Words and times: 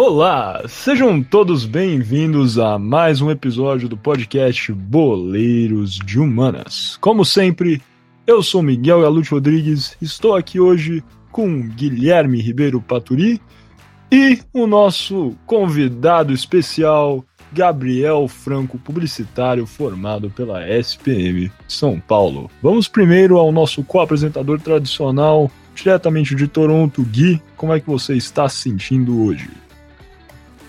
Olá, 0.00 0.62
sejam 0.68 1.20
todos 1.20 1.66
bem-vindos 1.66 2.56
a 2.56 2.78
mais 2.78 3.20
um 3.20 3.32
episódio 3.32 3.88
do 3.88 3.96
podcast 3.96 4.72
Boleiros 4.72 5.94
de 5.94 6.20
Humanas. 6.20 6.96
Como 7.00 7.24
sempre, 7.24 7.82
eu 8.24 8.40
sou 8.40 8.62
Miguel 8.62 9.02
Galute 9.02 9.32
Rodrigues, 9.32 9.96
estou 10.00 10.36
aqui 10.36 10.60
hoje 10.60 11.02
com 11.32 11.62
Guilherme 11.62 12.40
Ribeiro 12.40 12.80
Paturi 12.80 13.42
e 14.08 14.38
o 14.52 14.68
nosso 14.68 15.34
convidado 15.44 16.32
especial, 16.32 17.24
Gabriel 17.52 18.28
Franco, 18.28 18.78
publicitário 18.78 19.66
formado 19.66 20.30
pela 20.30 20.64
SPM 20.78 21.50
São 21.66 21.98
Paulo. 21.98 22.48
Vamos 22.62 22.86
primeiro 22.86 23.36
ao 23.36 23.50
nosso 23.50 23.82
co-apresentador 23.82 24.60
tradicional, 24.60 25.50
diretamente 25.74 26.36
de 26.36 26.46
Toronto, 26.46 27.02
Gui. 27.02 27.42
Como 27.56 27.72
é 27.72 27.80
que 27.80 27.88
você 27.88 28.14
está 28.14 28.48
se 28.48 28.58
sentindo 28.58 29.24
hoje? 29.24 29.50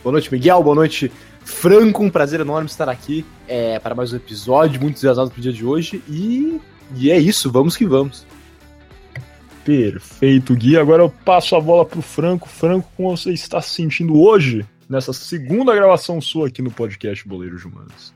Boa 0.04 0.14
noite, 0.14 0.32
Miguel. 0.32 0.64
Boa 0.64 0.76
noite, 0.76 1.12
Franco. 1.44 2.04
Um 2.04 2.10
prazer 2.10 2.40
enorme 2.40 2.70
estar 2.70 2.88
aqui 2.88 3.26
é, 3.48 3.78
para 3.80 3.94
mais 3.94 4.14
um 4.14 4.16
episódio, 4.16 4.80
muito 4.80 4.94
entusiasmado 4.94 5.30
pro 5.30 5.42
dia 5.42 5.52
de 5.52 5.66
hoje. 5.66 6.02
E, 6.08 6.60
e 6.96 7.12
é 7.12 7.18
isso, 7.18 7.52
vamos 7.52 7.76
que 7.76 7.86
vamos. 7.86 8.26
Perfeito, 9.66 10.56
Gui. 10.56 10.78
Agora 10.78 11.04
eu 11.04 11.10
passo 11.10 11.56
a 11.56 11.62
bola 11.62 11.86
pro 11.86 12.02
Franco. 12.02 12.48
Franco, 12.48 12.90
como 12.96 13.16
você 13.16 13.32
está 13.32 13.62
se 13.62 13.72
sentindo 13.72 14.18
hoje, 14.18 14.66
nessa 14.90 15.12
segunda 15.12 15.76
gravação 15.76 16.22
sua 16.22 16.48
aqui 16.48 16.62
no 16.62 16.72
podcast 16.72 17.28
Boleiros 17.28 17.66
Humanos? 17.66 18.14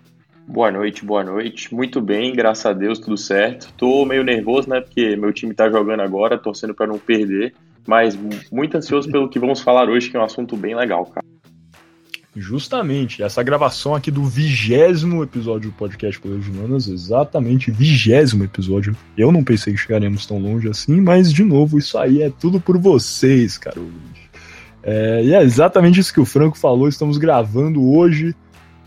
Boa 0.47 0.71
noite, 0.71 1.05
boa 1.05 1.23
noite. 1.23 1.73
Muito 1.73 2.01
bem, 2.01 2.33
graças 2.33 2.65
a 2.65 2.73
Deus, 2.73 2.97
tudo 2.97 3.17
certo. 3.17 3.73
Tô 3.77 4.05
meio 4.05 4.23
nervoso, 4.23 4.69
né? 4.69 4.79
Porque 4.79 5.15
meu 5.15 5.33
time 5.33 5.53
tá 5.53 5.69
jogando 5.69 6.01
agora, 6.01 6.37
torcendo 6.37 6.73
para 6.73 6.87
não 6.87 6.97
perder. 6.97 7.53
Mas 7.85 8.17
muito 8.49 8.77
ansioso 8.77 9.11
pelo 9.11 9.29
que 9.29 9.37
vamos 9.37 9.61
falar 9.61 9.89
hoje, 9.89 10.09
que 10.09 10.15
é 10.15 10.19
um 10.19 10.23
assunto 10.23 10.55
bem 10.55 10.75
legal, 10.75 11.05
cara. 11.05 11.22
Justamente, 12.35 13.21
essa 13.21 13.43
gravação 13.43 13.93
aqui 13.93 14.09
do 14.09 14.23
vigésimo 14.23 15.21
episódio 15.21 15.69
do 15.69 15.75
podcast 15.75 16.19
Poder 16.19 16.39
Humanas, 16.49 16.87
exatamente 16.87 17.69
vigésimo 17.69 18.43
episódio. 18.43 18.97
Eu 19.15 19.31
não 19.31 19.43
pensei 19.43 19.73
que 19.73 19.79
chegaremos 19.79 20.25
tão 20.25 20.39
longe 20.39 20.67
assim, 20.67 20.99
mas 20.99 21.31
de 21.31 21.43
novo, 21.43 21.77
isso 21.77 21.95
aí 21.95 22.23
é 22.23 22.31
tudo 22.31 22.59
por 22.59 22.75
vocês, 22.79 23.59
cara. 23.59 23.79
É, 24.81 25.23
e 25.23 25.33
é 25.33 25.43
exatamente 25.43 25.99
isso 25.99 26.11
que 26.11 26.19
o 26.19 26.25
Franco 26.25 26.57
falou. 26.57 26.87
Estamos 26.87 27.19
gravando 27.19 27.87
hoje, 27.87 28.35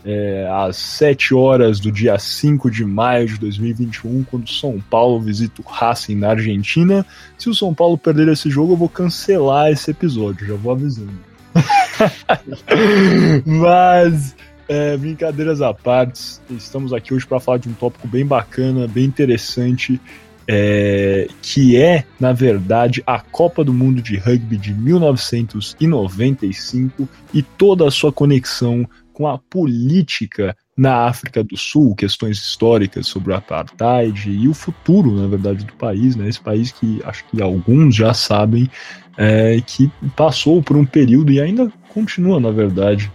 é, 0.03 0.45
às 0.51 0.75
7 0.75 1.33
horas 1.33 1.79
do 1.79 1.89
dia 1.89 2.19
5 2.19 2.69
de 2.69 2.83
maio 2.83 3.27
de 3.27 3.37
2021, 3.39 4.25
quando 4.25 4.45
o 4.45 4.51
São 4.51 4.77
Paulo 4.89 5.21
visita 5.21 5.61
o 5.61 5.65
Racing 5.65 6.15
na 6.15 6.31
Argentina. 6.31 7.05
Se 7.37 7.49
o 7.49 7.55
São 7.55 7.73
Paulo 7.73 7.97
perder 7.97 8.27
esse 8.27 8.49
jogo, 8.49 8.73
eu 8.73 8.77
vou 8.77 8.89
cancelar 8.89 9.71
esse 9.71 9.89
episódio, 9.89 10.45
já 10.45 10.55
vou 10.55 10.73
avisando. 10.73 11.26
Mas, 13.45 14.35
é, 14.67 14.97
brincadeiras 14.97 15.61
à 15.61 15.73
parte, 15.73 16.39
estamos 16.51 16.91
aqui 16.93 17.13
hoje 17.13 17.25
para 17.25 17.39
falar 17.39 17.57
de 17.57 17.69
um 17.69 17.73
tópico 17.73 18.05
bem 18.07 18.25
bacana, 18.25 18.85
bem 18.87 19.05
interessante, 19.05 20.01
é, 20.47 21.27
que 21.41 21.75
é, 21.75 22.05
na 22.19 22.31
verdade, 22.31 23.01
a 23.05 23.19
Copa 23.19 23.63
do 23.63 23.73
Mundo 23.73 24.01
de 24.01 24.17
Rugby 24.17 24.57
de 24.57 24.73
1995 24.73 27.07
e 27.33 27.41
toda 27.41 27.87
a 27.87 27.91
sua 27.91 28.13
conexão 28.13 28.87
com 29.11 29.27
a 29.27 29.37
política 29.37 30.55
na 30.77 31.07
África 31.07 31.43
do 31.43 31.57
Sul, 31.57 31.95
questões 31.95 32.37
históricas 32.37 33.07
sobre 33.07 33.33
o 33.33 33.35
apartheid 33.35 34.29
e 34.29 34.47
o 34.47 34.53
futuro, 34.53 35.19
na 35.19 35.27
verdade, 35.27 35.65
do 35.65 35.73
país, 35.73 36.15
né? 36.15 36.29
Esse 36.29 36.39
país 36.39 36.71
que 36.71 37.01
acho 37.03 37.25
que 37.25 37.41
alguns 37.41 37.95
já 37.95 38.13
sabem 38.13 38.69
é, 39.17 39.59
que 39.65 39.91
passou 40.15 40.61
por 40.61 40.77
um 40.77 40.85
período 40.85 41.31
e 41.31 41.41
ainda 41.41 41.71
continua, 41.93 42.39
na 42.39 42.51
verdade, 42.51 43.11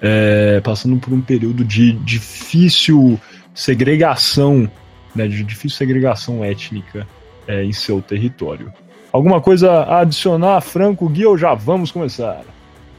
é, 0.00 0.60
passando 0.60 0.98
por 0.98 1.12
um 1.12 1.20
período 1.20 1.64
de 1.64 1.92
difícil 1.92 3.18
segregação, 3.54 4.70
né, 5.14 5.26
de 5.26 5.42
difícil 5.42 5.78
segregação 5.78 6.44
étnica 6.44 7.06
é, 7.48 7.64
em 7.64 7.72
seu 7.72 8.02
território. 8.02 8.72
Alguma 9.10 9.40
coisa 9.40 9.72
a 9.72 10.00
adicionar, 10.00 10.60
Franco, 10.60 11.08
Gui, 11.08 11.24
ou 11.24 11.38
já 11.38 11.54
vamos 11.54 11.90
começar? 11.90 12.42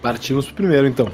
Partimos 0.01 0.45
pro 0.45 0.55
primeiro, 0.55 0.87
então. 0.87 1.09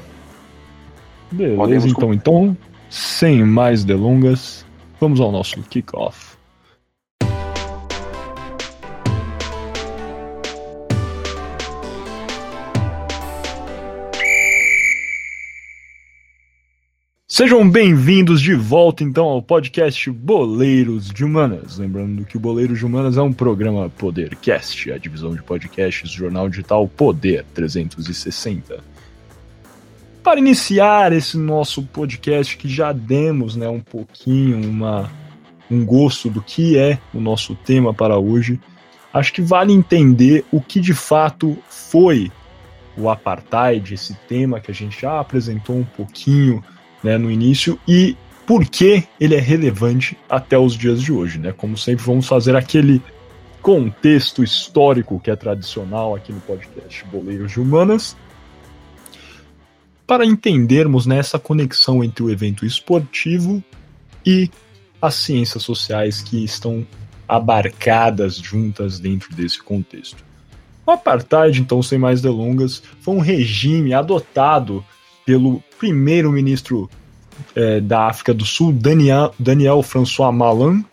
Beleza, 1.30 1.56
Podemos 1.56 1.84
então. 1.84 2.08
Com... 2.08 2.14
Então, 2.14 2.56
sem 2.88 3.44
mais 3.44 3.84
delongas, 3.84 4.64
vamos 4.98 5.20
ao 5.20 5.30
nosso 5.30 5.60
kickoff. 5.64 6.33
Sejam 17.36 17.68
bem-vindos 17.68 18.40
de 18.40 18.54
volta 18.54 19.02
então 19.02 19.24
ao 19.24 19.42
podcast 19.42 20.08
Boleiros 20.08 21.10
de 21.10 21.24
Humanas. 21.24 21.78
Lembrando 21.78 22.24
que 22.24 22.36
o 22.36 22.40
Boleiros 22.40 22.78
de 22.78 22.86
Humanas 22.86 23.16
é 23.16 23.22
um 23.22 23.32
programa 23.32 23.90
Podercast, 23.90 24.92
a 24.92 24.98
divisão 24.98 25.34
de 25.34 25.42
podcasts 25.42 26.08
do 26.12 26.16
jornal 26.16 26.48
digital 26.48 26.86
Poder 26.86 27.44
360. 27.52 28.84
Para 30.22 30.38
iniciar 30.38 31.12
esse 31.12 31.36
nosso 31.36 31.82
podcast 31.82 32.56
que 32.56 32.68
já 32.68 32.92
demos, 32.92 33.56
né, 33.56 33.68
um 33.68 33.80
pouquinho 33.80 34.64
uma 34.70 35.10
um 35.68 35.84
gosto 35.84 36.30
do 36.30 36.40
que 36.40 36.78
é 36.78 37.00
o 37.12 37.20
nosso 37.20 37.56
tema 37.56 37.92
para 37.92 38.16
hoje, 38.16 38.60
acho 39.12 39.32
que 39.32 39.42
vale 39.42 39.72
entender 39.72 40.44
o 40.52 40.60
que 40.60 40.78
de 40.78 40.94
fato 40.94 41.58
foi 41.68 42.30
o 42.96 43.10
apartheid, 43.10 43.92
esse 43.92 44.14
tema 44.28 44.60
que 44.60 44.70
a 44.70 44.74
gente 44.74 45.02
já 45.02 45.18
apresentou 45.18 45.74
um 45.74 45.84
pouquinho 45.84 46.62
né, 47.04 47.18
no 47.18 47.30
início 47.30 47.78
e 47.86 48.16
por 48.46 48.64
que 48.64 49.04
ele 49.20 49.34
é 49.34 49.40
relevante 49.40 50.16
até 50.28 50.58
os 50.58 50.74
dias 50.74 51.00
de 51.02 51.12
hoje, 51.12 51.38
né? 51.38 51.52
Como 51.52 51.76
sempre, 51.76 52.04
vamos 52.04 52.26
fazer 52.26 52.56
aquele 52.56 53.00
contexto 53.62 54.42
histórico 54.42 55.20
que 55.20 55.30
é 55.30 55.36
tradicional 55.36 56.14
aqui 56.14 56.32
no 56.32 56.40
podcast 56.40 57.04
Boleiros 57.06 57.52
de 57.52 57.60
Humanas, 57.60 58.16
para 60.06 60.26
entendermos 60.26 61.06
nessa 61.06 61.38
né, 61.38 61.42
conexão 61.42 62.04
entre 62.04 62.22
o 62.22 62.30
evento 62.30 62.66
esportivo 62.66 63.62
e 64.24 64.50
as 65.00 65.14
ciências 65.14 65.62
sociais 65.62 66.20
que 66.20 66.44
estão 66.44 66.86
abarcadas 67.26 68.36
juntas 68.36 68.98
dentro 68.98 69.34
desse 69.34 69.62
contexto. 69.62 70.22
O 70.86 70.90
apartheid, 70.90 71.58
então, 71.58 71.82
sem 71.82 71.98
mais 71.98 72.20
delongas, 72.20 72.82
foi 73.00 73.14
um 73.14 73.20
regime 73.20 73.94
adotado 73.94 74.84
pelo 75.24 75.62
primeiro-ministro 75.78 76.90
é, 77.54 77.80
da 77.80 78.08
África 78.08 78.34
do 78.34 78.44
Sul, 78.44 78.72
Daniel, 78.72 79.32
Daniel 79.38 79.80
François 79.82 80.32
Malan. 80.32 80.84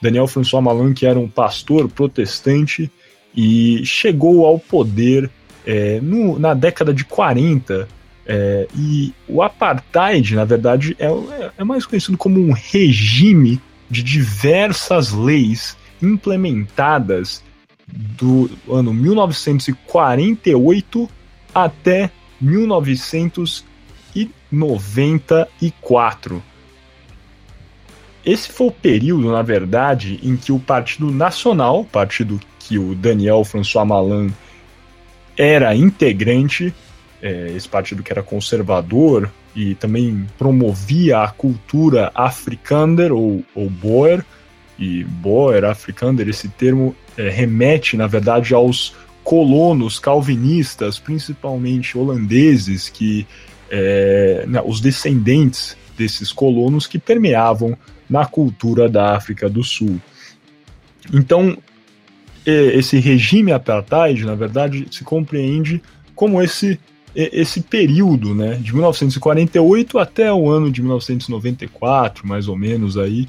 Daniel 0.00 0.26
François 0.26 0.62
Malan, 0.62 0.92
que 0.92 1.06
era 1.06 1.18
um 1.18 1.28
pastor 1.28 1.88
protestante 1.88 2.90
e 3.34 3.82
chegou 3.86 4.44
ao 4.44 4.58
poder 4.58 5.30
é, 5.64 5.98
no, 6.00 6.38
na 6.38 6.52
década 6.54 6.92
de 6.92 7.04
40. 7.04 7.88
É, 8.24 8.68
e 8.76 9.12
o 9.28 9.42
apartheid, 9.42 10.34
na 10.34 10.44
verdade, 10.44 10.96
é, 10.98 11.06
é 11.58 11.64
mais 11.64 11.86
conhecido 11.86 12.18
como 12.18 12.40
um 12.40 12.52
regime 12.52 13.60
de 13.88 14.02
diversas 14.02 15.12
leis 15.12 15.76
implementadas 16.00 17.42
do 17.86 18.48
ano 18.68 18.94
1948 18.94 21.10
até 21.54 22.10
1994. 24.52 26.42
Esse 28.24 28.52
foi 28.52 28.68
o 28.68 28.72
período, 28.72 29.32
na 29.32 29.42
verdade, 29.42 30.20
em 30.22 30.36
que 30.36 30.52
o 30.52 30.60
Partido 30.60 31.10
Nacional, 31.10 31.84
partido 31.84 32.38
que 32.58 32.78
o 32.78 32.94
Daniel 32.94 33.42
François 33.42 33.84
Malan 33.84 34.28
era 35.36 35.74
integrante, 35.74 36.72
é, 37.20 37.52
esse 37.56 37.68
partido 37.68 38.02
que 38.02 38.12
era 38.12 38.22
conservador 38.22 39.28
e 39.54 39.74
também 39.74 40.26
promovia 40.38 41.22
a 41.22 41.28
cultura 41.28 42.10
afrikaner 42.14 43.12
ou, 43.12 43.44
ou 43.54 43.68
Boer, 43.68 44.24
e 44.78 45.04
Boer, 45.04 45.64
afrikaner, 45.64 46.28
esse 46.28 46.48
termo 46.48 46.94
é, 47.16 47.28
remete, 47.28 47.96
na 47.96 48.06
verdade, 48.06 48.54
aos 48.54 48.94
colonos 49.22 49.98
calvinistas, 49.98 50.98
principalmente 50.98 51.96
holandeses, 51.96 52.88
que 52.88 53.26
é, 53.74 54.44
né, 54.46 54.62
os 54.64 54.82
descendentes 54.82 55.74
desses 55.96 56.30
colonos 56.30 56.86
que 56.86 56.98
permeavam 56.98 57.76
na 58.08 58.26
cultura 58.26 58.86
da 58.86 59.16
África 59.16 59.48
do 59.48 59.64
Sul. 59.64 59.98
Então, 61.12 61.56
esse 62.44 62.98
regime 62.98 63.50
apartheid, 63.50 64.24
na 64.24 64.34
verdade, 64.34 64.86
se 64.90 65.02
compreende 65.02 65.80
como 66.14 66.42
esse 66.42 66.78
esse 67.14 67.60
período, 67.60 68.34
né, 68.34 68.54
de 68.54 68.72
1948 68.72 69.98
até 69.98 70.32
o 70.32 70.48
ano 70.48 70.70
de 70.70 70.80
1994, 70.80 72.26
mais 72.26 72.48
ou 72.48 72.56
menos 72.56 72.96
aí, 72.96 73.28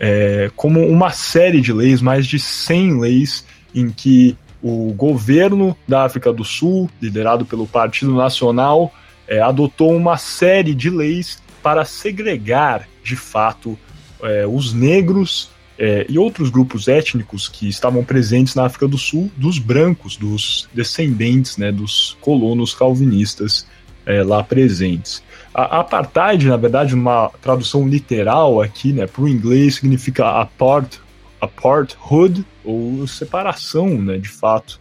é, 0.00 0.50
como 0.56 0.84
uma 0.84 1.10
série 1.12 1.60
de 1.60 1.72
leis, 1.72 2.02
mais 2.02 2.26
de 2.26 2.40
100 2.40 2.98
leis, 2.98 3.46
em 3.72 3.88
que 3.88 4.36
o 4.60 4.92
governo 4.94 5.76
da 5.86 6.04
África 6.04 6.32
do 6.32 6.42
Sul, 6.42 6.90
liderado 7.00 7.46
pelo 7.46 7.68
Partido 7.68 8.12
Nacional, 8.14 8.92
é, 9.26 9.40
adotou 9.40 9.94
uma 9.94 10.16
série 10.16 10.74
de 10.74 10.90
leis 10.90 11.42
para 11.62 11.84
segregar, 11.84 12.88
de 13.02 13.16
fato, 13.16 13.78
é, 14.22 14.46
os 14.46 14.72
negros 14.72 15.50
é, 15.78 16.06
e 16.08 16.18
outros 16.18 16.50
grupos 16.50 16.88
étnicos 16.88 17.48
que 17.48 17.68
estavam 17.68 18.04
presentes 18.04 18.54
na 18.54 18.66
África 18.66 18.86
do 18.86 18.98
Sul 18.98 19.30
dos 19.36 19.58
brancos, 19.58 20.16
dos 20.16 20.68
descendentes 20.72 21.56
né, 21.56 21.72
dos 21.72 22.16
colonos 22.20 22.74
calvinistas 22.74 23.66
é, 24.06 24.22
lá 24.22 24.42
presentes. 24.42 25.22
A 25.52 25.80
apartheid, 25.80 26.46
na 26.46 26.56
verdade, 26.56 26.94
numa 26.94 27.30
tradução 27.40 27.88
literal 27.88 28.60
aqui, 28.60 28.92
né, 28.92 29.06
para 29.06 29.22
o 29.22 29.28
inglês, 29.28 29.76
significa 29.76 30.40
apart, 30.40 30.96
aparthood, 31.40 32.44
ou 32.64 33.06
separação, 33.06 34.00
né, 34.00 34.16
de 34.18 34.28
fato, 34.28 34.80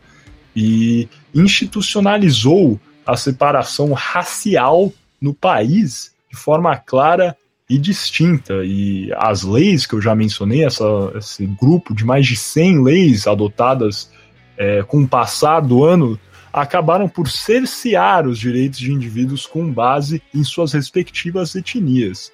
e 0.55 1.07
institucionalizou 1.33 2.79
a 3.05 3.15
separação 3.15 3.93
racial 3.93 4.91
no 5.21 5.33
país 5.33 6.13
de 6.29 6.37
forma 6.37 6.75
clara 6.77 7.37
e 7.69 7.77
distinta. 7.77 8.63
E 8.63 9.11
as 9.17 9.43
leis 9.43 9.85
que 9.85 9.93
eu 9.93 10.01
já 10.01 10.15
mencionei, 10.15 10.63
essa, 10.63 10.83
esse 11.15 11.45
grupo 11.45 11.93
de 11.93 12.05
mais 12.05 12.25
de 12.25 12.35
100 12.35 12.83
leis 12.83 13.27
adotadas 13.27 14.11
é, 14.57 14.83
com 14.83 15.03
o 15.03 15.07
passar 15.07 15.61
do 15.61 15.83
ano, 15.83 16.19
acabaram 16.51 17.09
por 17.09 17.29
cercear 17.29 18.27
os 18.27 18.37
direitos 18.37 18.79
de 18.79 18.91
indivíduos 18.91 19.45
com 19.45 19.71
base 19.71 20.21
em 20.33 20.43
suas 20.43 20.73
respectivas 20.73 21.55
etnias. 21.55 22.31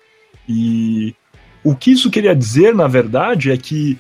E 0.48 1.16
o 1.63 1.75
que 1.75 1.92
isso 1.92 2.10
queria 2.10 2.36
dizer, 2.36 2.75
na 2.75 2.88
verdade, 2.88 3.51
é 3.51 3.57
que 3.57 3.98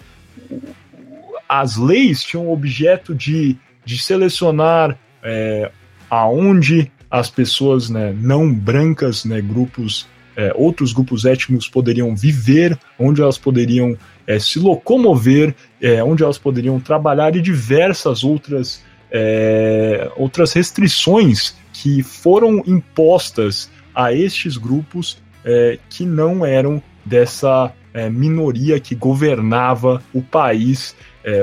as 1.47 1.77
leis 1.77 2.23
tinham 2.23 2.47
o 2.47 2.53
objeto 2.53 3.15
de, 3.15 3.55
de 3.85 3.97
selecionar 3.97 4.97
é, 5.23 5.71
aonde 6.09 6.91
as 7.09 7.29
pessoas 7.29 7.89
né, 7.89 8.15
não 8.19 8.53
brancas, 8.53 9.25
né, 9.25 9.41
grupos, 9.41 10.07
é, 10.35 10.53
outros 10.55 10.93
grupos 10.93 11.25
étnicos 11.25 11.67
poderiam 11.67 12.15
viver, 12.15 12.77
onde 12.97 13.21
elas 13.21 13.37
poderiam 13.37 13.97
é, 14.27 14.39
se 14.39 14.59
locomover, 14.59 15.55
é, 15.81 16.03
onde 16.03 16.23
elas 16.23 16.37
poderiam 16.37 16.79
trabalhar 16.79 17.35
e 17.35 17.41
diversas 17.41 18.23
outras 18.23 18.83
é, 19.11 20.11
outras 20.15 20.53
restrições 20.53 21.55
que 21.73 22.03
foram 22.03 22.61
impostas 22.67 23.69
a 23.93 24.13
estes 24.13 24.55
grupos 24.55 25.17
é, 25.43 25.79
que 25.89 26.05
não 26.05 26.45
eram 26.45 26.81
dessa 27.03 27.73
é, 27.91 28.07
minoria 28.07 28.79
que 28.79 28.93
governava 28.93 30.01
o 30.13 30.21
país 30.21 30.95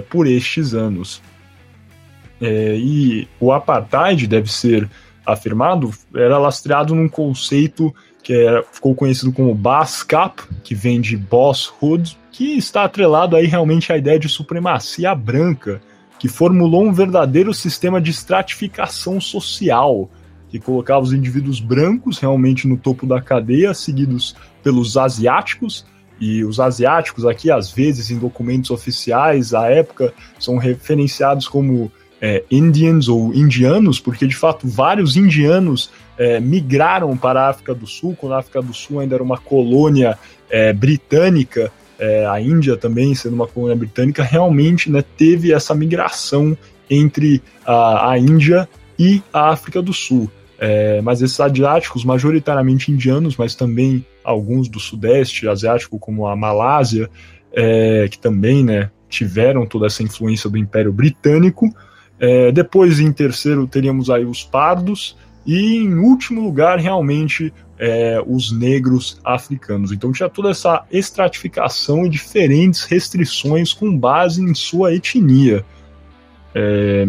por 0.08 0.26
estes 0.26 0.74
anos. 0.74 1.22
É, 2.40 2.76
e 2.76 3.28
o 3.40 3.52
apartheid 3.52 4.26
deve 4.26 4.52
ser 4.52 4.88
afirmado, 5.24 5.90
era 6.14 6.38
lastreado 6.38 6.94
num 6.94 7.08
conceito 7.08 7.94
que 8.22 8.32
era, 8.32 8.62
ficou 8.62 8.94
conhecido 8.94 9.32
como 9.32 9.54
BASCAP, 9.54 10.42
que 10.64 10.74
vem 10.74 11.00
de 11.00 11.16
bosshood, 11.16 12.18
que 12.32 12.56
está 12.56 12.84
atrelado 12.84 13.36
aí 13.36 13.46
realmente 13.46 13.92
à 13.92 13.96
ideia 13.96 14.18
de 14.18 14.28
supremacia 14.28 15.14
branca, 15.14 15.80
que 16.18 16.28
formulou 16.28 16.84
um 16.84 16.92
verdadeiro 16.92 17.54
sistema 17.54 18.00
de 18.00 18.10
estratificação 18.10 19.20
social, 19.20 20.10
que 20.48 20.58
colocava 20.58 21.04
os 21.04 21.12
indivíduos 21.12 21.60
brancos 21.60 22.18
realmente 22.18 22.66
no 22.66 22.76
topo 22.76 23.06
da 23.06 23.20
cadeia, 23.20 23.72
seguidos 23.72 24.34
pelos 24.62 24.96
asiáticos, 24.96 25.86
e 26.20 26.44
os 26.44 26.58
asiáticos 26.58 27.26
aqui, 27.26 27.50
às 27.50 27.70
vezes, 27.70 28.10
em 28.10 28.18
documentos 28.18 28.70
oficiais, 28.70 29.54
à 29.54 29.68
época, 29.68 30.12
são 30.38 30.56
referenciados 30.56 31.46
como 31.46 31.92
é, 32.20 32.42
Indians 32.50 33.08
ou 33.08 33.34
indianos, 33.34 34.00
porque 34.00 34.26
de 34.26 34.34
fato 34.34 34.66
vários 34.66 35.16
indianos 35.16 35.90
é, 36.18 36.40
migraram 36.40 37.16
para 37.16 37.42
a 37.42 37.48
África 37.48 37.74
do 37.74 37.86
Sul, 37.86 38.16
quando 38.18 38.32
a 38.32 38.38
África 38.38 38.62
do 38.62 38.72
Sul 38.72 39.00
ainda 39.00 39.14
era 39.14 39.22
uma 39.22 39.38
colônia 39.38 40.18
é, 40.48 40.72
britânica, 40.72 41.70
é, 41.98 42.26
a 42.26 42.40
Índia 42.40 42.76
também 42.76 43.14
sendo 43.14 43.34
uma 43.34 43.46
colônia 43.46 43.76
britânica, 43.76 44.22
realmente 44.22 44.90
né, 44.90 45.04
teve 45.16 45.52
essa 45.52 45.74
migração 45.74 46.56
entre 46.88 47.42
a, 47.64 48.10
a 48.10 48.18
Índia 48.18 48.68
e 48.98 49.22
a 49.32 49.50
África 49.50 49.82
do 49.82 49.92
Sul. 49.92 50.30
É, 50.58 51.02
mas 51.02 51.20
esses 51.20 51.38
asiáticos, 51.38 52.04
majoritariamente 52.04 52.90
indianos, 52.90 53.36
mas 53.36 53.54
também 53.54 54.04
alguns 54.24 54.68
do 54.68 54.80
Sudeste 54.80 55.46
Asiático, 55.46 55.98
como 55.98 56.26
a 56.26 56.34
Malásia, 56.34 57.10
é, 57.52 58.08
que 58.10 58.18
também 58.18 58.64
né, 58.64 58.90
tiveram 59.08 59.66
toda 59.66 59.86
essa 59.86 60.02
influência 60.02 60.48
do 60.48 60.56
Império 60.56 60.92
Britânico. 60.92 61.68
É, 62.18 62.50
depois, 62.50 62.98
em 62.98 63.12
terceiro, 63.12 63.66
teríamos 63.66 64.08
aí 64.10 64.24
os 64.24 64.42
pardos, 64.42 65.16
e 65.44 65.76
em 65.76 65.94
último 65.94 66.42
lugar, 66.42 66.78
realmente, 66.78 67.52
é, 67.78 68.22
os 68.26 68.50
negros 68.50 69.20
africanos. 69.24 69.92
Então 69.92 70.12
tinha 70.12 70.28
toda 70.28 70.50
essa 70.50 70.84
estratificação 70.90 72.06
e 72.06 72.08
diferentes 72.08 72.84
restrições 72.84 73.72
com 73.72 73.96
base 73.96 74.42
em 74.42 74.54
sua 74.54 74.94
etnia. 74.94 75.64
É, 76.54 77.06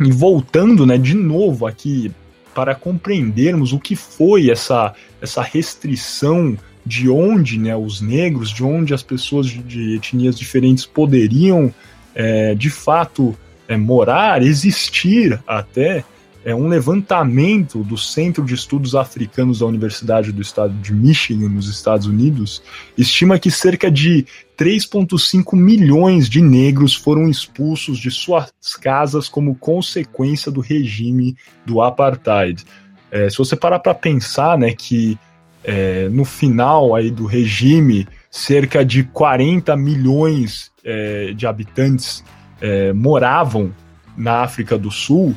e 0.00 0.10
voltando 0.10 0.86
né, 0.86 0.96
de 0.96 1.14
novo 1.14 1.66
aqui 1.66 2.10
para 2.54 2.74
compreendermos 2.74 3.72
o 3.72 3.78
que 3.78 3.94
foi 3.94 4.50
essa, 4.50 4.94
essa 5.20 5.42
restrição 5.42 6.56
de 6.84 7.08
onde 7.08 7.58
né, 7.58 7.76
os 7.76 8.00
negros, 8.00 8.50
de 8.50 8.64
onde 8.64 8.94
as 8.94 9.02
pessoas 9.02 9.46
de, 9.46 9.58
de 9.58 9.96
etnias 9.96 10.38
diferentes 10.38 10.86
poderiam 10.86 11.72
é, 12.14 12.54
de 12.54 12.70
fato 12.70 13.36
é, 13.70 13.76
morar, 13.76 14.42
existir 14.42 15.40
até 15.46 16.04
é 16.44 16.52
um 16.52 16.66
levantamento 16.66 17.84
do 17.84 17.96
Centro 17.96 18.44
de 18.44 18.54
Estudos 18.54 18.96
Africanos 18.96 19.60
da 19.60 19.66
Universidade 19.66 20.32
do 20.32 20.42
Estado 20.42 20.74
de 20.74 20.92
Michigan, 20.92 21.48
nos 21.48 21.68
Estados 21.68 22.06
Unidos, 22.06 22.62
estima 22.98 23.38
que 23.38 23.50
cerca 23.50 23.88
de 23.88 24.26
3,5 24.58 25.54
milhões 25.54 26.28
de 26.28 26.40
negros 26.40 26.96
foram 26.96 27.28
expulsos 27.28 27.98
de 27.98 28.10
suas 28.10 28.50
casas 28.80 29.28
como 29.28 29.54
consequência 29.54 30.50
do 30.50 30.60
regime 30.60 31.36
do 31.64 31.80
apartheid. 31.80 32.64
É, 33.08 33.30
se 33.30 33.38
você 33.38 33.54
parar 33.54 33.78
para 33.78 33.94
pensar, 33.94 34.58
né, 34.58 34.72
que 34.72 35.16
é, 35.62 36.08
no 36.08 36.24
final 36.24 36.94
aí 36.96 37.10
do 37.10 37.26
regime, 37.26 38.08
cerca 38.30 38.84
de 38.84 39.04
40 39.04 39.76
milhões 39.76 40.72
é, 40.82 41.32
de 41.34 41.46
habitantes 41.46 42.24
é, 42.60 42.92
moravam 42.92 43.72
na 44.16 44.42
África 44.42 44.76
do 44.76 44.90
Sul, 44.90 45.34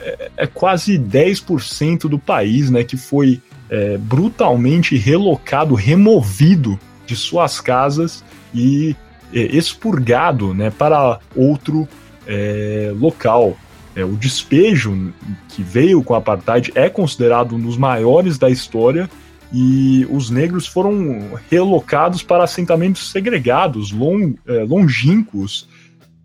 é, 0.00 0.30
é 0.36 0.46
quase 0.46 0.98
10% 0.98 2.08
do 2.08 2.18
país 2.18 2.70
né, 2.70 2.84
que 2.84 2.96
foi 2.96 3.40
é, 3.70 3.96
brutalmente 3.98 4.96
relocado, 4.96 5.74
removido 5.74 6.78
de 7.06 7.16
suas 7.16 7.60
casas 7.60 8.24
e 8.54 8.94
é, 9.32 9.40
expurgado 9.40 10.54
né, 10.54 10.70
para 10.70 11.18
outro 11.34 11.88
é, 12.26 12.92
local. 12.98 13.56
É, 13.96 14.04
o 14.04 14.16
despejo 14.16 15.12
que 15.48 15.62
veio 15.62 16.02
com 16.02 16.14
o 16.14 16.16
apartheid 16.16 16.72
é 16.74 16.88
considerado 16.88 17.54
um 17.54 17.60
dos 17.60 17.76
maiores 17.76 18.38
da 18.38 18.50
história 18.50 19.08
e 19.52 20.06
os 20.10 20.30
negros 20.30 20.66
foram 20.66 21.38
relocados 21.48 22.22
para 22.22 22.42
assentamentos 22.42 23.12
segregados, 23.12 23.92
long, 23.92 24.34
longínquos 24.66 25.68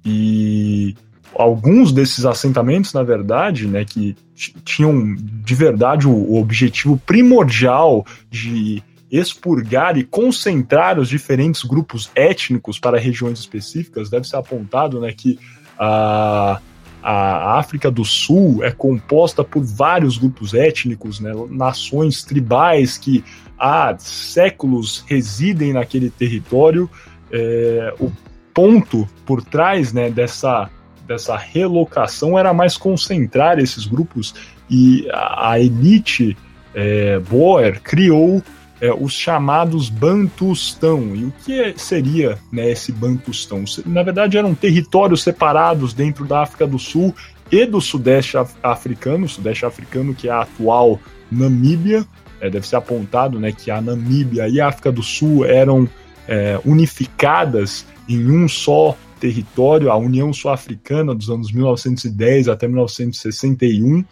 e 0.03 0.96
alguns 1.36 1.91
desses 1.91 2.25
assentamentos, 2.25 2.94
na 2.94 3.03
verdade, 3.03 3.68
né, 3.68 3.86
que 3.86 4.15
tinham 4.63 5.15
de 5.15 5.56
verdade 5.56 6.08
o, 6.08 6.12
o 6.12 6.39
objetivo 6.39 6.98
primordial 7.06 8.06
de 8.29 8.84
expurgar 9.12 9.98
e 9.98 10.03
concentrar 10.03 11.00
os 11.00 11.10
diferentes 11.10 11.63
grupos 11.63 12.12
étnicos 12.13 12.79
para 12.79 13.00
regiões 13.00 13.39
específicas, 13.39 14.10
deve 14.10 14.27
ser 14.27 14.36
apontado 14.36 15.00
né, 15.00 15.12
que 15.12 15.39
a, 15.77 16.62
a 17.01 17.58
África 17.58 17.89
do 17.89 18.06
Sul 18.06 18.63
é 18.63 18.72
composta 18.72 19.44
por 19.44 19.63
vários 19.63 20.18
grupos 20.18 20.53
étnicos, 20.53 21.20
né, 21.20 21.32
nações 21.50 22.24
tribais 22.24 22.98
que 22.98 23.24
há 23.58 23.96
séculos 23.98 25.03
residem 25.08 25.74
naquele 25.74 26.10
território. 26.10 26.89
É, 27.32 27.94
o 28.00 28.12
ponto 28.59 29.07
por 29.25 29.41
trás 29.41 29.93
né, 29.93 30.09
dessa 30.09 30.69
dessa 31.07 31.37
relocação 31.37 32.37
era 32.37 32.53
mais 32.53 32.75
concentrar 32.75 33.57
esses 33.57 33.85
grupos 33.85 34.35
e 34.69 35.07
a, 35.11 35.51
a 35.51 35.59
elite 35.59 36.37
é, 36.75 37.17
Boer 37.19 37.81
criou 37.81 38.43
é, 38.81 38.93
os 38.93 39.13
chamados 39.13 39.89
Bantustão. 39.89 41.15
E 41.15 41.23
o 41.23 41.33
que 41.43 41.73
seria 41.77 42.37
né, 42.51 42.69
esse 42.69 42.91
Bantustão? 42.91 43.63
Na 43.87 44.03
verdade, 44.03 44.37
eram 44.37 44.53
territórios 44.53 45.23
separados 45.23 45.93
dentro 45.93 46.25
da 46.25 46.43
África 46.43 46.67
do 46.67 46.77
Sul 46.77 47.15
e 47.51 47.65
do 47.65 47.81
Sudeste 47.81 48.37
africano, 48.61 49.27
Sudeste 49.27 49.65
africano 49.65 50.13
que 50.13 50.27
é 50.27 50.31
a 50.31 50.41
atual 50.41 50.99
Namíbia. 51.31 52.05
É, 52.39 52.49
deve 52.49 52.67
ser 52.67 52.75
apontado 52.75 53.39
né, 53.39 53.51
que 53.51 53.71
a 53.71 53.81
Namíbia 53.81 54.47
e 54.47 54.61
a 54.61 54.67
África 54.67 54.91
do 54.91 55.01
Sul 55.01 55.43
eram 55.43 55.89
é, 56.29 56.62
unificadas 56.63 57.88
em 58.07 58.29
um 58.29 58.48
só 58.48 58.95
território, 59.19 59.91
a 59.91 59.98
União 59.98 60.31
Sul-Africana 60.31 61.13
dos 61.13 61.29
anos 61.29 61.51
1910 61.51 62.48
até 62.48 62.67
1961. 62.67 64.05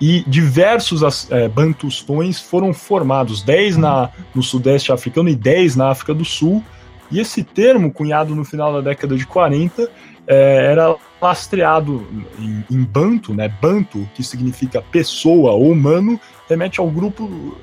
e 0.00 0.22
diversos 0.26 1.02
é, 1.30 1.48
bantustões 1.48 2.38
foram 2.38 2.72
formados, 2.72 3.42
10 3.42 3.76
na, 3.78 4.10
no 4.34 4.42
sudeste 4.42 4.92
africano 4.92 5.28
e 5.28 5.34
10 5.34 5.76
na 5.76 5.90
África 5.90 6.14
do 6.14 6.24
Sul. 6.24 6.62
E 7.10 7.18
esse 7.18 7.42
termo, 7.42 7.92
cunhado 7.92 8.34
no 8.34 8.44
final 8.44 8.72
da 8.72 8.80
década 8.80 9.16
de 9.16 9.26
40, 9.26 9.90
é, 10.26 10.70
era 10.70 10.94
lastreado 11.20 12.06
em, 12.38 12.64
em, 12.70 12.84
Banto, 12.84 13.34
né? 13.34 13.52
Banto, 13.60 14.08
que 14.14 14.22
significa 14.22 14.80
pessoa 14.80 15.52
ou 15.52 15.70
humano, 15.70 16.20
remete 16.48 16.78
ao 16.78 16.88
grupo 16.88 17.56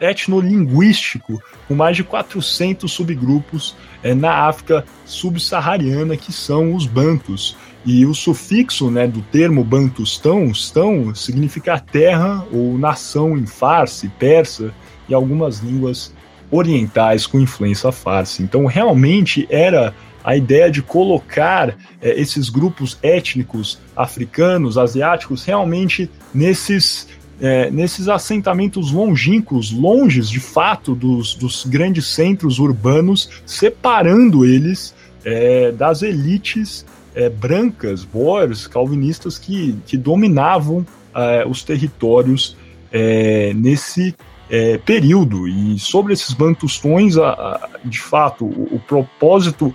etnolinguístico 0.00 1.42
com 1.66 1.74
mais 1.74 1.96
de 1.96 2.04
400 2.04 2.90
subgrupos 2.90 3.76
é, 4.02 4.14
na 4.14 4.46
África 4.46 4.84
subsaariana, 5.04 6.16
que 6.16 6.32
são 6.32 6.74
os 6.74 6.86
Bantus. 6.86 7.56
E 7.84 8.04
o 8.04 8.14
sufixo 8.14 8.90
né, 8.90 9.06
do 9.06 9.22
termo 9.22 9.64
Bantustão 9.64 10.52
stão, 10.52 11.14
significa 11.14 11.78
terra 11.78 12.44
ou 12.52 12.76
nação 12.76 13.36
em 13.36 13.46
farsi, 13.46 14.08
persa 14.18 14.72
e 15.08 15.14
algumas 15.14 15.58
línguas 15.58 16.12
orientais 16.50 17.26
com 17.26 17.40
influência 17.40 17.92
farsi. 17.92 18.42
Então, 18.42 18.66
realmente 18.66 19.46
era 19.50 19.94
a 20.24 20.36
ideia 20.36 20.70
de 20.70 20.82
colocar 20.82 21.74
é, 22.02 22.20
esses 22.20 22.50
grupos 22.50 22.98
étnicos 23.02 23.78
africanos, 23.96 24.76
asiáticos, 24.76 25.44
realmente 25.44 26.10
nesses, 26.34 27.08
é, 27.40 27.70
nesses 27.70 28.08
assentamentos 28.08 28.90
longínquos, 28.90 29.70
longes 29.70 30.28
de 30.28 30.40
fato 30.40 30.94
dos, 30.94 31.34
dos 31.34 31.64
grandes 31.64 32.06
centros 32.06 32.58
urbanos, 32.58 33.30
separando 33.46 34.44
eles 34.44 34.94
é, 35.24 35.70
das 35.72 36.02
elites 36.02 36.84
é, 37.14 37.28
brancas, 37.28 38.04
boers, 38.04 38.66
calvinistas 38.66 39.38
que, 39.38 39.76
que 39.86 39.96
dominavam 39.96 40.86
é, 41.14 41.46
os 41.46 41.62
territórios 41.62 42.56
é, 42.92 43.52
nesse 43.54 44.14
é, 44.50 44.78
período. 44.78 45.46
E 45.46 45.78
sobre 45.78 46.12
esses 46.12 46.32
bantustões, 46.32 47.16
a, 47.16 47.30
a, 47.30 47.68
de 47.84 48.00
fato, 48.00 48.44
o, 48.44 48.76
o, 48.76 48.80
propósito 48.80 49.74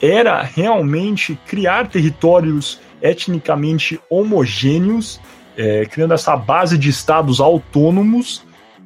era 0.00 0.42
realmente 0.42 1.38
criar 1.46 1.88
territórios 1.88 2.80
etnicamente 3.00 4.00
homogêneos, 4.10 5.20
é, 5.58 5.84
criando 5.86 6.14
essa 6.14 6.36
base 6.36 6.78
de 6.78 6.88
estados 6.88 7.40
autônomos 7.40 8.44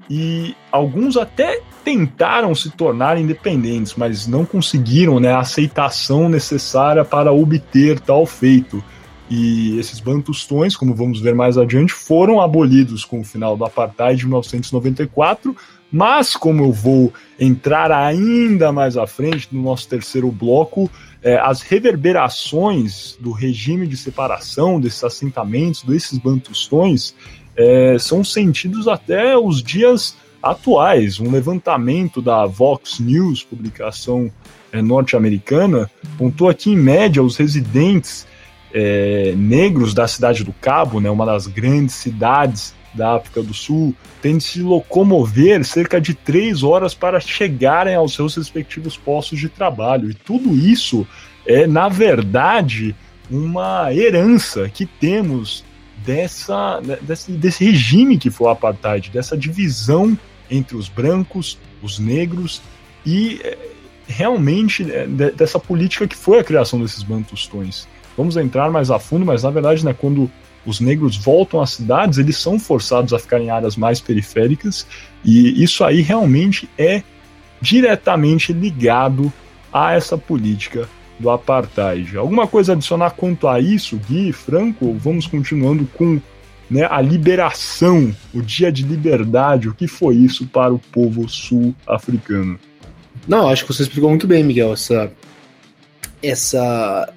e 0.08 0.56
alguns 0.72 1.18
até 1.18 1.60
tentaram 1.84 2.54
se 2.54 2.70
tornar 2.70 3.18
independentes, 3.18 3.94
mas 3.94 4.26
não 4.26 4.44
conseguiram 4.44 5.20
né, 5.20 5.32
a 5.32 5.40
aceitação 5.40 6.30
necessária 6.30 7.04
para 7.04 7.30
obter 7.30 8.00
tal 8.00 8.24
feito. 8.24 8.82
E 9.28 9.78
esses 9.78 10.00
bantustões, 10.00 10.76
como 10.76 10.94
vamos 10.94 11.20
ver 11.20 11.34
mais 11.34 11.58
adiante, 11.58 11.92
foram 11.92 12.40
abolidos 12.40 13.04
com 13.04 13.20
o 13.20 13.24
final 13.24 13.56
do 13.56 13.64
apartheid 13.64 14.18
de 14.18 14.26
1994, 14.26 15.54
mas 15.90 16.36
como 16.36 16.64
eu 16.64 16.72
vou 16.72 17.12
entrar 17.38 17.92
ainda 17.92 18.72
mais 18.72 18.96
à 18.96 19.06
frente 19.06 19.48
no 19.52 19.62
nosso 19.62 19.88
terceiro 19.88 20.30
bloco, 20.30 20.90
é, 21.22 21.36
as 21.38 21.62
reverberações 21.62 23.16
do 23.20 23.30
regime 23.30 23.86
de 23.86 23.96
separação 23.96 24.80
desses 24.80 25.04
assentamentos, 25.04 25.82
desses 25.82 26.18
bantustões, 26.18 27.14
é, 27.56 27.96
são 27.98 28.24
sentidos 28.24 28.88
até 28.88 29.36
os 29.36 29.62
dias 29.62 30.16
atuais. 30.42 31.20
Um 31.20 31.30
levantamento 31.30 32.20
da 32.20 32.44
Vox 32.44 32.98
News, 32.98 33.44
publicação 33.44 34.30
é, 34.72 34.82
norte-americana, 34.82 35.88
pontua 36.18 36.52
que, 36.52 36.70
em 36.70 36.76
média, 36.76 37.22
os 37.22 37.36
residentes 37.36 38.26
é, 38.74 39.34
negros 39.36 39.94
da 39.94 40.08
cidade 40.08 40.42
do 40.42 40.52
Cabo, 40.52 40.98
né, 40.98 41.10
uma 41.10 41.26
das 41.26 41.46
grandes 41.46 41.94
cidades 41.94 42.74
da 42.94 43.16
África 43.16 43.42
do 43.42 43.54
Sul, 43.54 43.94
têm 44.20 44.38
de 44.38 44.44
se 44.44 44.60
locomover 44.60 45.64
cerca 45.64 46.00
de 46.00 46.14
três 46.14 46.62
horas 46.62 46.94
para 46.94 47.20
chegarem 47.20 47.94
aos 47.94 48.14
seus 48.14 48.34
respectivos 48.36 48.96
postos 48.96 49.38
de 49.38 49.48
trabalho. 49.48 50.10
E 50.10 50.14
tudo 50.14 50.54
isso 50.54 51.06
é, 51.46 51.66
na 51.66 51.88
verdade, 51.88 52.94
uma 53.30 53.92
herança 53.94 54.68
que 54.68 54.86
temos 54.86 55.64
dessa, 56.04 56.80
desse, 57.02 57.32
desse 57.32 57.64
regime 57.64 58.18
que 58.18 58.30
foi 58.30 58.48
o 58.48 58.50
apartheid, 58.50 59.10
dessa 59.10 59.36
divisão 59.36 60.16
entre 60.50 60.76
os 60.76 60.88
brancos, 60.88 61.58
os 61.82 61.98
negros 61.98 62.60
e 63.06 63.40
é, 63.42 63.58
realmente 64.06 64.86
é, 64.90 65.06
dessa 65.06 65.58
política 65.58 66.06
que 66.06 66.16
foi 66.16 66.38
a 66.38 66.44
criação 66.44 66.80
desses 66.80 67.02
bantustões. 67.02 67.86
Vamos 68.16 68.36
entrar 68.36 68.70
mais 68.70 68.90
a 68.90 68.98
fundo, 68.98 69.24
mas 69.24 69.42
na 69.42 69.50
verdade, 69.50 69.84
né, 69.84 69.94
quando 69.98 70.30
os 70.64 70.80
negros 70.80 71.16
voltam 71.16 71.60
às 71.60 71.70
cidades, 71.70 72.18
eles 72.18 72.36
são 72.36 72.58
forçados 72.58 73.12
a 73.12 73.18
ficar 73.18 73.40
em 73.40 73.50
áreas 73.50 73.76
mais 73.76 74.00
periféricas, 74.00 74.86
e 75.24 75.62
isso 75.62 75.84
aí 75.84 76.02
realmente 76.02 76.68
é 76.78 77.02
diretamente 77.60 78.52
ligado 78.52 79.32
a 79.72 79.94
essa 79.94 80.18
política 80.18 80.88
do 81.18 81.30
apartheid. 81.30 82.16
Alguma 82.16 82.46
coisa 82.46 82.72
a 82.72 82.74
adicionar 82.74 83.10
quanto 83.10 83.46
a 83.46 83.60
isso, 83.60 83.96
Gui, 84.08 84.32
Franco? 84.32 84.92
Vamos 84.98 85.26
continuando 85.26 85.86
com 85.94 86.20
né, 86.68 86.86
a 86.90 87.00
liberação, 87.00 88.14
o 88.34 88.40
dia 88.40 88.72
de 88.72 88.82
liberdade, 88.82 89.68
o 89.68 89.74
que 89.74 89.86
foi 89.86 90.16
isso 90.16 90.46
para 90.46 90.72
o 90.72 90.78
povo 90.78 91.28
sul-africano? 91.28 92.58
Não, 93.26 93.48
acho 93.48 93.64
que 93.64 93.72
você 93.72 93.82
explicou 93.82 94.10
muito 94.10 94.26
bem, 94.26 94.42
Miguel, 94.42 94.72
essa. 94.72 95.12
Essa. 96.22 97.12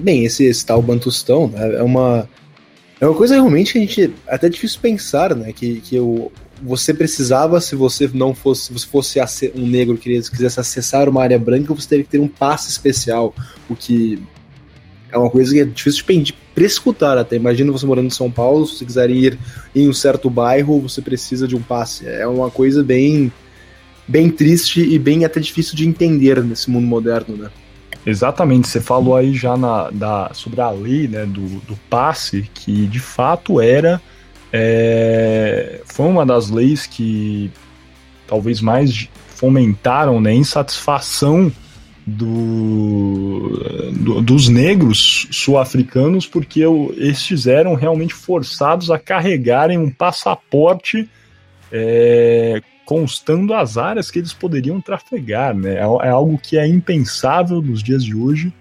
Bem, 0.00 0.24
esse, 0.24 0.44
esse 0.44 0.64
tal 0.66 0.82
Bantustão 0.82 1.48
né, 1.48 1.76
é 1.76 1.82
uma. 1.82 2.28
É 3.00 3.06
uma 3.06 3.14
coisa 3.14 3.34
realmente 3.34 3.72
que 3.72 3.78
a 3.78 3.80
gente. 3.82 4.14
É 4.26 4.34
até 4.34 4.48
difícil 4.48 4.80
pensar, 4.80 5.34
né? 5.34 5.52
Que, 5.52 5.80
que 5.80 5.98
o, 5.98 6.32
você 6.62 6.94
precisava, 6.94 7.60
se 7.60 7.76
você 7.76 8.08
não 8.12 8.34
fosse, 8.34 8.66
se 8.66 8.72
você 8.72 8.86
fosse 8.86 9.52
um 9.54 9.66
negro 9.66 9.98
que 9.98 10.20
quisesse 10.30 10.58
acessar 10.58 11.08
uma 11.08 11.22
área 11.22 11.38
branca, 11.38 11.74
você 11.74 11.88
teria 11.88 12.04
que 12.04 12.10
ter 12.10 12.20
um 12.20 12.28
passe 12.28 12.70
especial, 12.70 13.34
o 13.68 13.76
que 13.76 14.22
é 15.12 15.18
uma 15.18 15.30
coisa 15.30 15.52
que 15.52 15.60
é 15.60 15.64
difícil 15.64 16.04
de 16.22 16.32
prescutar 16.54 17.18
até. 17.18 17.36
Imagina 17.36 17.70
você 17.70 17.84
morando 17.84 18.06
em 18.06 18.10
São 18.10 18.30
Paulo, 18.30 18.66
se 18.66 18.78
você 18.78 18.84
quiser 18.84 19.10
ir 19.10 19.38
em 19.74 19.88
um 19.88 19.92
certo 19.92 20.30
bairro, 20.30 20.80
você 20.80 21.02
precisa 21.02 21.46
de 21.46 21.54
um 21.54 21.62
passe. 21.62 22.06
É 22.06 22.26
uma 22.26 22.50
coisa 22.50 22.82
bem 22.82 23.30
bem 24.08 24.30
triste 24.30 24.80
e 24.80 24.98
bem 24.98 25.24
até 25.24 25.40
difícil 25.40 25.74
de 25.74 25.86
entender 25.86 26.42
nesse 26.42 26.70
mundo 26.70 26.86
moderno, 26.86 27.36
né? 27.36 27.50
Exatamente, 28.06 28.68
você 28.68 28.80
falou 28.80 29.16
aí 29.16 29.34
já 29.34 29.56
na, 29.56 29.90
da, 29.90 30.30
sobre 30.32 30.60
a 30.60 30.70
lei 30.70 31.08
né, 31.08 31.26
do, 31.26 31.60
do 31.60 31.76
passe, 31.90 32.48
que 32.54 32.86
de 32.86 33.00
fato 33.00 33.60
era 33.60 34.00
é, 34.52 35.80
foi 35.84 36.06
uma 36.06 36.24
das 36.24 36.48
leis 36.48 36.86
que 36.86 37.50
talvez 38.26 38.60
mais 38.60 39.08
fomentaram 39.28 40.20
né, 40.20 40.32
insatisfação 40.32 41.50
do, 42.06 43.92
do, 43.92 44.22
dos 44.22 44.48
negros 44.48 45.26
sul-africanos, 45.32 46.26
porque 46.26 46.62
estes 46.96 47.48
eram 47.48 47.74
realmente 47.74 48.14
forçados 48.14 48.90
a 48.90 48.98
carregarem 48.98 49.76
um 49.78 49.90
passaporte 49.90 51.08
é, 51.72 52.62
constando 52.84 53.52
as 53.52 53.76
áreas 53.76 54.10
que 54.10 54.18
eles 54.18 54.32
poderiam 54.32 54.80
trafegar. 54.80 55.54
Né? 55.54 55.74
É, 55.74 55.80
é 55.80 56.10
algo 56.10 56.38
que 56.38 56.56
é 56.56 56.66
impensável 56.66 57.60
nos 57.60 57.82
dias 57.82 58.04
de 58.04 58.14
hoje, 58.14 58.52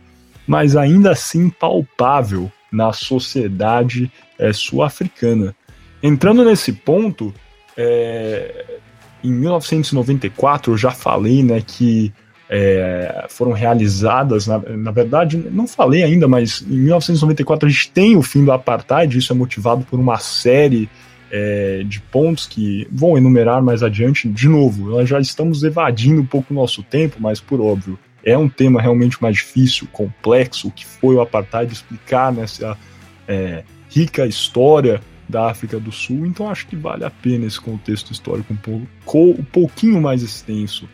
mas 0.48 0.76
ainda 0.76 1.12
assim 1.12 1.50
palpável 1.50 2.52
na 2.72 2.92
sociedade 2.92 4.12
é, 4.38 4.52
sul-africana. 4.52 5.56
Entrando 6.04 6.44
nesse 6.44 6.74
ponto, 6.74 7.34
é, 7.78 8.80
em 9.24 9.32
1994 9.32 10.74
eu 10.74 10.78
já 10.78 10.92
falei 10.92 11.44
né, 11.44 11.62
que 11.66 12.14
é, 12.50 13.26
foram 13.30 13.54
realizadas, 13.54 14.46
na, 14.46 14.60
na, 14.60 14.92
verdade, 14.92 15.38
não 15.38 15.68
falei 15.68 16.04
ainda, 16.04 16.28
mas 16.28 16.62
em 16.62 16.78
1994 16.78 17.68
a 17.68 17.72
gente 17.72 17.92
tem 17.92 18.16
o 18.16 18.22
fim 18.22 18.46
do 18.46 18.52
apartheid, 18.52 19.18
isso 19.18 19.34
é 19.34 19.36
motivado 19.36 19.84
por 19.84 20.00
uma 20.00 20.20
série 20.20 20.90
é, 21.32 21.84
de 21.86 22.00
pontos 22.00 22.46
que 22.46 22.88
vão 22.92 23.18
enumerar 23.18 23.62
mais 23.62 23.84
adiante. 23.84 24.28
De 24.30 24.48
novo, 24.48 24.90
nós 24.90 25.10
já 25.10 25.20
estamos 25.20 25.64
evadindo 25.64 26.22
um 26.22 26.26
pouco 26.26 26.54
o 26.54 26.56
nosso 26.56 26.84
tempo, 26.84 27.18
mas 27.20 27.40
por 27.40 27.60
óbvio, 27.60 27.98
é 28.24 28.38
um 28.38 28.50
tema 28.50 28.82
realmente 28.82 29.22
mais 29.22 29.38
difícil, 29.38 29.88
complexo, 29.92 30.68
o 30.68 30.72
que 30.72 30.86
foi 30.86 31.16
o 31.16 31.22
apartheid, 31.22 31.72
explicar 31.72 32.34
nessa 32.34 32.78
é, 33.28 33.64
rica 33.90 34.26
história 34.26 35.02
da 35.28 35.50
África 35.50 35.80
do 35.80 35.92
Sul, 35.92 36.26
então 36.26 36.50
acho 36.50 36.68
que 36.68 36.76
vale 36.76 37.04
a 37.04 37.10
pena 37.10 37.46
esse 37.46 37.60
contexto 37.60 38.12
histórico 38.12 38.54
um, 38.54 38.58
pouco, 38.58 39.42
um 39.42 39.44
pouquinho 39.44 40.02
mais 40.02 40.22
extenso. 40.22 40.88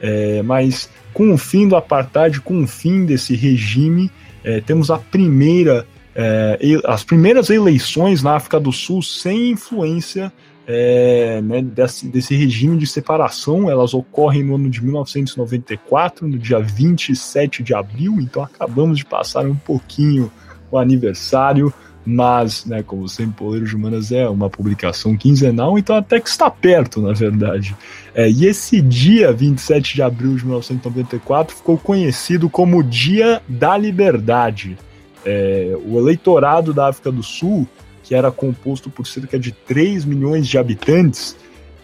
É, 0.00 0.42
mas 0.42 0.90
com 1.12 1.32
o 1.32 1.38
fim 1.38 1.66
do 1.66 1.76
apartheid, 1.76 2.40
com 2.40 2.62
o 2.62 2.66
fim 2.66 3.04
desse 3.06 3.34
regime, 3.34 4.10
é, 4.44 4.60
temos 4.60 4.90
a 4.90 4.98
primeira, 4.98 5.86
é, 6.18 6.58
as 6.86 7.04
primeiras 7.04 7.50
eleições 7.50 8.22
na 8.22 8.36
África 8.36 8.58
do 8.58 8.72
Sul 8.72 9.02
sem 9.02 9.50
influência 9.50 10.32
é, 10.66 11.42
né, 11.42 11.60
desse, 11.60 12.08
desse, 12.08 12.34
regime 12.34 12.78
de 12.78 12.86
separação. 12.86 13.70
Elas 13.70 13.92
ocorrem 13.92 14.42
no 14.42 14.54
ano 14.54 14.70
de 14.70 14.82
1994, 14.82 16.26
no 16.26 16.38
dia 16.38 16.58
27 16.58 17.62
de 17.62 17.74
abril, 17.74 18.16
então 18.18 18.42
acabamos 18.42 18.96
de 18.96 19.04
passar 19.04 19.44
um 19.44 19.54
pouquinho 19.54 20.32
o 20.70 20.78
aniversário 20.78 21.72
mas, 22.06 22.64
né, 22.64 22.84
como 22.84 23.08
sempre, 23.08 23.34
Poleiros 23.36 23.68
de 23.68 23.74
Humanas 23.74 24.12
é 24.12 24.28
uma 24.28 24.48
publicação 24.48 25.16
quinzenal, 25.16 25.76
então 25.76 25.96
até 25.96 26.20
que 26.20 26.28
está 26.28 26.48
perto, 26.48 27.02
na 27.02 27.12
verdade. 27.12 27.76
É, 28.14 28.30
e 28.30 28.46
esse 28.46 28.80
dia, 28.80 29.32
27 29.32 29.96
de 29.96 30.02
abril 30.02 30.36
de 30.36 30.44
1994, 30.44 31.56
ficou 31.56 31.76
conhecido 31.76 32.48
como 32.48 32.84
Dia 32.84 33.42
da 33.48 33.76
Liberdade. 33.76 34.78
É, 35.26 35.76
o 35.84 35.98
eleitorado 35.98 36.72
da 36.72 36.88
África 36.88 37.10
do 37.10 37.22
Sul, 37.22 37.66
que 38.02 38.14
era 38.14 38.30
composto 38.30 38.88
por 38.88 39.06
cerca 39.06 39.38
de 39.38 39.50
3 39.50 40.04
milhões 40.04 40.46
de 40.46 40.56
habitantes, 40.56 41.36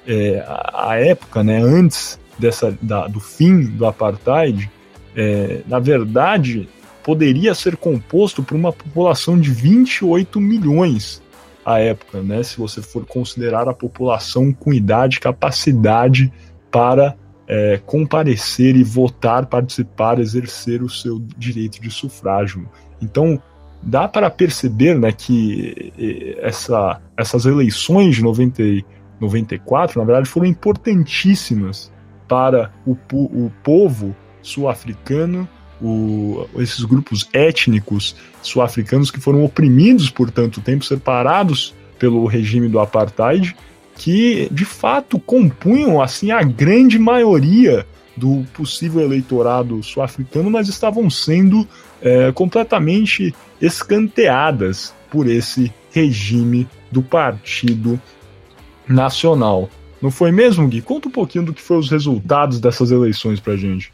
é, 0.06 0.44
à 0.46 0.96
época, 0.96 1.42
né, 1.42 1.60
antes 1.60 2.18
dessa, 2.38 2.76
da, 2.80 3.08
do 3.08 3.20
fim 3.20 3.62
do 3.62 3.84
apartheid, 3.84 4.70
é, 5.14 5.62
na 5.66 5.78
verdade, 5.78 6.68
poderia 7.02 7.54
ser 7.54 7.76
composto 7.76 8.42
por 8.42 8.54
uma 8.54 8.72
população 8.72 9.38
de 9.38 9.50
28 9.50 10.40
milhões 10.40 11.20
à 11.64 11.78
época, 11.78 12.22
né? 12.22 12.42
Se 12.42 12.56
você 12.58 12.80
for 12.80 13.04
considerar 13.04 13.68
a 13.68 13.74
população 13.74 14.52
com 14.52 14.72
idade 14.72 15.20
capacidade 15.20 16.32
para 16.70 17.16
é, 17.46 17.80
comparecer 17.84 18.76
e 18.76 18.82
votar, 18.82 19.46
participar, 19.46 20.18
exercer 20.18 20.82
o 20.82 20.88
seu 20.88 21.20
direito 21.36 21.80
de 21.80 21.90
sufrágio. 21.90 22.68
Então, 23.02 23.40
dá 23.82 24.06
para 24.06 24.30
perceber 24.30 24.98
né, 24.98 25.12
que 25.12 25.92
essa, 26.40 27.00
essas 27.16 27.44
eleições 27.44 28.16
de 28.16 28.22
90, 28.22 28.62
94, 29.20 29.98
na 29.98 30.06
verdade, 30.06 30.28
foram 30.28 30.46
importantíssimas 30.46 31.92
para 32.28 32.72
o, 32.86 32.96
o 33.12 33.52
povo 33.62 34.14
sul-africano 34.40 35.48
esses 36.58 36.84
grupos 36.84 37.28
étnicos 37.32 38.14
sul-africanos 38.40 39.10
que 39.10 39.20
foram 39.20 39.44
oprimidos 39.44 40.10
por 40.10 40.30
tanto 40.30 40.60
tempo, 40.60 40.84
separados 40.84 41.74
pelo 41.98 42.26
regime 42.26 42.68
do 42.68 42.78
apartheid, 42.78 43.56
que 43.96 44.48
de 44.50 44.64
fato 44.64 45.18
compunham 45.18 46.00
assim 46.00 46.30
a 46.30 46.42
grande 46.42 46.98
maioria 46.98 47.86
do 48.16 48.44
possível 48.52 49.00
eleitorado 49.00 49.82
sul-africano, 49.82 50.50
mas 50.50 50.68
estavam 50.68 51.08
sendo 51.08 51.66
é, 52.02 52.32
completamente 52.32 53.34
escanteadas 53.60 54.94
por 55.10 55.28
esse 55.28 55.72
regime 55.92 56.68
do 56.90 57.02
Partido 57.02 58.00
Nacional. 58.88 59.70
Não 60.00 60.10
foi 60.10 60.32
mesmo, 60.32 60.66
Gui? 60.66 60.82
Conta 60.82 61.08
um 61.08 61.12
pouquinho 61.12 61.44
do 61.44 61.54
que 61.54 61.62
foram 61.62 61.80
os 61.80 61.90
resultados 61.90 62.58
dessas 62.58 62.90
eleições 62.90 63.38
pra 63.38 63.56
gente. 63.56 63.92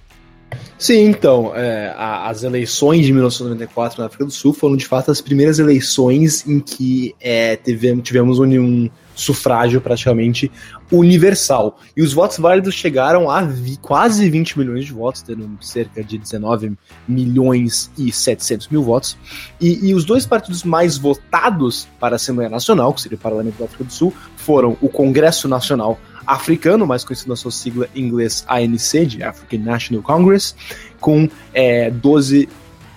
Sim, 0.78 1.06
então, 1.06 1.52
é, 1.54 1.92
a, 1.96 2.28
as 2.30 2.42
eleições 2.42 3.04
de 3.04 3.12
1994 3.12 4.00
na 4.00 4.06
África 4.06 4.24
do 4.24 4.30
Sul 4.30 4.54
foram 4.54 4.76
de 4.76 4.86
fato 4.86 5.10
as 5.10 5.20
primeiras 5.20 5.58
eleições 5.58 6.46
em 6.46 6.60
que 6.60 7.14
é, 7.20 7.56
tivemos, 7.56 8.02
tivemos 8.04 8.38
um, 8.38 8.88
sufrágio 9.18 9.80
praticamente 9.80 10.50
universal. 10.90 11.78
E 11.96 12.02
os 12.02 12.12
votos 12.12 12.38
válidos 12.38 12.74
chegaram 12.74 13.28
a 13.28 13.42
vi, 13.42 13.76
quase 13.76 14.30
20 14.30 14.58
milhões 14.58 14.86
de 14.86 14.92
votos, 14.92 15.22
tendo 15.22 15.50
cerca 15.60 16.02
de 16.02 16.16
19 16.16 16.78
milhões 17.06 17.90
e 17.98 18.12
700 18.12 18.68
mil 18.68 18.82
votos. 18.82 19.18
E, 19.60 19.88
e 19.88 19.94
os 19.94 20.04
dois 20.04 20.24
partidos 20.24 20.62
mais 20.62 20.96
votados 20.96 21.88
para 21.98 22.14
a 22.14 22.16
Assembleia 22.16 22.48
Nacional, 22.48 22.94
que 22.94 23.02
seria 23.02 23.16
o 23.16 23.20
Parlamento 23.20 23.58
da 23.58 23.64
África 23.64 23.84
do 23.84 23.92
Sul, 23.92 24.14
foram 24.36 24.76
o 24.80 24.88
Congresso 24.88 25.48
Nacional 25.48 25.98
africano, 26.26 26.86
mais 26.86 27.04
conhecido 27.04 27.30
na 27.30 27.36
sua 27.36 27.50
sigla 27.50 27.88
em 27.94 28.02
inglês 28.02 28.44
ANC, 28.46 29.06
de 29.06 29.22
African 29.22 29.60
National 29.60 30.02
Congress, 30.02 30.54
com 31.00 31.28
é, 31.52 31.90
12 31.90 32.48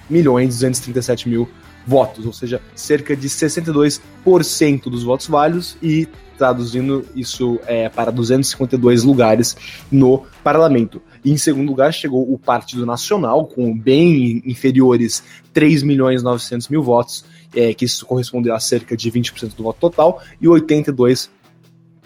milhões 0.10 0.50
237 0.50 1.30
mil 1.30 1.50
votos, 1.86 2.26
ou 2.26 2.34
seja, 2.34 2.62
cerca 2.76 3.16
de 3.16 3.28
62% 3.30 4.84
dos 4.84 5.04
votos 5.04 5.28
válidos 5.28 5.78
e 5.82 6.08
traduzindo 6.38 7.06
isso 7.16 7.60
é, 7.68 7.88
para 7.88 8.12
252 8.12 9.04
lugares 9.04 9.56
no 9.92 10.24
parlamento. 10.44 11.00
E 11.24 11.32
em 11.32 11.38
segundo 11.38 11.70
lugar 11.70 11.94
chegou 11.94 12.34
o 12.34 12.38
Partido 12.40 12.84
Nacional, 12.84 13.46
com 13.46 13.78
bem 13.78 14.42
inferiores 14.44 15.24
3 15.54 15.84
milhões 15.84 16.24
900 16.24 16.68
mil 16.70 16.82
votos, 16.82 17.26
é, 17.56 17.74
que 17.76 17.86
isso 17.86 18.06
corresponde 18.08 18.50
a 18.50 18.60
cerca 18.60 18.98
de 18.98 19.12
20% 19.12 19.56
do 19.56 19.64
voto 19.64 19.80
total, 19.80 20.22
e 20.42 20.48
82 20.48 21.30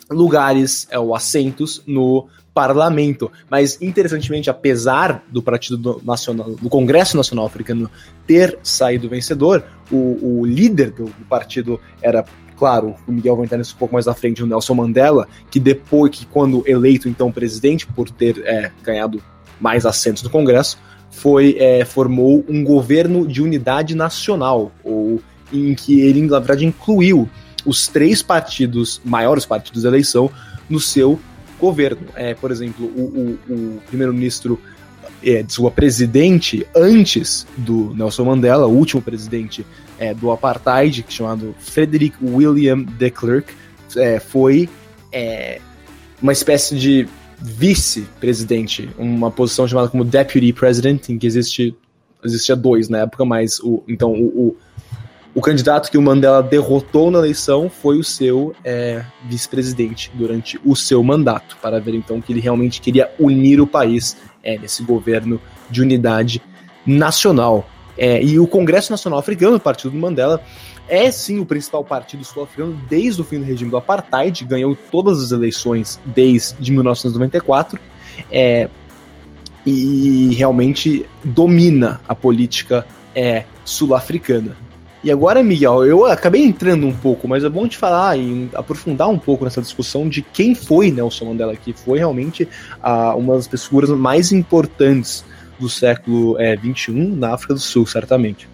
lugares 0.10 0.88
é, 0.90 1.00
ou 1.00 1.16
assentos 1.16 1.82
no 1.86 2.28
parlamento. 2.54 3.30
Mas, 3.50 3.82
interessantemente, 3.82 4.50
apesar 4.50 5.24
do 5.30 5.44
Partido 5.44 6.02
Nacional, 6.04 6.52
do 6.52 6.70
Congresso 6.70 7.18
Nacional 7.18 7.46
Africano 7.46 7.92
ter 8.26 8.58
saído 8.64 9.10
vencedor, 9.10 9.64
o, 9.92 10.40
o 10.40 10.46
líder 10.46 10.92
do, 10.92 11.06
do, 11.06 11.26
partido 11.28 11.80
era, 12.02 12.24
claro, 12.56 12.96
o 13.06 13.12
Miguel 13.12 13.36
vai 13.36 13.46
entrar 13.46 13.58
nisso 13.58 13.76
um 13.76 13.80
pouco 13.80 13.94
mais 13.94 14.08
à 14.08 14.14
frente, 14.14 14.42
o 14.42 14.48
Nelson 14.48 14.74
Mandela, 14.74 15.28
que 15.52 15.60
depois, 15.60 16.12
que 16.12 16.26
quando 16.26 16.64
eleito 16.66 17.10
então 17.10 17.30
presidente, 17.32 17.86
por 17.86 18.10
ter 18.10 18.42
é, 18.46 18.72
ganhado 18.82 19.22
mais 19.60 19.86
assentos 19.86 20.24
no 20.24 20.30
Congresso, 20.30 20.78
foi 21.10 21.58
é, 21.60 21.84
formou 21.84 22.44
um 22.48 22.64
governo 22.64 23.28
de 23.28 23.42
unidade 23.42 23.96
nacional, 23.96 24.72
ou 24.84 25.22
em 25.52 25.74
que 25.76 26.00
ele, 26.00 26.22
na 26.22 26.40
verdade, 26.40 26.66
incluiu 26.66 27.30
os 27.66 27.88
três 27.88 28.22
partidos, 28.22 29.02
maiores 29.04 29.46
partidos 29.46 29.84
da 29.84 29.90
eleição, 29.90 30.32
no 30.70 30.80
seu 30.80 31.20
governo. 31.60 32.08
É, 32.16 32.34
por 32.34 32.52
exemplo, 32.52 32.86
o, 32.86 33.38
o, 33.50 33.54
o 33.54 33.82
primeiro-ministro, 33.88 34.60
é, 35.24 35.42
desculpa, 35.42 35.72
presidente 35.72 36.66
antes 36.76 37.48
do 37.58 37.94
Nelson 37.96 38.26
Mandela, 38.26 38.68
o 38.68 38.72
último 38.72 39.02
presidente 39.02 39.66
é, 39.98 40.14
do 40.14 40.32
apartheid, 40.32 41.06
chamado 41.10 41.56
Frederick 41.60 42.18
William 42.22 42.84
de 42.84 43.10
Klerk, 43.10 43.54
é, 43.96 44.20
foi 44.20 44.70
é, 45.12 45.60
uma 46.22 46.34
espécie 46.34 46.76
de 46.76 47.08
vice-presidente, 47.40 48.90
uma 48.98 49.30
posição 49.30 49.68
chamada 49.68 49.90
como 49.90 50.04
Deputy 50.04 50.54
President, 50.54 51.10
em 51.10 51.18
que 51.18 51.28
existe 51.28 51.76
existia 52.24 52.56
dois 52.56 52.90
na 52.90 53.00
época, 53.00 53.24
mas 53.24 53.60
o, 53.60 53.84
então 53.88 54.12
o, 54.12 54.26
o 54.26 54.58
o 55.36 55.42
candidato 55.42 55.92
que 55.92 55.98
o 55.98 56.02
Mandela 56.02 56.42
derrotou 56.42 57.12
na 57.12 57.20
eleição 57.20 57.70
foi 57.70 58.00
o 58.00 58.04
seu 58.06 58.56
é, 58.64 59.04
vice-presidente 59.26 60.10
durante 60.14 60.58
o 60.64 60.78
seu 60.78 61.04
mandato, 61.04 61.58
para 61.62 61.78
ver 61.78 61.94
então 61.94 62.22
que 62.22 62.32
ele 62.32 62.40
realmente 62.40 62.80
queria 62.80 63.12
unir 63.20 63.60
o 63.60 63.68
país 63.68 64.16
é, 64.42 64.58
nesse 64.58 64.82
governo 64.82 65.42
de 65.70 65.82
unidade 65.82 66.42
nacional. 66.86 67.70
É, 67.98 68.24
e 68.24 68.40
o 68.40 68.48
Congresso 68.48 68.92
Nacional 68.92 69.20
Africano, 69.20 69.58
o 69.58 69.60
partido 69.60 69.92
do 69.92 69.98
Mandela, 69.98 70.42
é 70.88 71.12
sim 71.12 71.38
o 71.40 71.46
principal 71.46 71.84
partido 71.84 72.24
sul-africano 72.24 72.80
desde 72.90 73.20
o 73.20 73.26
fim 73.26 73.40
do 73.40 73.46
regime 73.46 73.70
do 73.70 73.76
apartheid, 73.76 74.46
ganhou 74.46 74.74
todas 74.90 75.22
as 75.22 75.32
eleições 75.32 76.00
desde 76.06 76.72
1994 76.72 77.78
é, 78.32 78.70
e 79.66 80.34
realmente 80.34 81.06
domina 81.26 82.00
a 82.08 82.16
política 82.16 82.88
é, 83.14 83.44
sul-africana. 83.66 84.56
E 85.06 85.12
agora, 85.12 85.44
Miguel, 85.44 85.86
eu 85.86 86.04
acabei 86.08 86.44
entrando 86.44 86.88
um 86.88 86.92
pouco, 86.92 87.28
mas 87.28 87.44
é 87.44 87.50
bom 87.50 87.68
te 87.68 87.78
falar 87.78 88.18
e 88.18 88.50
aprofundar 88.56 89.08
um 89.08 89.20
pouco 89.20 89.44
nessa 89.44 89.62
discussão 89.62 90.10
de 90.10 90.24
quem 90.24 90.56
foi 90.56 90.90
Nelson 90.90 91.26
Mandela, 91.26 91.56
que 91.56 91.74
foi 91.74 92.00
realmente 92.00 92.48
ah, 92.82 93.14
uma 93.14 93.38
das 93.38 93.66
figuras 93.66 93.92
mais 93.92 94.32
importantes 94.32 95.24
do 95.60 95.70
século 95.70 96.36
XXI 96.38 96.90
eh, 96.90 97.16
na 97.18 97.36
África 97.36 97.54
do 97.54 97.60
Sul, 97.60 97.86
certamente. 97.86 98.50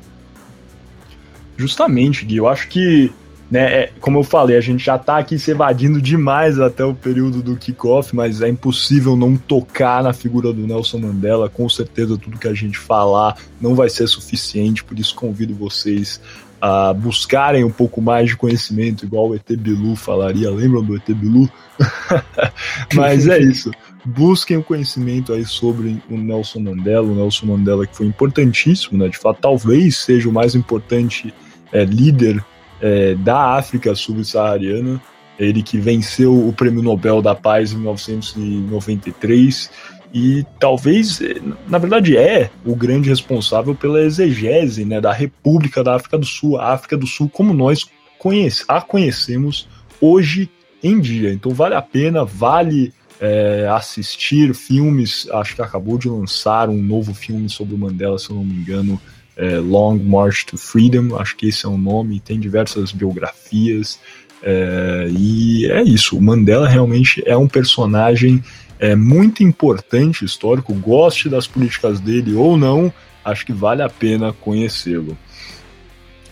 Justamente, 1.55 2.25
Gui, 2.25 2.35
eu 2.35 2.49
acho 2.49 2.67
que, 2.67 3.13
né, 3.51 3.73
é, 3.73 3.91
como 3.99 4.17
eu 4.17 4.23
falei, 4.23 4.55
a 4.55 4.61
gente 4.61 4.85
já 4.85 4.95
está 4.95 5.17
aqui 5.17 5.37
se 5.37 5.51
evadindo 5.51 6.01
demais 6.01 6.57
até 6.57 6.85
o 6.85 6.95
período 6.95 7.43
do 7.43 7.57
kickoff, 7.57 8.15
mas 8.15 8.41
é 8.41 8.47
impossível 8.47 9.17
não 9.17 9.35
tocar 9.35 10.01
na 10.01 10.13
figura 10.13 10.53
do 10.53 10.65
Nelson 10.65 10.99
Mandela. 10.99 11.49
Com 11.49 11.67
certeza, 11.67 12.17
tudo 12.17 12.39
que 12.39 12.47
a 12.47 12.53
gente 12.53 12.79
falar 12.79 13.35
não 13.59 13.75
vai 13.75 13.89
ser 13.89 14.07
suficiente, 14.07 14.85
por 14.85 14.97
isso 14.97 15.13
convido 15.13 15.53
vocês 15.53 16.21
a 16.61 16.93
buscarem 16.93 17.65
um 17.65 17.71
pouco 17.71 18.01
mais 18.01 18.29
de 18.29 18.37
conhecimento, 18.37 19.03
igual 19.03 19.29
o 19.29 19.35
ET 19.35 19.51
Bilu 19.57 19.97
falaria. 19.97 20.49
Lembram 20.49 20.81
do 20.81 20.95
ET 20.95 21.09
Bilu? 21.09 21.49
Mas 22.95 23.27
é 23.27 23.37
isso. 23.37 23.69
Busquem 24.05 24.57
o 24.57 24.63
conhecimento 24.63 25.33
aí 25.33 25.43
sobre 25.45 26.01
o 26.09 26.15
Nelson 26.15 26.59
Mandela, 26.59 27.05
o 27.05 27.15
Nelson 27.15 27.47
Mandela 27.47 27.85
que 27.85 27.97
foi 27.97 28.05
importantíssimo, 28.05 28.97
né? 28.97 29.09
De 29.09 29.17
fato, 29.17 29.41
talvez 29.41 29.97
seja 29.97 30.29
o 30.29 30.31
mais 30.31 30.55
importante 30.55 31.33
é, 31.73 31.83
líder 31.83 32.41
é, 32.81 33.15
da 33.15 33.55
África 33.55 33.93
subsaariana. 33.95 35.01
Ele 35.39 35.63
que 35.63 35.77
venceu 35.79 36.47
o 36.47 36.53
Prêmio 36.53 36.83
Nobel 36.83 37.21
da 37.21 37.33
Paz 37.33 37.71
em 37.71 37.77
1993 37.77 39.71
e 40.13 40.45
talvez, 40.59 41.19
na 41.67 41.77
verdade, 41.77 42.17
é 42.17 42.49
o 42.65 42.75
grande 42.75 43.09
responsável 43.09 43.73
pela 43.73 44.01
exegese 44.01 44.83
né, 44.83 44.99
da 44.99 45.13
República 45.13 45.83
da 45.83 45.95
África 45.95 46.17
do 46.17 46.25
Sul, 46.25 46.59
a 46.59 46.73
África 46.73 46.97
do 46.97 47.07
Sul 47.07 47.29
como 47.29 47.53
nós 47.53 47.85
conhece, 48.19 48.65
a 48.67 48.81
conhecemos 48.81 49.67
hoje 50.01 50.49
em 50.83 50.99
dia. 50.99 51.31
Então 51.31 51.53
vale 51.53 51.75
a 51.75 51.81
pena, 51.81 52.25
vale 52.25 52.93
é, 53.19 53.67
assistir 53.71 54.53
filmes. 54.53 55.29
Acho 55.31 55.55
que 55.55 55.61
acabou 55.61 55.97
de 55.97 56.09
lançar 56.09 56.67
um 56.67 56.81
novo 56.81 57.13
filme 57.13 57.49
sobre 57.49 57.73
o 57.73 57.77
Mandela, 57.77 58.19
se 58.19 58.29
eu 58.29 58.35
não 58.35 58.43
me 58.43 58.53
engano, 58.53 58.99
é, 59.41 59.57
Long 59.57 59.97
March 59.97 60.45
to 60.45 60.55
Freedom, 60.55 61.17
acho 61.17 61.35
que 61.35 61.47
esse 61.47 61.65
é 61.65 61.69
o 61.69 61.75
nome, 61.75 62.19
tem 62.19 62.39
diversas 62.39 62.91
biografias, 62.91 63.99
é, 64.43 65.07
e 65.09 65.65
é 65.65 65.81
isso, 65.81 66.15
o 66.15 66.21
Mandela 66.21 66.67
realmente 66.67 67.23
é 67.25 67.35
um 67.35 67.47
personagem 67.47 68.43
é, 68.79 68.95
muito 68.95 69.43
importante 69.43 70.23
histórico, 70.23 70.75
goste 70.75 71.27
das 71.27 71.47
políticas 71.47 71.99
dele 71.99 72.35
ou 72.35 72.55
não, 72.55 72.93
acho 73.25 73.43
que 73.43 73.51
vale 73.51 73.81
a 73.81 73.89
pena 73.89 74.31
conhecê-lo. 74.31 75.17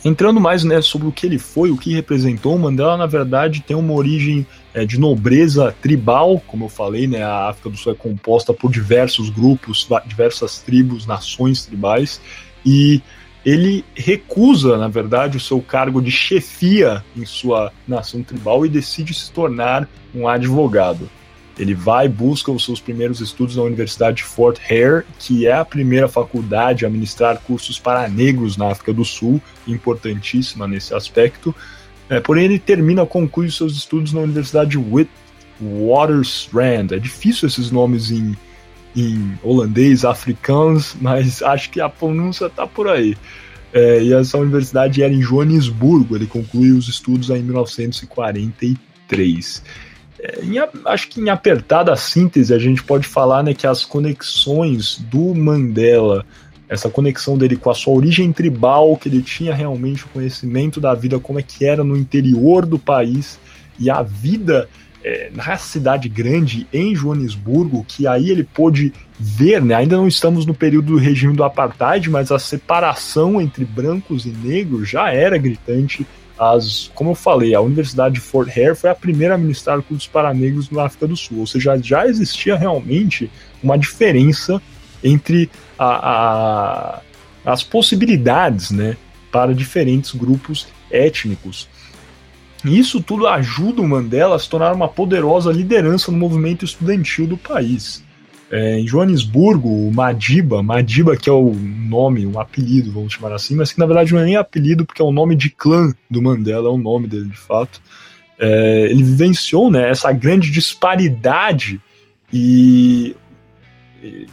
Entrando 0.05 0.39
mais 0.39 0.63
né, 0.63 0.81
sobre 0.81 1.07
o 1.07 1.11
que 1.11 1.25
ele 1.25 1.39
foi, 1.39 1.71
o 1.71 1.77
que 1.77 1.93
representou, 1.93 2.57
Mandela, 2.57 2.95
na 2.95 3.05
verdade, 3.07 3.61
tem 3.61 3.75
uma 3.75 3.93
origem 3.93 4.47
é, 4.73 4.85
de 4.85 4.99
nobreza 4.99 5.75
tribal, 5.81 6.41
como 6.47 6.65
eu 6.65 6.69
falei, 6.69 7.07
né, 7.07 7.23
a 7.23 7.49
África 7.49 7.71
do 7.71 7.77
Sul 7.77 7.91
é 7.91 7.95
composta 7.95 8.53
por 8.53 8.71
diversos 8.71 9.29
grupos, 9.29 9.87
diversas 10.05 10.59
tribos, 10.59 11.05
nações 11.05 11.65
tribais, 11.65 12.21
e 12.65 13.01
ele 13.45 13.85
recusa, 13.95 14.77
na 14.77 14.87
verdade, 14.87 15.37
o 15.37 15.39
seu 15.39 15.61
cargo 15.61 16.01
de 16.01 16.11
chefia 16.11 17.03
em 17.15 17.25
sua 17.25 17.71
nação 17.87 18.21
tribal 18.21 18.65
e 18.65 18.69
decide 18.69 19.13
se 19.13 19.31
tornar 19.31 19.87
um 20.13 20.27
advogado. 20.27 21.09
Ele 21.57 21.73
vai 21.73 22.07
busca 22.07 22.51
os 22.51 22.63
seus 22.63 22.79
primeiros 22.79 23.19
estudos 23.19 23.55
na 23.57 23.63
Universidade 23.63 24.17
de 24.17 24.23
Fort 24.23 24.59
Hare, 24.69 25.03
que 25.17 25.45
é 25.45 25.53
a 25.53 25.65
primeira 25.65 26.07
faculdade 26.07 26.85
a 26.85 26.89
ministrar 26.89 27.37
cursos 27.39 27.77
para 27.77 28.07
negros 28.07 28.55
na 28.55 28.71
África 28.71 28.93
do 28.93 29.03
Sul, 29.03 29.41
importantíssima 29.67 30.67
nesse 30.67 30.93
aspecto. 30.93 31.53
É, 32.09 32.19
porém, 32.19 32.45
ele 32.45 32.59
termina, 32.59 33.05
conclui 33.05 33.51
seus 33.51 33.75
estudos 33.75 34.13
na 34.13 34.21
Universidade 34.21 34.71
de 34.71 34.77
Witwatersrand. 35.61 36.91
É 36.91 36.97
difícil 36.97 37.47
esses 37.47 37.71
nomes 37.71 38.09
em, 38.09 38.37
em 38.95 39.37
holandês, 39.43 40.05
africanos, 40.05 40.95
mas 40.99 41.41
acho 41.43 41.69
que 41.69 41.79
a 41.81 41.89
pronúncia 41.89 42.47
está 42.47 42.67
por 42.67 42.87
aí. 42.87 43.15
É, 43.71 44.01
e 44.01 44.11
essa 44.13 44.35
universidade 44.37 45.03
era 45.03 45.13
em 45.13 45.21
Joanesburgo. 45.21 46.15
Ele 46.15 46.25
conclui 46.25 46.71
os 46.71 46.87
estudos 46.87 47.29
em 47.29 47.43
1943. 47.43 49.61
É, 50.19 50.43
em, 50.43 50.55
acho 50.85 51.07
que 51.07 51.21
em 51.21 51.29
apertada 51.29 51.95
síntese 51.95 52.51
a 52.53 52.59
gente 52.59 52.83
pode 52.83 53.07
falar 53.07 53.43
né, 53.43 53.53
que 53.53 53.67
as 53.67 53.85
conexões 53.85 54.97
do 54.97 55.35
Mandela, 55.35 56.25
essa 56.67 56.89
conexão 56.89 57.37
dele 57.37 57.55
com 57.55 57.69
a 57.69 57.75
sua 57.75 57.93
origem 57.93 58.33
tribal, 58.33 58.97
que 58.97 59.07
ele 59.07 59.21
tinha 59.21 59.53
realmente 59.53 60.05
o 60.05 60.09
conhecimento 60.09 60.81
da 60.81 60.93
vida, 60.93 61.17
como 61.19 61.39
é 61.39 61.43
que 61.43 61.65
era 61.65 61.83
no 61.83 61.95
interior 61.95 62.65
do 62.65 62.79
país, 62.79 63.39
e 63.79 63.89
a 63.89 64.01
vida 64.01 64.67
é, 65.03 65.31
na 65.33 65.57
cidade 65.57 66.09
grande, 66.09 66.67
em 66.73 66.93
Joanesburgo, 66.95 67.85
que 67.87 68.05
aí 68.05 68.29
ele 68.29 68.43
pôde 68.43 68.93
ver, 69.17 69.61
né, 69.61 69.75
ainda 69.75 69.97
não 69.97 70.07
estamos 70.07 70.45
no 70.45 70.53
período 70.53 70.93
do 70.93 70.97
regime 70.97 71.35
do 71.35 71.43
apartheid, 71.43 72.09
mas 72.09 72.31
a 72.31 72.39
separação 72.39 73.41
entre 73.41 73.65
brancos 73.65 74.25
e 74.25 74.29
negros 74.29 74.89
já 74.89 75.11
era 75.11 75.37
gritante. 75.37 76.05
As, 76.37 76.89
como 76.95 77.11
eu 77.11 77.15
falei, 77.15 77.53
a 77.53 77.59
Universidade 77.59 78.15
de 78.15 78.21
Fort 78.21 78.49
Hare 78.49 78.75
foi 78.75 78.89
a 78.89 78.95
primeira 78.95 79.35
a 79.35 79.37
ministrar 79.37 79.81
cursos 79.81 80.07
para 80.07 80.33
negros 80.33 80.69
na 80.69 80.85
África 80.85 81.05
do 81.05 81.17
Sul, 81.17 81.39
ou 81.39 81.47
seja, 81.47 81.77
já 81.81 82.07
existia 82.07 82.55
realmente 82.55 83.29
uma 83.61 83.77
diferença 83.77 84.61
entre 85.03 85.49
a, 85.77 85.85
a, 85.85 87.01
as 87.45 87.63
possibilidades 87.63 88.71
né, 88.71 88.95
para 89.31 89.53
diferentes 89.53 90.13
grupos 90.13 90.67
étnicos. 90.89 91.67
Isso 92.65 93.01
tudo 93.01 93.27
ajuda 93.27 93.81
o 93.81 93.87
Mandela 93.87 94.35
a 94.35 94.39
se 94.39 94.49
tornar 94.49 94.73
uma 94.73 94.87
poderosa 94.87 95.51
liderança 95.51 96.11
no 96.11 96.17
movimento 96.17 96.65
estudantil 96.65 97.25
do 97.25 97.37
país. 97.37 98.03
É, 98.51 98.79
em 98.79 98.87
Joanesburgo, 98.87 99.69
o 99.69 99.93
Madiba, 99.93 100.63
Madiba 100.63 101.15
que 101.15 101.29
é 101.29 101.33
o 101.33 101.53
nome, 101.53 102.25
um 102.25 102.39
apelido, 102.39 102.91
vamos 102.91 103.13
chamar 103.13 103.33
assim, 103.33 103.55
mas 103.55 103.71
que 103.71 103.79
na 103.79 103.85
verdade 103.85 104.11
não 104.11 104.21
é 104.21 104.25
nem 104.25 104.35
apelido, 104.35 104.85
porque 104.85 105.01
é 105.01 105.05
o 105.05 105.11
nome 105.11 105.35
de 105.35 105.49
clã 105.51 105.93
do 106.09 106.21
Mandela, 106.21 106.67
é 106.67 106.71
o 106.71 106.77
nome 106.77 107.07
dele 107.07 107.29
de 107.29 107.37
fato. 107.37 107.79
É, 108.39 108.87
ele 108.89 109.03
vivenciou 109.03 109.69
né, 109.69 109.89
essa 109.89 110.11
grande 110.11 110.49
disparidade 110.49 111.79
e 112.33 113.15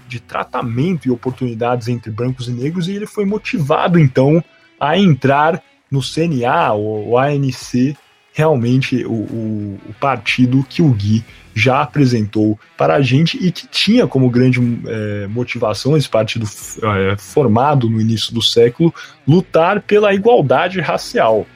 de 0.09 0.21
tratamento 0.21 1.07
e 1.07 1.11
oportunidades 1.11 1.89
entre 1.89 2.11
brancos 2.11 2.49
e 2.49 2.53
negros, 2.53 2.89
e 2.89 2.93
ele 2.93 3.07
foi 3.07 3.25
motivado 3.25 3.99
então 3.99 4.43
a 4.79 4.97
entrar 4.99 5.63
no 5.91 6.01
CNA, 6.01 6.73
o 6.75 7.17
ANC, 7.19 7.97
realmente 8.37 9.03
o, 9.07 9.13
o, 9.13 9.81
o 9.89 9.95
partido 9.95 10.63
que 10.69 10.83
o 10.83 10.91
Gui 10.91 11.25
já 11.55 11.81
apresentou 11.81 12.61
para 12.77 12.97
a 12.97 13.01
gente 13.01 13.39
e 13.43 13.51
que 13.51 13.67
tinha 13.67 14.07
como 14.07 14.29
grande 14.29 14.61
é, 14.87 15.27
motivação 15.27 15.97
esse 15.97 16.07
partido 16.07 16.45
é, 16.45 17.17
formado 17.17 17.89
no 17.89 17.99
início 17.99 18.35
do 18.35 18.43
século 18.43 18.95
lutar 19.27 19.81
pela 19.81 20.13
igualdade 20.13 20.83
racial. 20.83 21.47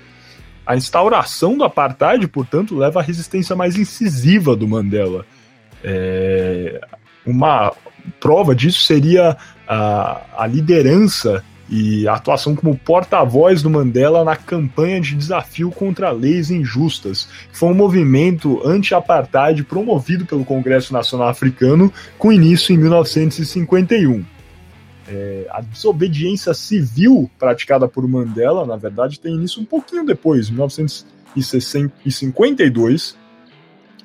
A 0.64 0.74
instauração 0.74 1.58
do 1.58 1.64
apartheid, 1.64 2.26
portanto, 2.28 2.74
leva 2.74 3.00
à 3.00 3.02
resistência 3.02 3.54
mais 3.54 3.76
incisiva 3.76 4.56
do 4.56 4.66
Mandela. 4.66 5.26
É, 5.84 6.80
uma 7.26 7.74
prova 8.18 8.54
disso 8.54 8.80
seria 8.80 9.36
a, 9.68 10.22
a 10.34 10.46
liderança 10.46 11.44
e 11.70 12.08
a 12.08 12.14
atuação 12.14 12.56
como 12.56 12.76
porta-voz 12.76 13.62
do 13.62 13.70
Mandela 13.70 14.24
na 14.24 14.34
campanha 14.34 15.00
de 15.00 15.14
desafio 15.14 15.70
contra 15.70 16.10
leis 16.10 16.50
injustas, 16.50 17.28
que 17.50 17.56
foi 17.56 17.68
um 17.68 17.74
movimento 17.74 18.60
anti-apartheid 18.66 19.62
promovido 19.62 20.26
pelo 20.26 20.44
Congresso 20.44 20.92
Nacional 20.92 21.28
Africano 21.28 21.92
com 22.18 22.32
início 22.32 22.74
em 22.74 22.78
1951. 22.78 24.24
É, 25.08 25.46
a 25.50 25.60
desobediência 25.60 26.52
civil 26.54 27.30
praticada 27.38 27.86
por 27.86 28.04
Mandela, 28.06 28.66
na 28.66 28.76
verdade, 28.76 29.20
tem 29.20 29.34
início 29.34 29.62
um 29.62 29.64
pouquinho 29.64 30.04
depois, 30.04 30.48
em 30.48 30.52
1952, 30.52 33.16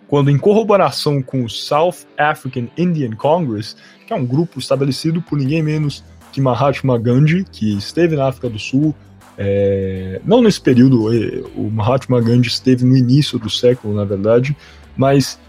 quando, 0.08 0.30
em 0.30 0.38
corroboração 0.38 1.20
com 1.22 1.44
o 1.44 1.50
South 1.50 1.96
African 2.16 2.68
Indian 2.78 3.16
Congress, 3.16 3.76
que 4.06 4.14
é 4.14 4.16
um 4.16 4.26
grupo 4.26 4.60
estabelecido 4.60 5.22
por 5.22 5.38
ninguém 5.38 5.64
menos 5.64 6.04
que 6.36 6.42
Mahatma 6.42 7.00
Gandhi, 7.00 7.46
que 7.50 7.78
esteve 7.78 8.18
na 8.18 8.28
África 8.28 8.50
do 8.50 8.60
Sul, 8.60 8.94
é, 9.38 10.20
não 10.26 10.42
nesse 10.42 10.60
período, 10.60 11.08
o 11.56 11.72
Mahatma 11.72 12.20
Gandhi 12.20 12.50
esteve 12.50 12.84
no 12.84 12.96
início 12.96 13.40
do 13.40 13.50
século, 13.50 13.96
na 13.96 14.04
verdade, 14.04 14.56
mas 14.98 15.40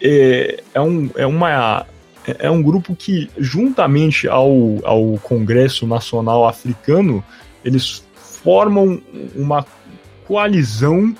é, 0.00 0.62
é, 0.72 0.80
um, 0.80 1.10
é, 1.16 1.26
uma, 1.26 1.84
é 2.38 2.48
um 2.48 2.62
grupo 2.62 2.94
que, 2.94 3.28
juntamente 3.38 4.28
ao, 4.28 4.78
ao 4.84 5.18
Congresso 5.20 5.84
Nacional 5.84 6.46
Africano, 6.46 7.24
eles 7.64 8.04
formam 8.14 9.02
uma 9.34 9.66
coalizão 10.28 11.12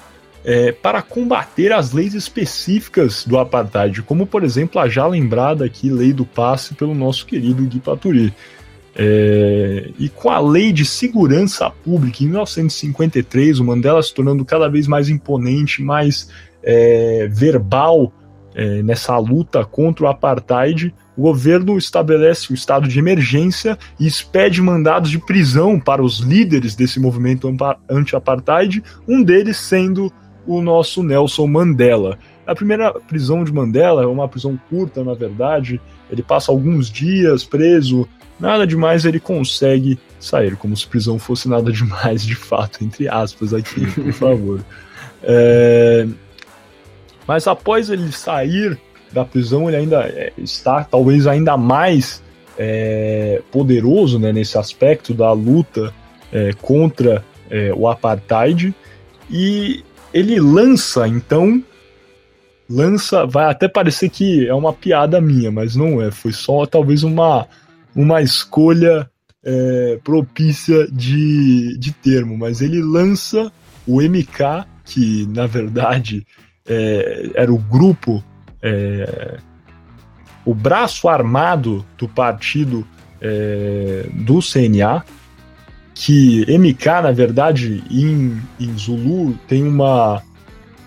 é, 0.44 0.70
para 0.70 1.02
combater 1.02 1.72
as 1.72 1.92
leis 1.92 2.14
específicas 2.14 3.24
do 3.26 3.38
apartheid, 3.38 4.02
como 4.02 4.24
por 4.24 4.44
exemplo 4.44 4.80
a 4.80 4.88
já 4.88 5.04
lembrada 5.04 5.64
aqui 5.64 5.90
lei 5.90 6.12
do 6.12 6.24
passe 6.24 6.74
pelo 6.74 6.94
nosso 6.94 7.26
querido 7.26 7.64
Gui 7.64 7.80
Paturi. 7.80 8.32
É, 9.02 9.92
e 9.98 10.10
com 10.10 10.28
a 10.28 10.38
Lei 10.38 10.72
de 10.72 10.84
Segurança 10.84 11.70
Pública, 11.70 12.22
em 12.22 12.26
1953, 12.26 13.58
o 13.58 13.64
Mandela 13.64 14.02
se 14.02 14.12
tornando 14.12 14.44
cada 14.44 14.68
vez 14.68 14.86
mais 14.86 15.08
imponente, 15.08 15.82
mais 15.82 16.28
é, 16.62 17.26
verbal 17.32 18.12
é, 18.54 18.82
nessa 18.82 19.16
luta 19.16 19.64
contra 19.64 20.04
o 20.04 20.06
apartheid, 20.06 20.94
o 21.16 21.22
governo 21.22 21.78
estabelece 21.78 22.52
o 22.52 22.54
estado 22.54 22.86
de 22.86 22.98
emergência 22.98 23.78
e 23.98 24.06
expede 24.06 24.60
mandados 24.60 25.10
de 25.10 25.18
prisão 25.18 25.80
para 25.80 26.02
os 26.02 26.18
líderes 26.18 26.74
desse 26.74 27.00
movimento 27.00 27.48
anti-apartheid, 27.88 28.82
um 29.08 29.22
deles 29.22 29.56
sendo 29.56 30.12
o 30.46 30.60
nosso 30.60 31.02
Nelson 31.02 31.46
Mandela. 31.46 32.18
A 32.46 32.54
primeira 32.54 32.92
prisão 32.92 33.44
de 33.44 33.52
Mandela 33.52 34.02
é 34.02 34.06
uma 34.06 34.28
prisão 34.28 34.60
curta, 34.68 35.02
na 35.02 35.14
verdade. 35.14 35.80
Ele 36.10 36.22
passa 36.22 36.52
alguns 36.52 36.90
dias 36.90 37.44
preso 37.44 38.06
Nada 38.40 38.66
demais 38.66 39.04
ele 39.04 39.20
consegue 39.20 39.98
sair, 40.18 40.56
como 40.56 40.76
se 40.76 40.86
prisão 40.86 41.18
fosse 41.18 41.48
nada 41.48 41.70
demais 41.70 42.24
de 42.24 42.34
fato, 42.34 42.82
entre 42.82 43.08
aspas 43.08 43.52
aqui, 43.52 43.86
por 43.92 44.12
favor. 44.12 44.60
É... 45.22 46.06
Mas 47.28 47.46
após 47.46 47.90
ele 47.90 48.10
sair 48.10 48.80
da 49.12 49.22
prisão, 49.22 49.68
ele 49.68 49.76
ainda 49.76 50.00
é, 50.04 50.32
está 50.38 50.82
talvez 50.82 51.26
ainda 51.26 51.58
mais 51.58 52.22
é, 52.58 53.40
poderoso 53.50 54.18
né, 54.18 54.32
nesse 54.32 54.58
aspecto 54.58 55.14
da 55.14 55.32
luta 55.32 55.94
é, 56.32 56.52
contra 56.60 57.24
é, 57.50 57.72
o 57.74 57.88
apartheid 57.88 58.74
e 59.30 59.84
ele 60.12 60.38
lança 60.38 61.08
então 61.08 61.62
lança 62.68 63.26
vai 63.26 63.50
até 63.50 63.66
parecer 63.66 64.10
que 64.10 64.46
é 64.46 64.54
uma 64.54 64.72
piada 64.72 65.20
minha 65.20 65.50
mas 65.50 65.74
não 65.74 66.02
é 66.02 66.10
foi 66.10 66.32
só 66.32 66.66
talvez 66.66 67.02
uma 67.02 67.48
uma 67.94 68.22
escolha 68.22 69.10
é, 69.42 69.98
propícia 70.04 70.86
de, 70.90 71.76
de 71.78 71.92
termo, 71.92 72.36
mas 72.36 72.60
ele 72.60 72.82
lança 72.82 73.50
o 73.86 74.00
MK, 74.00 74.66
que 74.84 75.26
na 75.28 75.46
verdade 75.46 76.26
é, 76.66 77.30
era 77.34 77.52
o 77.52 77.58
grupo, 77.58 78.22
é, 78.62 79.38
o 80.44 80.54
braço 80.54 81.08
armado 81.08 81.84
do 81.96 82.08
partido 82.08 82.86
é, 83.20 84.06
do 84.12 84.40
CNA, 84.40 85.04
que 85.94 86.46
MK, 86.48 86.86
na 87.02 87.12
verdade, 87.12 87.84
em, 87.90 88.40
em 88.58 88.78
Zulu 88.78 89.38
tem 89.46 89.62
uma 89.62 90.22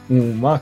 uma 0.10 0.62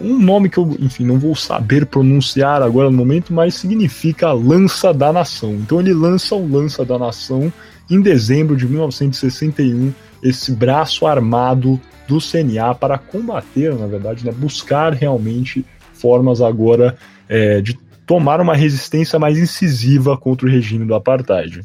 um 0.00 0.20
nome 0.20 0.48
que 0.48 0.58
eu, 0.58 0.76
enfim, 0.78 1.04
não 1.04 1.18
vou 1.18 1.34
saber 1.34 1.86
pronunciar 1.86 2.62
agora 2.62 2.90
no 2.90 2.96
momento, 2.96 3.32
mas 3.32 3.54
significa 3.54 4.32
lança 4.32 4.92
da 4.92 5.12
nação. 5.12 5.54
Então 5.54 5.80
ele 5.80 5.92
lança 5.92 6.34
o 6.34 6.46
lança 6.46 6.84
da 6.84 6.98
nação 6.98 7.52
em 7.90 8.00
dezembro 8.00 8.56
de 8.56 8.66
1961, 8.66 9.92
esse 10.22 10.52
braço 10.52 11.06
armado 11.06 11.80
do 12.08 12.18
CNA 12.18 12.74
para 12.74 12.98
combater, 12.98 13.74
na 13.74 13.86
verdade, 13.86 14.24
né, 14.24 14.32
buscar 14.32 14.92
realmente 14.92 15.64
formas 15.92 16.40
agora 16.40 16.96
é, 17.28 17.60
de 17.60 17.78
tomar 18.06 18.40
uma 18.40 18.54
resistência 18.54 19.18
mais 19.18 19.38
incisiva 19.38 20.16
contra 20.16 20.46
o 20.46 20.50
regime 20.50 20.84
do 20.84 20.94
apartheid. 20.94 21.62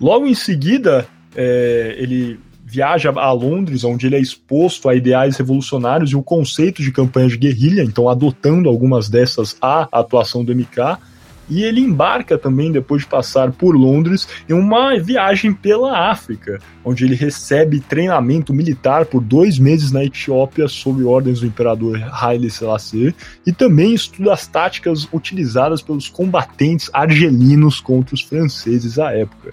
Logo 0.00 0.26
em 0.26 0.34
seguida, 0.34 1.06
é, 1.34 1.94
ele 1.98 2.38
viaja 2.64 3.12
a 3.14 3.30
Londres, 3.30 3.84
onde 3.84 4.06
ele 4.06 4.16
é 4.16 4.20
exposto 4.20 4.88
a 4.88 4.94
ideais 4.94 5.36
revolucionários 5.36 6.10
e 6.10 6.16
o 6.16 6.22
conceito 6.22 6.82
de 6.82 6.90
campanha 6.90 7.28
de 7.28 7.36
guerrilha, 7.36 7.82
então 7.82 8.08
adotando 8.08 8.68
algumas 8.68 9.08
dessas 9.08 9.56
a 9.60 9.86
atuação 9.92 10.42
do 10.44 10.54
MK. 10.54 10.98
E 11.46 11.62
ele 11.62 11.82
embarca 11.82 12.38
também, 12.38 12.72
depois 12.72 13.02
de 13.02 13.08
passar 13.08 13.52
por 13.52 13.76
Londres, 13.76 14.26
em 14.48 14.54
uma 14.54 14.98
viagem 14.98 15.52
pela 15.52 16.10
África, 16.10 16.58
onde 16.82 17.04
ele 17.04 17.14
recebe 17.14 17.80
treinamento 17.80 18.54
militar 18.54 19.04
por 19.04 19.20
dois 19.22 19.58
meses 19.58 19.92
na 19.92 20.02
Etiópia, 20.02 20.66
sob 20.68 21.04
ordens 21.04 21.40
do 21.40 21.46
imperador 21.46 22.02
Haile 22.12 22.50
Selassie, 22.50 23.14
e 23.46 23.52
também 23.52 23.92
estuda 23.92 24.32
as 24.32 24.46
táticas 24.46 25.06
utilizadas 25.12 25.82
pelos 25.82 26.08
combatentes 26.08 26.88
argelinos 26.94 27.78
contra 27.78 28.14
os 28.14 28.22
franceses 28.22 28.98
à 28.98 29.12
época. 29.12 29.52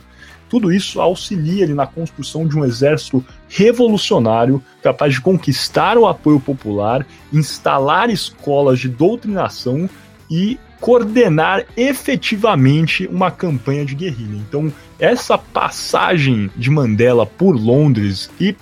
Tudo 0.52 0.70
isso 0.70 1.00
auxilia 1.00 1.64
ele 1.64 1.74
na 1.74 1.88
construção 1.88 2.46
de 2.46 2.58
um 2.58 2.66
exército 2.66 3.24
revolucionário 3.48 4.62
capaz 4.84 5.14
de 5.14 5.22
conquistar 5.22 5.98
o 5.98 6.06
apoio 6.06 6.42
popular, 6.42 7.08
instalar 7.32 8.10
escolas 8.10 8.78
de 8.78 8.90
doutrinação 8.90 9.90
e 10.30 10.60
coordenar 10.82 11.64
efetivamente 11.78 13.08
uma 13.08 13.32
campanha 13.32 13.86
de 13.86 13.96
guerrilha. 13.96 14.36
Então, 14.36 14.74
essa 15.00 15.38
passagem 15.38 16.52
de 16.58 16.70
Mandela 16.70 17.26
por 17.26 17.56
Londres 17.56 18.30
e 18.38 18.54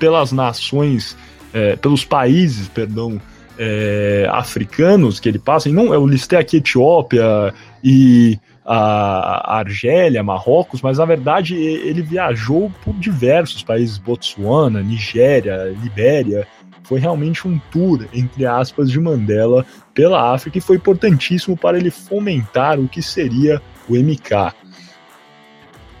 pelas 0.00 0.32
nações, 0.32 1.16
é, 1.54 1.76
pelos 1.76 2.04
países, 2.04 2.66
perdão, 2.66 3.20
é, 3.56 4.26
africanos 4.32 5.20
que 5.20 5.28
ele 5.28 5.38
passa, 5.38 5.68
e 5.68 5.72
não 5.72 5.94
eu 5.94 6.04
listei 6.04 6.36
aqui 6.36 6.56
Etiópia 6.56 7.54
e 7.84 8.40
a 8.64 9.58
Argélia, 9.58 10.22
Marrocos, 10.22 10.80
mas 10.82 10.98
na 10.98 11.04
verdade 11.04 11.56
ele 11.56 12.02
viajou 12.02 12.72
por 12.84 12.94
diversos 12.94 13.62
países, 13.62 13.98
Botsuana, 13.98 14.82
Nigéria, 14.82 15.74
Libéria. 15.82 16.46
Foi 16.84 16.98
realmente 16.98 17.46
um 17.46 17.58
tour, 17.70 18.06
entre 18.12 18.44
aspas, 18.44 18.90
de 18.90 19.00
Mandela 19.00 19.64
pela 19.94 20.32
África 20.32 20.58
e 20.58 20.60
foi 20.60 20.76
importantíssimo 20.76 21.56
para 21.56 21.78
ele 21.78 21.90
fomentar 21.90 22.78
o 22.78 22.88
que 22.88 23.02
seria 23.02 23.60
o 23.88 23.94
MK. 23.94 24.54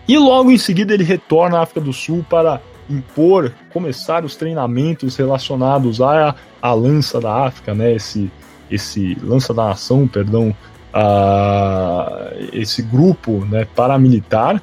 E 0.06 0.18
logo 0.18 0.50
em 0.50 0.58
seguida 0.58 0.92
ele 0.92 1.04
retorna 1.04 1.58
à 1.58 1.62
África 1.62 1.80
do 1.80 1.92
Sul 1.92 2.24
para 2.28 2.60
impor, 2.90 3.52
começar 3.72 4.24
os 4.24 4.36
treinamentos 4.36 5.16
relacionados 5.16 6.00
à, 6.00 6.34
à 6.60 6.74
lança 6.74 7.20
da 7.20 7.46
África, 7.46 7.74
né? 7.74 7.94
Esse, 7.94 8.30
esse 8.70 9.16
lança 9.22 9.54
da 9.54 9.68
nação, 9.68 10.06
perdão, 10.06 10.54
a 10.92 12.30
esse 12.52 12.82
grupo 12.82 13.44
né, 13.46 13.66
paramilitar. 13.74 14.62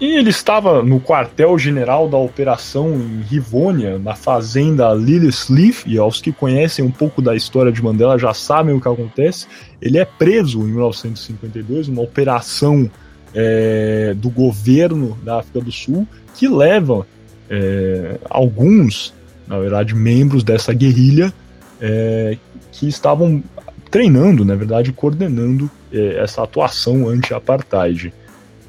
E 0.00 0.16
ele 0.16 0.30
estava 0.30 0.80
no 0.80 1.00
quartel-general 1.00 2.08
da 2.08 2.16
operação 2.16 2.94
em 2.94 3.20
Rivônia, 3.22 3.98
na 3.98 4.14
fazenda 4.14 4.94
Lilithleaf, 4.94 5.84
e 5.86 5.98
aos 5.98 6.20
que 6.20 6.30
conhecem 6.30 6.84
um 6.84 6.90
pouco 6.90 7.20
da 7.20 7.34
história 7.34 7.72
de 7.72 7.82
Mandela 7.82 8.16
já 8.16 8.32
sabem 8.32 8.76
o 8.76 8.80
que 8.80 8.86
acontece. 8.86 9.48
Ele 9.82 9.98
é 9.98 10.04
preso 10.04 10.60
em 10.60 10.68
1952, 10.68 11.88
uma 11.88 12.02
operação 12.02 12.88
é, 13.34 14.14
do 14.16 14.30
governo 14.30 15.18
da 15.24 15.40
África 15.40 15.60
do 15.60 15.72
Sul 15.72 16.06
que 16.36 16.46
leva 16.46 17.04
é, 17.50 18.18
alguns, 18.30 19.12
na 19.48 19.58
verdade, 19.58 19.94
membros 19.94 20.44
dessa 20.44 20.72
guerrilha 20.72 21.34
é, 21.80 22.36
que 22.70 22.86
estavam 22.86 23.42
treinando, 23.90 24.44
na 24.44 24.54
verdade, 24.54 24.92
coordenando 24.92 25.70
é, 25.92 26.18
essa 26.22 26.42
atuação 26.42 27.08
anti-apartheid. 27.08 28.12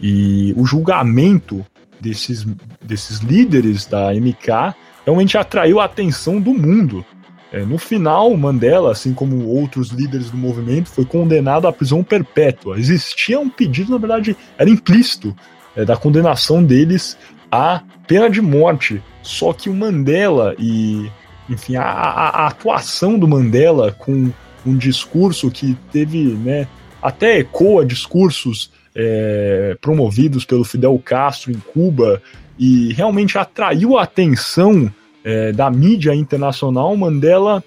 E 0.02 0.54
o 0.58 0.66
julgamento 0.66 1.66
desses, 2.00 2.46
desses 2.82 3.20
líderes 3.20 3.86
da 3.86 4.14
MK 4.14 4.76
realmente 5.06 5.38
atraiu 5.38 5.80
a 5.80 5.86
atenção 5.86 6.40
do 6.40 6.54
mundo. 6.54 7.06
É, 7.52 7.66
no 7.66 7.78
final, 7.78 8.36
Mandela, 8.38 8.92
assim 8.92 9.14
como 9.14 9.48
outros 9.48 9.90
líderes 9.90 10.30
do 10.30 10.38
movimento, 10.38 10.90
foi 10.90 11.04
condenado 11.04 11.68
à 11.68 11.74
prisão 11.74 12.04
perpétua. 12.04 12.78
Existia 12.78 13.40
um 13.40 13.50
pedido, 13.50 13.92
na 13.92 13.98
verdade, 13.98 14.38
era 14.58 14.70
implícito, 14.70 15.36
é, 15.76 15.84
da 15.84 15.98
condenação 15.98 16.64
deles 16.64 17.18
à 17.52 17.82
pena 18.08 18.30
de 18.30 18.42
morte. 18.42 19.02
Só 19.24 19.52
que 19.52 19.70
o 19.70 19.74
Mandela 19.74 20.56
e, 20.60 21.10
enfim, 21.50 21.76
a, 21.76 21.84
a, 21.84 22.30
a 22.44 22.48
atuação 22.48 23.18
do 23.18 23.28
Mandela 23.28 23.92
com 23.92 24.32
um 24.66 24.78
discurso 24.78 25.50
que 25.50 25.76
teve, 25.92 26.18
né, 26.18 26.68
até 27.02 27.40
ecoa 27.40 27.86
discursos 27.86 28.72
é, 28.96 29.78
promovidos 29.80 30.46
pelo 30.46 30.64
Fidel 30.64 31.00
Castro 31.04 31.52
em 31.52 31.60
Cuba 31.60 32.22
e 32.58 32.92
realmente 32.94 33.38
atraiu 33.38 33.98
a 33.98 34.04
atenção 34.04 34.92
é, 35.24 35.52
da 35.52 35.70
mídia 35.70 36.14
internacional. 36.14 36.96
Mandela 36.98 37.64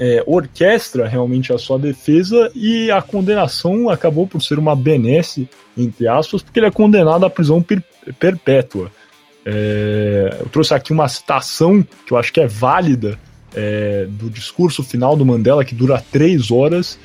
é, 0.00 0.22
orquestra 0.26 1.06
realmente 1.06 1.52
a 1.52 1.58
sua 1.58 1.78
defesa 1.78 2.50
e 2.54 2.90
a 2.90 3.02
condenação 3.02 3.88
acabou 3.88 4.26
por 4.26 4.42
ser 4.42 4.58
uma 4.58 4.74
benesse, 4.74 5.48
entre 5.76 6.08
aspas, 6.08 6.42
porque 6.42 6.58
ele 6.58 6.66
é 6.66 6.70
condenado 6.70 7.24
à 7.24 7.30
prisão 7.30 7.62
per 7.62 7.82
perpétua. 8.18 8.90
É, 9.44 10.36
eu 10.40 10.46
trouxe 10.46 10.74
aqui 10.74 10.92
uma 10.92 11.08
citação 11.08 11.84
que 12.06 12.12
eu 12.12 12.16
acho 12.16 12.32
que 12.32 12.40
é 12.40 12.46
válida 12.46 13.18
é, 13.54 14.06
do 14.08 14.30
discurso 14.30 14.82
final 14.82 15.16
do 15.16 15.24
Mandela, 15.24 15.64
que 15.64 15.74
dura 15.74 16.02
três 16.12 16.50
horas, 16.50 16.98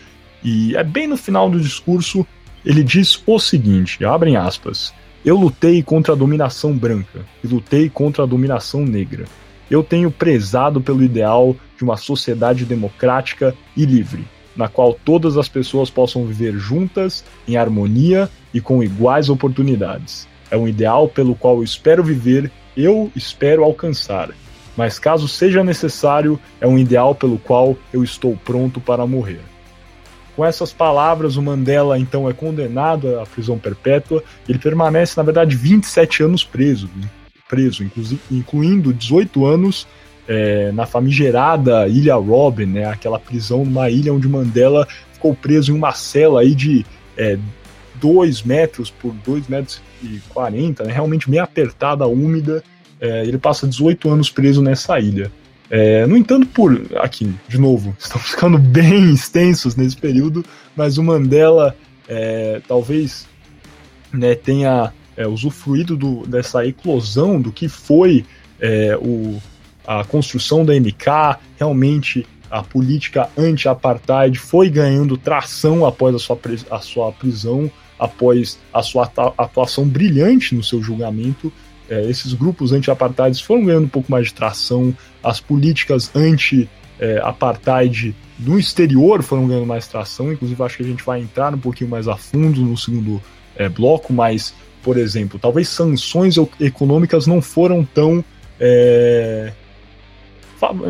e 0.43 0.75
é 0.75 0.83
bem 0.83 1.07
no 1.07 1.17
final 1.17 1.49
do 1.49 1.59
discurso 1.59 2.25
ele 2.65 2.83
diz 2.83 3.21
o 3.25 3.39
seguinte: 3.39 4.03
abrem 4.05 4.35
aspas. 4.35 4.93
Eu 5.23 5.37
lutei 5.37 5.81
contra 5.81 6.13
a 6.13 6.17
dominação 6.17 6.77
branca 6.77 7.25
e 7.43 7.47
lutei 7.47 7.89
contra 7.89 8.23
a 8.23 8.27
dominação 8.27 8.85
negra. 8.85 9.25
Eu 9.71 9.81
tenho 9.81 10.11
prezado 10.11 10.81
pelo 10.81 11.01
ideal 11.01 11.55
de 11.77 11.83
uma 11.83 11.95
sociedade 11.95 12.65
democrática 12.65 13.55
e 13.75 13.85
livre, 13.85 14.25
na 14.55 14.67
qual 14.67 14.93
todas 14.93 15.37
as 15.37 15.47
pessoas 15.47 15.89
possam 15.89 16.25
viver 16.25 16.57
juntas, 16.57 17.23
em 17.47 17.55
harmonia 17.55 18.29
e 18.53 18.59
com 18.59 18.83
iguais 18.83 19.29
oportunidades. 19.29 20.27
É 20.51 20.57
um 20.57 20.67
ideal 20.67 21.07
pelo 21.07 21.35
qual 21.35 21.57
eu 21.57 21.63
espero 21.63 22.03
viver, 22.03 22.51
eu 22.75 23.09
espero 23.15 23.63
alcançar 23.63 24.29
mas 24.75 24.99
caso 24.99 25.27
seja 25.27 25.63
necessário, 25.63 26.39
é 26.59 26.67
um 26.67 26.77
ideal 26.77 27.13
pelo 27.13 27.37
qual 27.37 27.77
eu 27.91 28.03
estou 28.03 28.37
pronto 28.43 28.79
para 28.79 29.05
morrer. 29.05 29.41
Com 30.35 30.43
essas 30.43 30.73
palavras, 30.73 31.37
o 31.37 31.41
Mandela 31.41 31.99
então 31.99 32.27
é 32.27 32.33
condenado 32.33 33.19
à 33.19 33.25
prisão 33.25 33.57
perpétua. 33.57 34.23
Ele 34.49 34.57
permanece, 34.57 35.15
na 35.15 35.23
verdade, 35.23 35.55
27 35.55 36.23
anos 36.23 36.43
preso, 36.43 36.89
preso 37.47 37.85
incluindo 38.31 38.91
18 38.91 39.45
anos 39.45 39.87
é, 40.27 40.71
na 40.71 40.85
famigerada 40.85 41.87
Ilha 41.87 42.15
Robin, 42.15 42.65
né, 42.65 42.85
aquela 42.85 43.19
prisão 43.19 43.63
numa 43.63 43.89
ilha 43.89 44.13
onde 44.13 44.27
Mandela 44.27 44.87
ficou 45.11 45.35
preso 45.35 45.71
em 45.71 45.75
uma 45.75 45.91
cela 45.91 46.41
aí 46.41 46.55
de 46.55 46.85
é, 47.17 47.37
2 47.95 48.43
metros 48.43 48.89
por 48.89 49.13
2 49.13 49.47
metros 49.47 49.81
e 50.01 50.19
40, 50.29 50.83
né, 50.83 50.93
realmente 50.93 51.29
meio 51.29 51.43
apertada, 51.43 52.07
úmida, 52.07 52.63
é, 53.03 53.25
ele 53.25 53.37
passa 53.37 53.67
18 53.67 54.09
anos 54.09 54.29
preso 54.29 54.61
nessa 54.61 54.97
ilha. 54.97 55.29
É, 55.69 56.05
no 56.05 56.15
entanto, 56.15 56.47
por 56.47 56.81
aqui, 56.95 57.29
de 57.49 57.57
novo, 57.57 57.93
estamos 57.99 58.29
ficando 58.29 58.57
bem 58.57 59.11
extensos 59.11 59.75
nesse 59.75 59.97
período, 59.97 60.45
mas 60.73 60.97
o 60.97 61.03
Mandela 61.03 61.75
é, 62.07 62.61
talvez 62.65 63.27
né, 64.13 64.35
tenha 64.35 64.93
é, 65.17 65.27
usufruído 65.27 65.97
do, 65.97 66.25
dessa 66.25 66.65
eclosão 66.65 67.41
do 67.41 67.51
que 67.51 67.67
foi 67.67 68.25
é, 68.57 68.95
o, 68.95 69.41
a 69.85 70.05
construção 70.05 70.63
da 70.63 70.73
MK, 70.73 71.39
realmente 71.57 72.25
a 72.49 72.63
política 72.63 73.29
anti-apartheid 73.37 74.39
foi 74.39 74.69
ganhando 74.69 75.17
tração 75.17 75.85
após 75.85 76.15
a 76.15 76.19
sua, 76.19 76.39
a 76.71 76.79
sua 76.79 77.11
prisão, 77.11 77.69
após 77.99 78.57
a 78.71 78.81
sua 78.81 79.11
atuação 79.37 79.85
brilhante 79.85 80.55
no 80.55 80.63
seu 80.63 80.81
julgamento, 80.81 81.51
é, 81.89 82.09
esses 82.09 82.33
grupos 82.33 82.71
anti-apartheid 82.71 83.43
foram 83.43 83.65
ganhando 83.65 83.85
um 83.85 83.89
pouco 83.89 84.11
mais 84.11 84.27
de 84.27 84.33
tração, 84.33 84.95
as 85.23 85.39
políticas 85.39 86.11
anti-apartheid 86.15 88.15
no 88.39 88.59
exterior 88.59 89.23
foram 89.23 89.47
ganhando 89.47 89.65
mais 89.65 89.87
tração, 89.87 90.33
inclusive 90.33 90.61
acho 90.63 90.77
que 90.77 90.83
a 90.83 90.87
gente 90.87 91.03
vai 91.03 91.21
entrar 91.21 91.53
um 91.53 91.59
pouquinho 91.59 91.89
mais 91.89 92.07
a 92.07 92.17
fundo 92.17 92.61
no 92.61 92.77
segundo 92.77 93.21
é, 93.55 93.69
bloco, 93.69 94.11
mas 94.11 94.53
por 94.83 94.97
exemplo. 94.97 95.39
Talvez 95.39 95.69
sanções 95.69 96.35
econômicas 96.59 97.25
não 97.25 97.41
foram 97.41 97.83
tão. 97.83 98.23
É, 98.59 99.53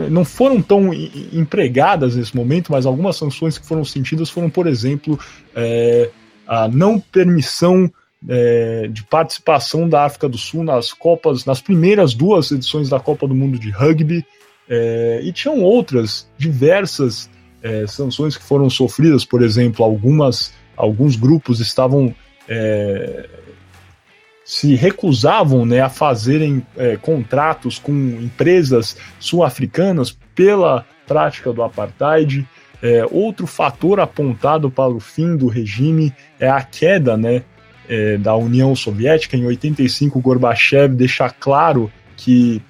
não 0.10 0.24
foram 0.24 0.62
tão 0.62 0.94
empregadas 0.94 2.16
nesse 2.16 2.36
momento, 2.36 2.72
mas 2.72 2.86
algumas 2.86 3.16
sanções 3.16 3.58
que 3.58 3.66
foram 3.66 3.84
sentidas 3.84 4.30
foram, 4.30 4.48
por 4.48 4.68
exemplo, 4.68 5.18
é, 5.56 6.12
a 6.46 6.68
não 6.68 7.00
permissão 7.00 7.92
é, 8.28 8.88
de 8.90 9.04
participação 9.04 9.88
da 9.88 10.06
África 10.06 10.30
do 10.30 10.38
Sul 10.38 10.64
nas 10.64 10.94
Copas, 10.94 11.46
nas 11.46 11.62
primeiras 11.62 12.14
duas 12.14 12.52
edições 12.52 12.90
da 12.90 13.00
Copa 13.00 13.28
do 13.28 13.36
Mundo 13.36 13.60
de 13.60 13.70
Rugby, 13.70 14.26
é, 14.70 15.20
e 15.24 15.32
tinham 15.32 15.62
outras 15.62 16.28
diversas 16.38 17.30
é, 17.62 17.86
sanções 17.88 18.38
que 18.38 18.44
foram 18.44 18.70
sofridas, 18.70 19.26
por 19.26 19.42
exemplo, 19.42 19.84
algumas, 19.84 20.54
alguns 20.76 21.16
grupos 21.16 21.60
estavam 21.60 22.14
é, 22.48 23.30
se 24.46 24.76
recusavam 24.76 25.66
né, 25.66 25.80
a 25.80 25.90
fazerem 25.90 26.66
é, 26.76 26.98
contratos 26.98 27.80
com 27.80 27.94
empresas 27.94 28.98
sul-africanas 29.20 30.18
pela 30.36 30.86
prática 31.08 31.54
do 31.54 31.64
apartheid. 31.64 32.48
É, 32.82 33.06
outro 33.10 33.48
fator 33.48 34.02
apontado 34.02 34.70
para 34.70 34.92
o 34.92 35.00
fim 35.00 35.38
do 35.38 35.48
regime 35.48 36.14
é 36.38 36.50
a 36.50 36.62
queda 36.62 37.16
né, 37.16 37.44
é, 37.88 38.18
da 38.18 38.36
União 38.36 38.76
Soviética. 38.76 39.38
Em 39.38 39.46
85, 39.46 40.20
Gorbachev 40.20 40.96
deixa 40.96 41.30
claro 41.30 41.92
que 42.16 42.62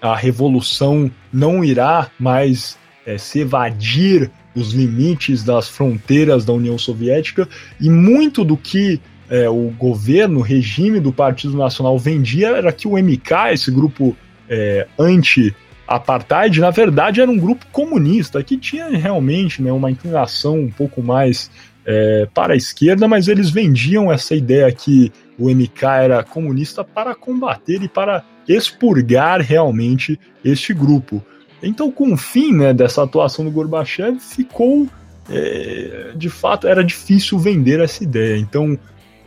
a 0.00 0.14
revolução 0.14 1.10
não 1.32 1.64
irá 1.64 2.10
mais 2.18 2.78
é, 3.06 3.16
se 3.18 3.40
evadir 3.40 4.30
os 4.54 4.72
limites 4.72 5.42
das 5.42 5.68
fronteiras 5.68 6.44
da 6.44 6.52
União 6.52 6.78
Soviética 6.78 7.48
e 7.80 7.90
muito 7.90 8.44
do 8.44 8.56
que 8.56 9.00
é, 9.28 9.48
o 9.48 9.70
governo, 9.70 10.40
o 10.40 10.42
regime 10.42 11.00
do 11.00 11.12
Partido 11.12 11.56
Nacional 11.56 11.98
vendia 11.98 12.48
era 12.48 12.72
que 12.72 12.86
o 12.86 12.96
MK, 12.96 13.52
esse 13.52 13.70
grupo 13.70 14.16
é, 14.48 14.86
anti-apartheid, 14.98 16.60
na 16.60 16.70
verdade 16.70 17.20
era 17.20 17.30
um 17.30 17.38
grupo 17.38 17.66
comunista 17.72 18.42
que 18.44 18.56
tinha 18.56 18.88
realmente 18.90 19.62
né, 19.62 19.72
uma 19.72 19.90
inclinação 19.90 20.58
um 20.60 20.70
pouco 20.70 21.02
mais 21.02 21.50
é, 21.86 22.26
para 22.32 22.54
a 22.54 22.56
esquerda, 22.56 23.06
mas 23.06 23.28
eles 23.28 23.50
vendiam 23.50 24.10
essa 24.10 24.34
ideia 24.34 24.70
que 24.72 25.12
o 25.38 25.50
MK 25.50 25.84
era 26.02 26.22
comunista 26.22 26.82
para 26.84 27.14
combater 27.14 27.82
e 27.82 27.88
para 27.88 28.24
expurgar 28.48 29.40
realmente 29.40 30.18
este 30.44 30.72
grupo. 30.72 31.22
Então, 31.62 31.90
com 31.90 32.12
o 32.12 32.16
fim 32.16 32.54
né, 32.54 32.74
dessa 32.74 33.02
atuação 33.02 33.44
do 33.44 33.50
Gorbachev, 33.50 34.18
ficou. 34.18 34.86
É, 35.30 36.12
de 36.14 36.28
fato, 36.28 36.66
era 36.66 36.84
difícil 36.84 37.38
vender 37.38 37.80
essa 37.80 38.04
ideia. 38.04 38.36
Então, 38.36 38.78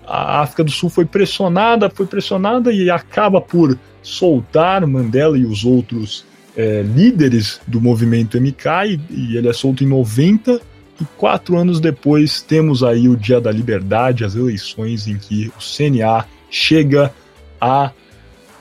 a 0.06 0.42
África 0.42 0.64
do 0.64 0.70
Sul 0.70 0.90
foi 0.90 1.06
pressionada, 1.06 1.90
foi 1.90 2.06
pressionada 2.06 2.72
e 2.72 2.90
acaba 2.90 3.42
por 3.42 3.78
soltar 4.04 4.86
Mandela 4.86 5.38
e 5.38 5.44
os 5.44 5.66
outros 5.66 6.24
é, 6.56 6.84
líderes 6.84 7.60
do 7.68 7.82
movimento 7.82 8.40
MK, 8.40 8.66
e, 8.86 9.02
e 9.10 9.38
ele 9.38 9.50
é 9.50 9.54
solto 9.54 9.84
em 9.84 9.88
90 9.88 10.62
e 11.00 11.06
quatro 11.18 11.58
anos 11.58 11.80
depois 11.80 12.42
temos 12.42 12.84
aí 12.84 13.08
o 13.08 13.16
Dia 13.16 13.40
da 13.40 13.52
Liberdade, 13.52 14.26
as 14.26 14.36
eleições 14.36 15.08
em 15.08 15.18
que 15.18 15.52
o 15.58 15.60
CNA 15.60 16.26
chega 16.50 17.14
a, 17.62 17.92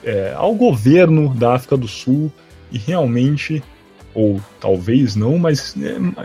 é, 0.05 0.35
ao 0.37 0.55
governo 0.55 1.35
da 1.35 1.55
África 1.55 1.77
do 1.77 1.89
Sul 1.89 2.31
e 2.71 2.79
realmente, 2.79 3.63
ou 4.15 4.41
talvez 4.61 5.17
não, 5.17 5.39
mas 5.39 5.75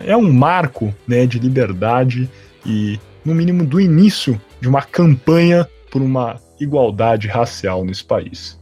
é, 0.05 0.11
é 0.11 0.17
um 0.17 0.31
marco 0.31 0.93
né, 1.07 1.25
de 1.25 1.39
liberdade 1.39 2.29
e, 2.65 2.99
no 3.23 3.33
mínimo, 3.33 3.65
do 3.65 3.79
início 3.79 4.39
de 4.59 4.67
uma 4.67 4.81
campanha 4.81 5.67
por 5.89 6.01
uma 6.01 6.39
igualdade 6.59 7.27
racial 7.27 7.85
nesse 7.85 8.03
país. 8.03 8.59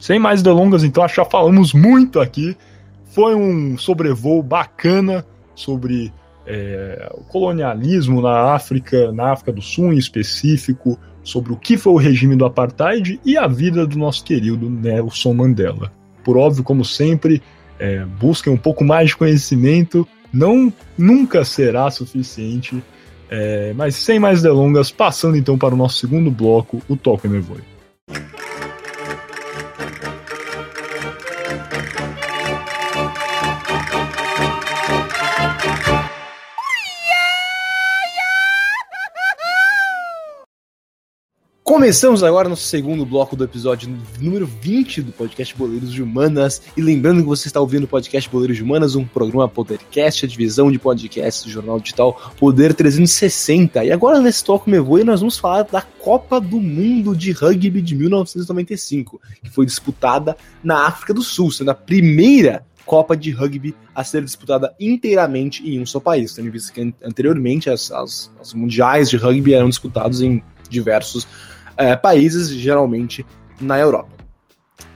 Sem 0.00 0.18
mais 0.18 0.42
delongas, 0.42 0.84
então, 0.84 1.06
já 1.08 1.24
falamos 1.24 1.72
muito 1.72 2.20
aqui. 2.20 2.56
Foi 3.06 3.34
um 3.34 3.78
sobrevoo 3.78 4.42
bacana 4.42 5.24
sobre 5.56 6.12
é, 6.46 7.10
o 7.12 7.24
colonialismo 7.24 8.22
na 8.22 8.54
África, 8.54 9.10
na 9.10 9.32
África 9.32 9.52
do 9.52 9.60
Sul 9.60 9.92
em 9.92 9.98
específico, 9.98 10.96
sobre 11.24 11.52
o 11.52 11.56
que 11.56 11.76
foi 11.76 11.92
o 11.92 11.96
regime 11.96 12.36
do 12.36 12.44
apartheid 12.44 13.18
e 13.24 13.36
a 13.36 13.48
vida 13.48 13.84
do 13.84 13.98
nosso 13.98 14.22
querido 14.22 14.70
Nelson 14.70 15.34
Mandela. 15.34 15.92
Por 16.22 16.36
óbvio, 16.36 16.62
como 16.62 16.84
sempre, 16.84 17.42
é, 17.78 18.04
busquem 18.04 18.52
um 18.52 18.56
pouco 18.56 18.84
mais 18.84 19.08
de 19.08 19.16
conhecimento, 19.16 20.06
não 20.32 20.72
nunca 20.96 21.44
será 21.44 21.90
suficiente, 21.90 22.80
é, 23.28 23.72
mas 23.74 23.96
sem 23.96 24.20
mais 24.20 24.42
delongas, 24.42 24.92
passando 24.92 25.36
então 25.36 25.58
para 25.58 25.74
o 25.74 25.76
nosso 25.76 25.98
segundo 25.98 26.30
bloco, 26.30 26.80
o 26.88 26.96
Toque 26.96 27.26
Me 27.26 27.40
Voe. 27.40 27.60
Começamos 41.66 42.22
agora 42.22 42.48
no 42.48 42.56
segundo 42.56 43.04
bloco 43.04 43.34
do 43.34 43.42
episódio 43.42 43.92
número 44.20 44.46
20 44.46 45.02
do 45.02 45.10
podcast 45.10 45.52
Boleiros 45.56 45.92
de 45.92 46.00
Humanas. 46.00 46.62
E 46.76 46.80
lembrando 46.80 47.22
que 47.22 47.26
você 47.26 47.48
está 47.48 47.60
ouvindo 47.60 47.82
o 47.82 47.88
podcast 47.88 48.30
Boleiros 48.30 48.56
de 48.56 48.62
Humanas, 48.62 48.94
um 48.94 49.04
programa 49.04 49.48
Podercast, 49.48 50.24
a 50.24 50.28
divisão 50.28 50.70
de 50.70 50.78
podcasts 50.78 51.42
do 51.42 51.50
jornal 51.50 51.80
digital 51.80 52.32
Poder 52.38 52.72
360. 52.72 53.84
E 53.84 53.90
agora 53.90 54.20
nesse 54.20 54.44
Toque 54.44 54.70
Me 54.70 54.78
Voe 54.78 55.02
nós 55.02 55.18
vamos 55.18 55.38
falar 55.38 55.64
da 55.64 55.82
Copa 55.82 56.40
do 56.40 56.60
Mundo 56.60 57.16
de 57.16 57.32
Rugby 57.32 57.82
de 57.82 57.96
1995, 57.96 59.20
que 59.42 59.50
foi 59.50 59.66
disputada 59.66 60.36
na 60.62 60.86
África 60.86 61.12
do 61.12 61.20
Sul, 61.20 61.50
sendo 61.50 61.72
a 61.72 61.74
primeira 61.74 62.64
Copa 62.84 63.16
de 63.16 63.32
Rugby 63.32 63.74
a 63.92 64.04
ser 64.04 64.22
disputada 64.22 64.72
inteiramente 64.78 65.68
em 65.68 65.80
um 65.80 65.84
só 65.84 65.98
país. 65.98 66.32
Tendo 66.32 66.48
visto 66.48 66.72
que 66.72 66.94
anteriormente 67.02 67.68
as, 67.68 67.90
as, 67.90 68.30
as 68.40 68.54
mundiais 68.54 69.10
de 69.10 69.16
rugby 69.16 69.52
eram 69.52 69.68
disputados 69.68 70.22
em 70.22 70.40
diversos 70.70 71.26
é, 71.76 71.96
países, 71.96 72.48
geralmente 72.50 73.24
na 73.60 73.78
Europa. 73.78 74.16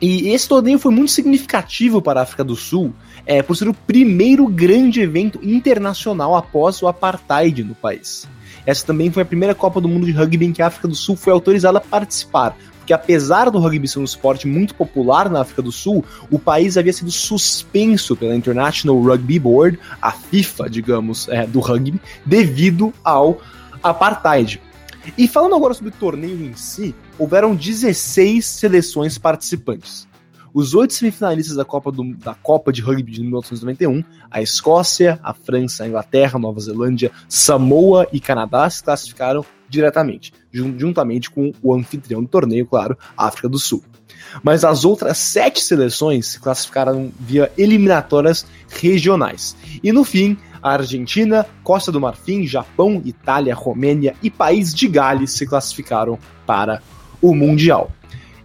E 0.01 0.29
esse 0.31 0.49
torneio 0.49 0.79
foi 0.79 0.93
muito 0.93 1.12
significativo 1.12 2.01
para 2.01 2.21
a 2.21 2.23
África 2.23 2.43
do 2.43 2.57
Sul, 2.57 2.93
é, 3.27 3.43
por 3.43 3.55
ser 3.55 3.69
o 3.69 3.75
primeiro 3.75 4.47
grande 4.47 5.01
evento 5.01 5.38
internacional 5.43 6.35
após 6.35 6.81
o 6.83 6.88
apartheid 6.88 7.62
no 7.62 7.75
país. 7.75 8.27
Essa 8.64 8.87
também 8.87 9.11
foi 9.11 9.23
a 9.23 9.27
primeira 9.27 9.55
Copa 9.55 9.81
do 9.81 9.88
Mundo 9.88 10.07
de 10.07 10.12
Rugby 10.12 10.47
em 10.47 10.53
que 10.53 10.62
a 10.62 10.66
África 10.66 10.88
do 10.88 10.95
Sul 10.95 11.16
foi 11.16 11.33
autorizada 11.33 11.79
a 11.79 11.83
participar, 11.83 12.57
porque 12.79 12.93
apesar 12.93 13.51
do 13.51 13.59
rugby 13.59 13.87
ser 13.87 14.01
um 14.01 14.05
esporte 14.05 14.49
muito 14.49 14.75
popular 14.75 15.31
na 15.31 15.43
África 15.43 15.62
do 15.62 15.71
Sul, 15.71 16.05
o 16.31 16.38
país 16.38 16.77
havia 16.77 16.93
sido 16.93 17.11
suspenso 17.11 18.16
pela 18.16 18.35
International 18.35 19.01
Rugby 19.01 19.38
Board, 19.38 19.79
a 20.01 20.11
FIFA, 20.11 20.69
digamos, 20.69 21.29
é, 21.29 21.47
do 21.47 21.61
rugby, 21.61 22.01
devido 22.27 22.93
ao 23.05 23.40
apartheid. 23.83 24.61
E 25.17 25.27
falando 25.27 25.55
agora 25.55 25.75
sobre 25.75 25.91
o 25.91 25.97
torneio 25.97 26.45
em 26.45 26.55
si, 26.55 26.95
houveram 27.19 27.55
16 27.55 28.45
seleções 28.45 29.19
participantes. 29.19 30.09
Os 30.53 30.75
oito 30.75 30.93
semifinalistas 30.93 31.57
da 31.57 31.65
Copa, 31.65 31.93
do, 31.93 32.15
da 32.17 32.35
Copa 32.35 32.73
de 32.73 32.83
Rugby 32.83 33.13
de 33.13 33.21
1991, 33.21 34.03
a 34.31 34.43
Escócia, 34.43 35.21
a 35.23 35.33
França, 35.33 35.85
a 35.85 35.89
Inglaterra, 35.89 36.39
Nova 36.39 36.59
Zelândia, 36.59 37.13
Samoa 37.29 38.09
e 38.13 38.19
Canadá 38.19 38.69
se 38.69 38.83
classificaram 38.83 39.45
diretamente, 39.69 40.33
juntamente 40.53 41.31
com 41.31 41.53
o 41.63 41.73
anfitrião 41.73 42.23
do 42.23 42.29
torneio, 42.29 42.67
claro, 42.67 42.99
África 43.17 43.49
do 43.49 43.59
Sul. 43.59 43.83
Mas 44.43 44.65
as 44.65 44.85
outras 44.85 45.19
sete 45.19 45.63
seleções 45.63 46.27
se 46.27 46.41
classificaram 46.41 47.13
via 47.19 47.51
eliminatórias 47.57 48.45
regionais. 48.69 49.57
E 49.83 49.93
no 49.93 50.05
fim, 50.05 50.37
a 50.62 50.73
Argentina, 50.73 51.46
Costa 51.62 51.90
do 51.90 52.01
Marfim, 52.01 52.46
Japão, 52.46 53.01
Itália, 53.05 53.55
Romênia 53.55 54.14
e 54.23 54.31
País 54.31 54.75
de 54.75 54.88
Gales 54.88 55.33
se 55.33 55.46
classificaram 55.46 56.18
para 56.47 56.82
o 57.20 57.35
Mundial. 57.35 57.91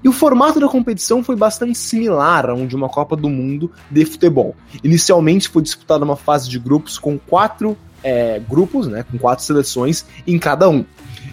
E 0.04 0.08
o 0.08 0.12
formato 0.14 0.60
da 0.60 0.68
competição 0.68 1.24
foi 1.24 1.36
bastante 1.36 1.76
similar 1.76 2.50
a 2.50 2.54
um 2.54 2.68
de 2.68 2.76
uma 2.76 2.88
Copa 2.88 3.16
do 3.16 3.28
Mundo 3.28 3.72
de 3.90 4.06
futebol. 4.06 4.56
Inicialmente 4.84 5.50
foi 5.50 5.64
disputada 5.64 6.06
uma 6.06 6.16
fase 6.16 6.48
de 6.48 6.60
grupos 6.60 7.00
com 7.00 7.18
quatro 7.18 7.76
é, 8.04 8.40
grupos, 8.48 8.86
né, 8.88 9.04
com 9.10 9.18
quatro 9.18 9.44
seleções 9.44 10.06
em 10.28 10.38
cada 10.38 10.70
um. 10.70 10.86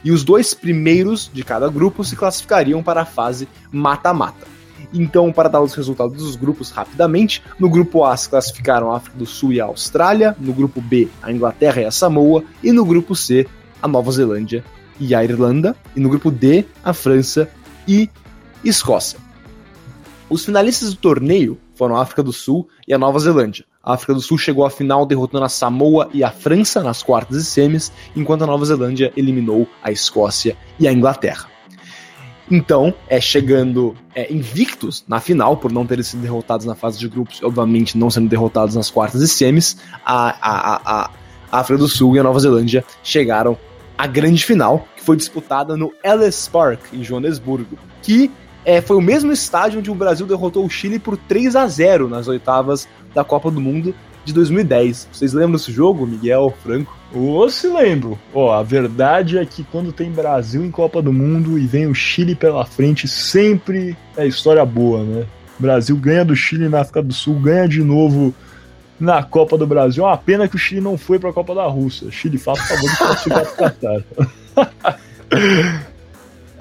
E 0.03 0.11
os 0.11 0.25
dois 0.25 0.55
primeiros 0.55 1.31
de 1.33 1.45
cada 1.45 1.69
grupo 1.69 2.03
se 2.03 2.17
classificariam 2.17 2.83
para 2.83 3.03
a 3.03 3.05
fase 3.05 3.47
mata-mata. 3.71 4.52
Então, 4.93 5.33
para 5.33 5.49
dar 5.49 5.63
os 5.63 5.75
resultados 5.75 6.17
dos 6.17 6.37
grupos 6.37 6.71
rapidamente, 6.71 7.43
no 7.59 7.71
grupo 7.71 8.05
A 8.05 8.17
se 8.17 8.29
classificaram 8.29 8.93
a 8.93 8.97
África 8.97 9.17
do 9.17 9.27
Sul 9.27 9.53
e 9.53 9.61
a 9.61 9.65
Austrália, 9.65 10.37
no 10.39 10.53
grupo 10.53 10.81
B 10.81 11.09
a 11.23 11.33
Inglaterra 11.33 11.83
e 11.83 11.85
a 11.85 11.91
Samoa, 11.91 12.45
e 12.63 12.73
no 12.73 12.85
grupo 12.85 13.15
C 13.15 13.47
a 13.81 13.89
Nova 13.89 14.13
Zelândia 14.13 14.65
e 15.01 15.15
a 15.15 15.25
Irlanda, 15.25 15.75
e 15.97 16.01
no 16.01 16.09
grupo 16.09 16.31
D 16.31 16.65
a 16.85 16.93
França 16.93 17.49
e 17.89 18.09
Escócia. 18.65 19.19
Os 20.29 20.45
finalistas 20.45 20.91
do 20.91 20.97
torneio 20.97 21.59
foram 21.75 21.97
a 21.97 22.03
África 22.03 22.23
do 22.23 22.33
Sul 22.33 22.69
e 22.87 22.95
a 22.95 22.99
Nova 22.99 23.19
Zelândia. 23.19 23.65
A 23.83 23.95
África 23.95 24.15
do 24.15 24.21
Sul 24.21 24.39
chegou 24.39 24.65
à 24.65 24.71
final 24.71 25.05
derrotando 25.05 25.45
a 25.45 25.49
Samoa 25.49 26.09
e 26.15 26.23
a 26.23 26.31
França 26.31 26.83
nas 26.83 27.03
quartas 27.03 27.37
e 27.37 27.45
semis, 27.45 27.93
enquanto 28.15 28.43
a 28.43 28.47
Nova 28.47 28.65
Zelândia 28.65 29.13
eliminou 29.17 29.67
a 29.83 29.91
Escócia 29.91 30.57
e 30.79 30.87
a 30.87 30.93
Inglaterra. 30.93 31.51
Então, 32.55 32.93
é 33.09 33.19
chegando 33.19 33.95
é, 34.15 34.31
invictos 34.31 35.03
na 35.09 35.21
final, 35.21 35.57
por 35.57 35.73
não 35.73 35.87
terem 35.87 36.05
sido 36.05 36.21
derrotados 36.21 36.67
na 36.67 36.75
fase 36.75 36.99
de 36.99 37.09
grupos, 37.09 37.43
obviamente 37.43 37.97
não 37.97 38.11
sendo 38.11 38.29
derrotados 38.29 38.75
nas 38.75 38.91
quartas 38.91 39.23
e 39.23 39.29
semis, 39.29 39.79
a, 40.05 40.37
a, 40.39 40.77
a, 40.77 41.11
a 41.51 41.61
África 41.61 41.79
do 41.79 41.89
Sul 41.89 42.15
e 42.15 42.19
a 42.19 42.23
Nova 42.23 42.39
Zelândia 42.39 42.85
chegaram 43.03 43.57
à 43.97 44.07
grande 44.07 44.45
final, 44.45 44.87
que 44.95 45.03
foi 45.03 45.17
disputada 45.17 45.79
no 45.79 45.95
Ellis 46.05 46.47
Park, 46.47 46.81
em 46.93 47.03
Joanesburgo, 47.03 47.79
que 48.03 48.31
é, 48.67 48.83
foi 48.83 48.99
o 48.99 49.01
mesmo 49.01 49.33
estádio 49.33 49.79
onde 49.79 49.91
o 49.91 49.95
Brasil 49.95 50.27
derrotou 50.27 50.67
o 50.67 50.69
Chile 50.69 50.99
por 50.99 51.17
3 51.17 51.57
a 51.57 51.67
0 51.67 52.07
nas 52.07 52.29
oitavas 52.29 52.87
da 53.15 53.25
Copa 53.25 53.51
do 53.51 53.63
Mundo 53.63 53.95
de 54.27 54.33
2010. 54.35 55.09
Vocês 55.11 55.33
lembram 55.33 55.53
desse 55.53 55.73
jogo, 55.73 56.07
Miguel, 56.07 56.55
Franco? 56.63 57.02
Ô, 57.15 57.49
se 57.49 57.67
lembro. 57.69 58.19
Ó, 58.33 58.53
a 58.53 58.63
verdade 58.63 59.39
é 59.39 59.45
que 59.45 59.63
quando 59.65 59.93
tem 59.93 60.11
Brasil 60.11 60.65
em 60.65 60.71
Copa 60.71 61.03
do 61.03 61.13
Mundo 61.13 61.59
e 61.59 61.67
vem 61.67 61.87
o 61.87 61.95
Chile 61.95 62.35
pela 62.35 62.65
frente, 62.65 63.07
sempre 63.07 63.97
é 64.17 64.27
história 64.27 64.65
boa, 64.65 65.05
né? 65.05 65.27
O 65.59 65.63
Brasil 65.63 65.97
ganha 65.97 66.25
do 66.25 66.35
Chile 66.35 66.69
na 66.69 66.81
África 66.81 67.03
do 67.03 67.13
Sul, 67.13 67.35
ganha 67.35 67.69
de 67.69 67.83
novo 67.83 68.35
na 68.99 69.23
Copa 69.23 69.59
do 69.59 69.67
Brasil. 69.67 70.05
É 70.05 70.07
uma 70.07 70.17
pena 70.17 70.49
que 70.49 70.57
o 70.57 70.59
Chile 70.59 70.81
não 70.81 70.97
foi 70.97 71.19
para 71.19 71.31
a 71.31 71.33
Copa 71.33 71.55
da 71.55 71.67
Rússia. 71.67 72.11
Chile, 72.11 72.39
faça 72.39 72.63
favor 72.63 72.91
de 72.91 72.97
classificar 72.97 73.47
para 73.47 73.71
Qatar. 73.71 74.05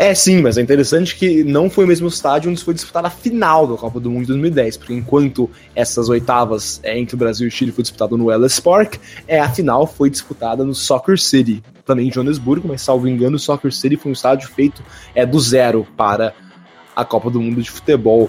É, 0.02 0.16
sim, 0.16 0.41
mas 0.41 0.58
é 0.58 0.62
interessante 0.64 1.16
que 1.16 1.43
não 1.43 1.70
foi 1.70 1.86
o 1.86 1.88
mesmo 1.88 2.08
estádio 2.08 2.49
onde 2.49 2.64
foi 2.64 2.74
disputada 2.74 3.08
a 3.08 3.12
final 3.12 3.68
da 3.68 3.78
Copa 3.78 3.99
do 3.99 4.10
Mundo 4.10 4.22
de 4.22 4.30
2010, 4.30 4.78
porque 4.78 4.95
enquanto 4.95 5.47
essas 5.76 6.10
oitavas 6.10 6.80
é, 6.82 6.97
entre 6.97 7.14
o 7.14 7.20
Brasil 7.20 7.45
e 7.45 7.49
o 7.49 7.52
Chile 7.52 7.72
foi 7.72 7.84
disputada 7.84 8.18
no 8.18 8.32
Ellis 8.32 8.60
Park, 8.60 8.95
é, 9.28 9.39
a 9.39 9.47
final 9.47 9.86
foi 9.86 10.10
disputada 10.10 10.66
no 10.66 10.74
Soccer 10.74 11.20
City, 11.20 11.64
também 11.86 12.08
em 12.08 12.12
Joanesburgo, 12.12 12.68
mas 12.68 12.82
salvo 12.82 13.08
engano, 13.08 13.36
o 13.36 13.39
Soccer 13.39 13.72
City 13.72 13.95
foi 13.95 14.10
um 14.10 14.14
estádio 14.14 14.49
feito 14.49 14.84
é, 15.14 15.24
do 15.24 15.39
zero 15.39 15.86
para 15.95 16.34
a 16.95 17.06
Copa 17.06 17.30
do 17.30 17.39
Mundo 17.39 17.62
de 17.62 17.70
Futebol 17.70 18.28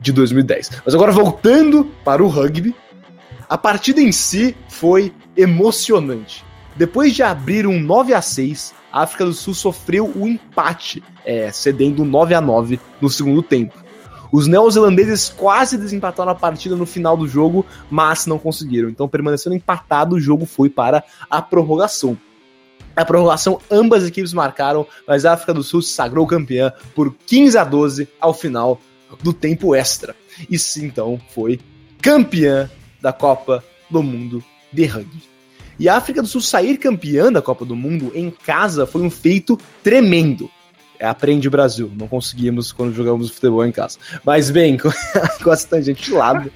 de 0.00 0.12
2010. 0.12 0.70
Mas 0.86 0.94
agora 0.94 1.12
voltando 1.12 1.84
para 2.02 2.24
o 2.24 2.28
rugby, 2.28 2.74
a 3.46 3.58
partida 3.58 4.00
em 4.00 4.10
si 4.10 4.56
foi 4.70 5.12
emocionante. 5.36 6.42
Depois 6.76 7.14
de 7.14 7.22
abrir 7.22 7.66
um 7.66 7.78
9 7.78 8.14
a 8.14 8.22
6 8.22 8.79
a 8.92 9.02
África 9.02 9.24
do 9.24 9.32
Sul 9.32 9.54
sofreu 9.54 10.06
o 10.06 10.22
um 10.22 10.26
empate, 10.26 11.02
é, 11.24 11.50
cedendo 11.52 12.04
9 12.04 12.34
a 12.34 12.40
9 12.40 12.80
no 13.00 13.08
segundo 13.08 13.42
tempo. 13.42 13.74
Os 14.32 14.46
neozelandeses 14.46 15.28
quase 15.28 15.76
desempataram 15.76 16.30
a 16.30 16.34
partida 16.34 16.76
no 16.76 16.86
final 16.86 17.16
do 17.16 17.26
jogo, 17.26 17.66
mas 17.90 18.26
não 18.26 18.38
conseguiram. 18.38 18.88
Então, 18.88 19.08
permanecendo 19.08 19.56
empatado, 19.56 20.16
o 20.16 20.20
jogo 20.20 20.46
foi 20.46 20.70
para 20.70 21.02
a 21.28 21.42
prorrogação. 21.42 22.16
A 22.94 23.04
prorrogação, 23.04 23.60
ambas 23.70 24.02
as 24.02 24.08
equipes 24.08 24.32
marcaram, 24.32 24.86
mas 25.06 25.24
a 25.24 25.32
África 25.32 25.54
do 25.54 25.62
Sul 25.62 25.82
se 25.82 25.92
sagrou 25.92 26.26
campeã 26.26 26.72
por 26.94 27.14
15 27.26 27.58
a 27.58 27.64
12 27.64 28.08
ao 28.20 28.32
final 28.32 28.80
do 29.22 29.32
tempo 29.32 29.74
extra. 29.74 30.14
E 30.48 30.58
sim, 30.58 30.86
então, 30.86 31.20
foi 31.30 31.58
campeã 32.00 32.70
da 33.00 33.12
Copa 33.12 33.64
do 33.90 34.02
Mundo 34.02 34.44
de 34.72 34.84
Rugby. 34.86 35.22
E 35.80 35.88
a 35.88 35.96
África 35.96 36.20
do 36.20 36.28
Sul 36.28 36.42
sair 36.42 36.76
campeã 36.76 37.32
da 37.32 37.40
Copa 37.40 37.64
do 37.64 37.74
Mundo 37.74 38.12
em 38.14 38.30
casa 38.30 38.86
foi 38.86 39.00
um 39.00 39.08
feito 39.08 39.58
tremendo. 39.82 40.50
É, 40.98 41.06
aprende 41.06 41.48
Brasil, 41.48 41.90
não 41.96 42.06
conseguimos 42.06 42.70
quando 42.70 42.92
jogamos 42.92 43.30
futebol 43.30 43.64
em 43.64 43.72
casa. 43.72 43.98
Mas 44.22 44.50
bem, 44.50 44.76
com, 44.76 44.90
com 45.42 45.50
essa 45.50 45.66
tangente 45.66 46.02
de 46.04 46.12
lado. 46.12 46.52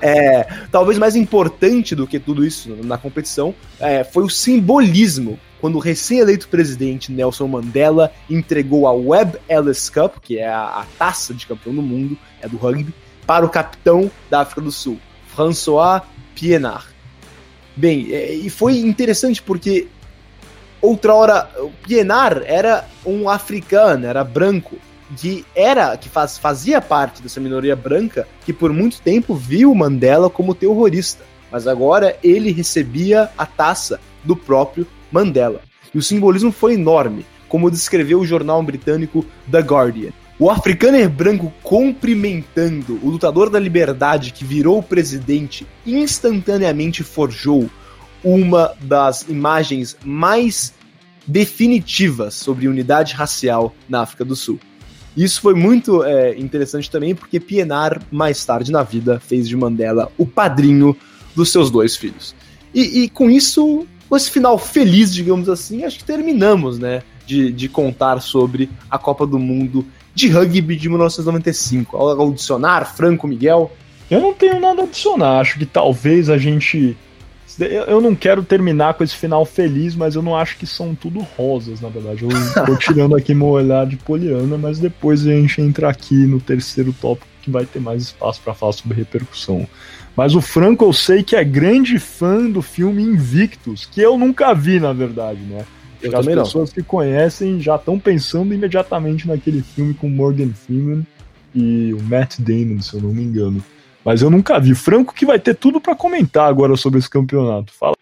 É, 0.00 0.44
talvez 0.72 0.96
mais 0.96 1.14
importante 1.14 1.94
do 1.94 2.06
que 2.06 2.18
tudo 2.18 2.42
isso 2.42 2.74
na 2.82 2.96
competição 2.96 3.54
é, 3.78 4.02
foi 4.02 4.24
o 4.24 4.30
simbolismo 4.30 5.38
quando 5.60 5.76
o 5.76 5.78
recém-eleito 5.78 6.48
presidente 6.48 7.12
Nelson 7.12 7.48
Mandela 7.48 8.10
entregou 8.30 8.86
a 8.86 8.92
Webb 8.92 9.38
Ellis 9.46 9.90
Cup, 9.90 10.16
que 10.22 10.38
é 10.38 10.48
a, 10.48 10.80
a, 10.80 10.86
taça 10.98 11.34
de 11.34 11.46
campeão 11.46 11.74
do 11.74 11.82
mundo, 11.82 12.16
é 12.40 12.48
do 12.48 12.56
rugby, 12.56 12.94
para 13.26 13.44
o 13.44 13.50
capitão 13.50 14.10
da 14.30 14.40
África 14.40 14.62
do 14.62 14.72
Sul, 14.72 14.98
François 15.34 16.02
Pienaar. 16.34 16.93
Bem, 17.76 18.12
é, 18.12 18.32
e 18.34 18.48
foi 18.48 18.78
interessante 18.78 19.42
porque 19.42 19.88
outrora 20.80 21.48
o 21.58 21.70
Pienaar 21.86 22.42
era 22.44 22.86
um 23.04 23.28
africano, 23.28 24.06
era 24.06 24.22
branco, 24.22 24.76
que 25.16 25.44
era 25.54 25.96
que 25.96 26.08
faz, 26.08 26.38
fazia 26.38 26.80
parte 26.80 27.22
dessa 27.22 27.40
minoria 27.40 27.74
branca 27.74 28.26
que 28.44 28.52
por 28.52 28.72
muito 28.72 29.00
tempo 29.00 29.34
viu 29.34 29.74
Mandela 29.74 30.30
como 30.30 30.54
terrorista, 30.54 31.24
mas 31.50 31.66
agora 31.66 32.16
ele 32.22 32.52
recebia 32.52 33.30
a 33.36 33.46
taça 33.46 34.00
do 34.22 34.36
próprio 34.36 34.86
Mandela. 35.10 35.60
E 35.94 35.98
o 35.98 36.02
simbolismo 36.02 36.50
foi 36.50 36.74
enorme, 36.74 37.24
como 37.48 37.70
descreveu 37.70 38.20
o 38.20 38.26
jornal 38.26 38.62
britânico 38.62 39.24
The 39.50 39.60
Guardian. 39.60 40.12
O 40.38 40.50
africaner 40.50 41.08
branco 41.08 41.52
cumprimentando 41.62 42.98
o 43.02 43.08
lutador 43.08 43.48
da 43.48 43.58
liberdade 43.58 44.32
que 44.32 44.44
virou 44.44 44.82
presidente 44.82 45.64
instantaneamente 45.86 47.04
forjou 47.04 47.70
uma 48.22 48.74
das 48.80 49.22
imagens 49.28 49.96
mais 50.04 50.74
definitivas 51.24 52.34
sobre 52.34 52.66
unidade 52.66 53.14
racial 53.14 53.74
na 53.88 54.00
África 54.00 54.24
do 54.24 54.34
Sul. 54.34 54.58
Isso 55.16 55.40
foi 55.40 55.54
muito 55.54 56.02
é, 56.02 56.36
interessante 56.36 56.90
também 56.90 57.14
porque 57.14 57.38
Pienaar, 57.38 58.02
mais 58.10 58.44
tarde 58.44 58.72
na 58.72 58.82
vida, 58.82 59.20
fez 59.20 59.48
de 59.48 59.56
Mandela 59.56 60.10
o 60.18 60.26
padrinho 60.26 60.96
dos 61.36 61.52
seus 61.52 61.70
dois 61.70 61.96
filhos. 61.96 62.34
E, 62.74 63.02
e 63.02 63.08
com 63.08 63.30
isso, 63.30 63.86
com 64.08 64.16
esse 64.16 64.30
final 64.30 64.58
feliz, 64.58 65.14
digamos 65.14 65.48
assim, 65.48 65.84
acho 65.84 65.98
que 65.98 66.04
terminamos, 66.04 66.78
né? 66.78 67.02
De, 67.24 67.52
de 67.52 67.68
contar 67.70 68.20
sobre 68.20 68.68
a 68.90 68.98
Copa 68.98 69.26
do 69.26 69.38
Mundo 69.38 69.86
de 70.14 70.28
rugby 70.28 70.76
de 70.76 70.88
1995. 70.88 71.96
Algo 71.96 72.30
adicionar, 72.30 72.84
Franco, 72.94 73.26
Miguel? 73.26 73.70
Eu 74.10 74.20
não 74.20 74.32
tenho 74.32 74.60
nada 74.60 74.82
a 74.82 74.84
adicionar. 74.84 75.40
Acho 75.40 75.58
que 75.58 75.66
talvez 75.66 76.30
a 76.30 76.38
gente. 76.38 76.96
Eu 77.86 78.00
não 78.00 78.16
quero 78.16 78.42
terminar 78.42 78.94
com 78.94 79.04
esse 79.04 79.14
final 79.14 79.44
feliz, 79.44 79.94
mas 79.94 80.16
eu 80.16 80.22
não 80.22 80.36
acho 80.36 80.56
que 80.56 80.66
são 80.66 80.92
tudo 80.92 81.20
rosas, 81.36 81.80
na 81.80 81.88
verdade. 81.88 82.24
Eu 82.24 82.64
tô 82.64 82.76
tirando 82.76 83.14
aqui 83.14 83.32
meu 83.32 83.46
olhar 83.46 83.86
de 83.86 83.96
poliana, 83.96 84.58
mas 84.58 84.80
depois 84.80 85.24
a 85.24 85.30
gente 85.30 85.60
entra 85.60 85.88
aqui 85.88 86.14
no 86.14 86.40
terceiro 86.40 86.92
tópico 87.00 87.28
que 87.42 87.50
vai 87.50 87.64
ter 87.64 87.78
mais 87.78 88.02
espaço 88.02 88.40
para 88.42 88.54
falar 88.54 88.72
sobre 88.72 88.96
repercussão. 88.96 89.68
Mas 90.16 90.34
o 90.34 90.40
Franco 90.40 90.84
eu 90.84 90.92
sei 90.92 91.22
que 91.22 91.36
é 91.36 91.44
grande 91.44 91.98
fã 91.98 92.50
do 92.50 92.62
filme 92.62 93.02
Invictus, 93.02 93.86
que 93.86 94.00
eu 94.00 94.18
nunca 94.18 94.52
vi, 94.54 94.80
na 94.80 94.92
verdade, 94.92 95.40
né? 95.40 95.64
Eu 96.04 96.18
As 96.18 96.26
pessoas 96.26 96.70
não. 96.70 96.74
que 96.74 96.82
conhecem 96.82 97.60
já 97.60 97.76
estão 97.76 97.98
pensando 97.98 98.52
imediatamente 98.52 99.26
naquele 99.26 99.62
filme 99.62 99.94
com 99.94 100.08
Morgan 100.08 100.50
Freeman 100.50 101.06
e 101.54 101.94
o 101.94 102.02
Matt 102.02 102.38
Damon, 102.40 102.80
se 102.80 102.94
eu 102.94 103.00
não 103.00 103.10
me 103.10 103.22
engano. 103.22 103.64
Mas 104.04 104.20
eu 104.20 104.28
nunca 104.28 104.60
vi. 104.60 104.74
Franco 104.74 105.14
que 105.14 105.24
vai 105.24 105.38
ter 105.38 105.54
tudo 105.54 105.80
para 105.80 105.94
comentar 105.94 106.46
agora 106.46 106.76
sobre 106.76 106.98
esse 106.98 107.08
campeonato. 107.08 107.72
Fala. 107.72 107.96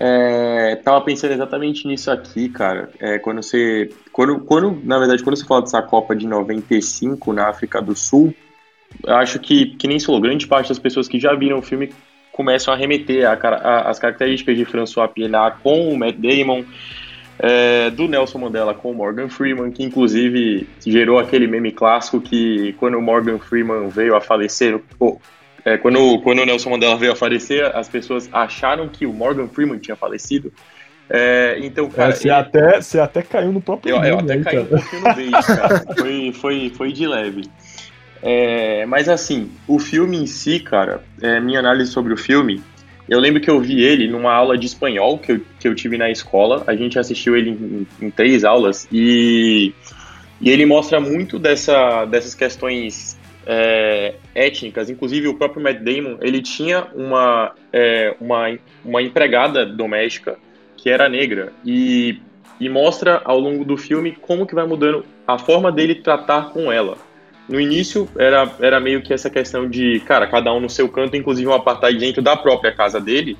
É, 0.00 0.76
tava 0.76 1.00
pensando 1.00 1.32
exatamente 1.32 1.88
nisso 1.88 2.10
aqui, 2.10 2.48
cara. 2.48 2.90
É, 3.00 3.18
quando 3.18 3.42
você. 3.42 3.90
Quando, 4.12 4.40
quando, 4.40 4.78
na 4.84 4.98
verdade, 4.98 5.24
quando 5.24 5.36
você 5.36 5.46
fala 5.46 5.62
dessa 5.62 5.80
Copa 5.80 6.14
de 6.14 6.26
95 6.26 7.32
na 7.32 7.48
África 7.48 7.80
do 7.80 7.96
Sul, 7.96 8.34
eu 9.04 9.16
acho 9.16 9.38
que, 9.38 9.76
que 9.76 9.88
nem 9.88 9.98
falou, 9.98 10.20
grande 10.20 10.46
parte 10.46 10.68
das 10.68 10.78
pessoas 10.78 11.08
que 11.08 11.18
já 11.18 11.34
viram 11.34 11.58
o 11.58 11.62
filme 11.62 11.90
começam 12.38 12.72
a 12.72 12.76
remeter 12.76 13.28
as 13.28 13.98
características 13.98 14.56
de 14.56 14.64
François 14.64 15.08
Pienaar 15.08 15.58
com 15.60 15.88
o 15.88 15.98
Matt 15.98 16.14
Damon, 16.14 16.62
é, 17.36 17.90
do 17.90 18.06
Nelson 18.06 18.38
Mandela 18.38 18.72
com 18.72 18.92
o 18.92 18.94
Morgan 18.94 19.28
Freeman, 19.28 19.72
que 19.72 19.82
inclusive 19.82 20.68
gerou 20.86 21.18
aquele 21.18 21.48
meme 21.48 21.72
clássico 21.72 22.20
que 22.20 22.74
quando 22.74 22.96
o 22.96 23.02
Morgan 23.02 23.40
Freeman 23.40 23.88
veio 23.88 24.14
a 24.14 24.20
falecer, 24.20 24.80
oh, 25.00 25.18
é, 25.64 25.76
quando, 25.78 26.20
quando 26.20 26.40
o 26.40 26.46
Nelson 26.46 26.70
Mandela 26.70 26.96
veio 26.96 27.10
a 27.10 27.16
falecer, 27.16 27.76
as 27.76 27.88
pessoas 27.88 28.28
acharam 28.32 28.88
que 28.88 29.04
o 29.04 29.12
Morgan 29.12 29.48
Freeman 29.48 29.80
tinha 29.80 29.96
falecido. 29.96 30.52
É, 31.10 31.58
então, 31.60 31.90
cara. 31.90 32.10
É, 32.10 32.14
você, 32.14 32.28
ele... 32.28 32.34
até, 32.36 32.80
você 32.80 33.00
até 33.00 33.22
caiu 33.22 33.50
no 33.50 33.60
próprio 33.60 33.96
Eu, 33.96 34.04
eu 34.04 34.18
até 34.20 34.34
aí, 34.34 34.44
caí 34.44 34.54
cara. 34.54 34.62
um 34.62 34.68
pouquinho 34.68 35.02
no 35.02 35.14
beijo, 35.14 35.46
cara. 35.46 35.84
Foi, 35.98 36.32
foi, 36.32 36.70
foi 36.70 36.92
de 36.92 37.04
leve. 37.04 37.50
É, 38.22 38.84
mas 38.86 39.08
assim, 39.08 39.50
o 39.66 39.78
filme 39.78 40.16
em 40.16 40.26
si, 40.26 40.60
cara, 40.60 41.02
é, 41.20 41.40
minha 41.40 41.60
análise 41.60 41.90
sobre 41.90 42.12
o 42.12 42.16
filme, 42.16 42.62
eu 43.08 43.18
lembro 43.18 43.40
que 43.40 43.50
eu 43.50 43.60
vi 43.60 43.82
ele 43.82 44.06
numa 44.06 44.32
aula 44.32 44.58
de 44.58 44.66
espanhol 44.66 45.18
que 45.18 45.32
eu, 45.32 45.40
que 45.58 45.66
eu 45.66 45.74
tive 45.74 45.96
na 45.96 46.10
escola. 46.10 46.62
A 46.66 46.74
gente 46.74 46.98
assistiu 46.98 47.36
ele 47.36 47.50
em, 47.50 47.86
em 48.06 48.10
três 48.10 48.44
aulas 48.44 48.86
e, 48.92 49.72
e 50.40 50.50
ele 50.50 50.66
mostra 50.66 51.00
muito 51.00 51.38
dessa, 51.38 52.04
dessas 52.04 52.34
questões 52.34 53.18
é, 53.46 54.16
étnicas. 54.34 54.90
Inclusive, 54.90 55.26
o 55.26 55.34
próprio 55.34 55.62
Matt 55.62 55.78
Damon 55.78 56.18
ele 56.20 56.42
tinha 56.42 56.86
uma, 56.94 57.54
é, 57.72 58.14
uma, 58.20 58.58
uma 58.84 59.00
empregada 59.00 59.64
doméstica 59.64 60.36
que 60.76 60.90
era 60.90 61.08
negra 61.08 61.52
e, 61.64 62.20
e 62.60 62.68
mostra 62.68 63.22
ao 63.24 63.40
longo 63.40 63.64
do 63.64 63.76
filme 63.78 64.12
como 64.12 64.46
que 64.46 64.54
vai 64.54 64.66
mudando 64.66 65.04
a 65.26 65.38
forma 65.38 65.72
dele 65.72 65.94
tratar 65.94 66.50
com 66.50 66.70
ela. 66.70 66.98
No 67.48 67.60
início 67.60 68.08
era, 68.16 68.50
era 68.60 68.78
meio 68.78 69.00
que 69.00 69.12
essa 69.12 69.30
questão 69.30 69.68
de, 69.68 70.00
cara, 70.00 70.26
cada 70.26 70.52
um 70.52 70.60
no 70.60 70.68
seu 70.68 70.88
canto, 70.88 71.16
inclusive 71.16 71.48
um 71.48 71.54
apartheid 71.54 71.98
dentro 71.98 72.20
da 72.20 72.36
própria 72.36 72.72
casa 72.72 73.00
dele. 73.00 73.36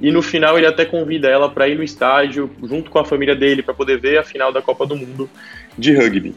E 0.00 0.10
no 0.10 0.22
final 0.22 0.56
ele 0.56 0.66
até 0.66 0.84
convida 0.84 1.28
ela 1.28 1.48
para 1.50 1.68
ir 1.68 1.76
no 1.76 1.82
estádio 1.82 2.50
junto 2.62 2.90
com 2.90 2.98
a 2.98 3.04
família 3.04 3.34
dele 3.34 3.62
para 3.62 3.74
poder 3.74 3.98
ver 3.98 4.18
a 4.18 4.22
final 4.22 4.52
da 4.52 4.62
Copa 4.62 4.86
do 4.86 4.96
Mundo 4.96 5.28
de 5.76 5.92
rugby. 5.94 6.34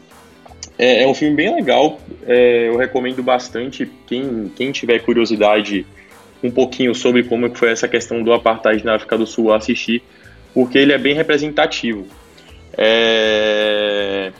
É, 0.76 1.04
é 1.04 1.08
um 1.08 1.14
filme 1.14 1.36
bem 1.36 1.54
legal, 1.54 2.00
é, 2.26 2.68
eu 2.68 2.76
recomendo 2.76 3.22
bastante. 3.22 3.88
Quem, 4.06 4.52
quem 4.54 4.72
tiver 4.72 4.98
curiosidade 4.98 5.86
um 6.42 6.50
pouquinho 6.50 6.94
sobre 6.94 7.22
como 7.22 7.48
foi 7.56 7.70
essa 7.70 7.88
questão 7.88 8.22
do 8.22 8.32
apartheid 8.32 8.84
na 8.84 8.96
África 8.96 9.16
do 9.16 9.26
Sul 9.26 9.52
assistir, 9.52 10.02
porque 10.52 10.76
ele 10.76 10.92
é 10.92 10.98
bem 10.98 11.14
representativo. 11.14 12.06
É... 12.76 14.32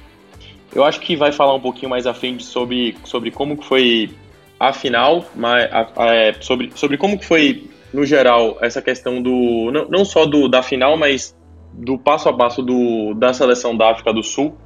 Eu 0.75 0.85
acho 0.85 1.01
que 1.01 1.15
vai 1.15 1.31
falar 1.31 1.55
um 1.55 1.61
pouquinho 1.61 1.91
mais 1.91 2.07
à 2.07 2.13
frente 2.13 2.45
sobre, 2.45 2.97
sobre 3.05 3.31
como 3.31 3.57
que 3.57 3.65
foi 3.65 4.11
a 4.59 4.73
final, 4.73 5.25
mas, 5.35 5.73
a, 5.73 5.89
a, 5.97 6.15
é, 6.15 6.33
sobre, 6.41 6.71
sobre 6.75 6.97
como 6.97 7.19
que 7.19 7.25
foi, 7.25 7.71
no 7.93 8.05
geral, 8.05 8.59
essa 8.61 8.83
questão 8.83 9.23
do. 9.23 9.71
Não, 9.71 9.89
não 9.89 10.05
só 10.05 10.27
do, 10.27 10.49
da 10.49 10.63
final, 10.63 10.97
mas 10.97 11.37
do 11.73 11.99
passo 11.99 12.29
a 12.29 12.33
passo 12.33 12.63
do, 12.63 13.15
da 13.15 13.33
seleção 13.33 13.77
da 13.77 13.91
África 13.91 14.13
do 14.13 14.23
Sul. 14.23 14.57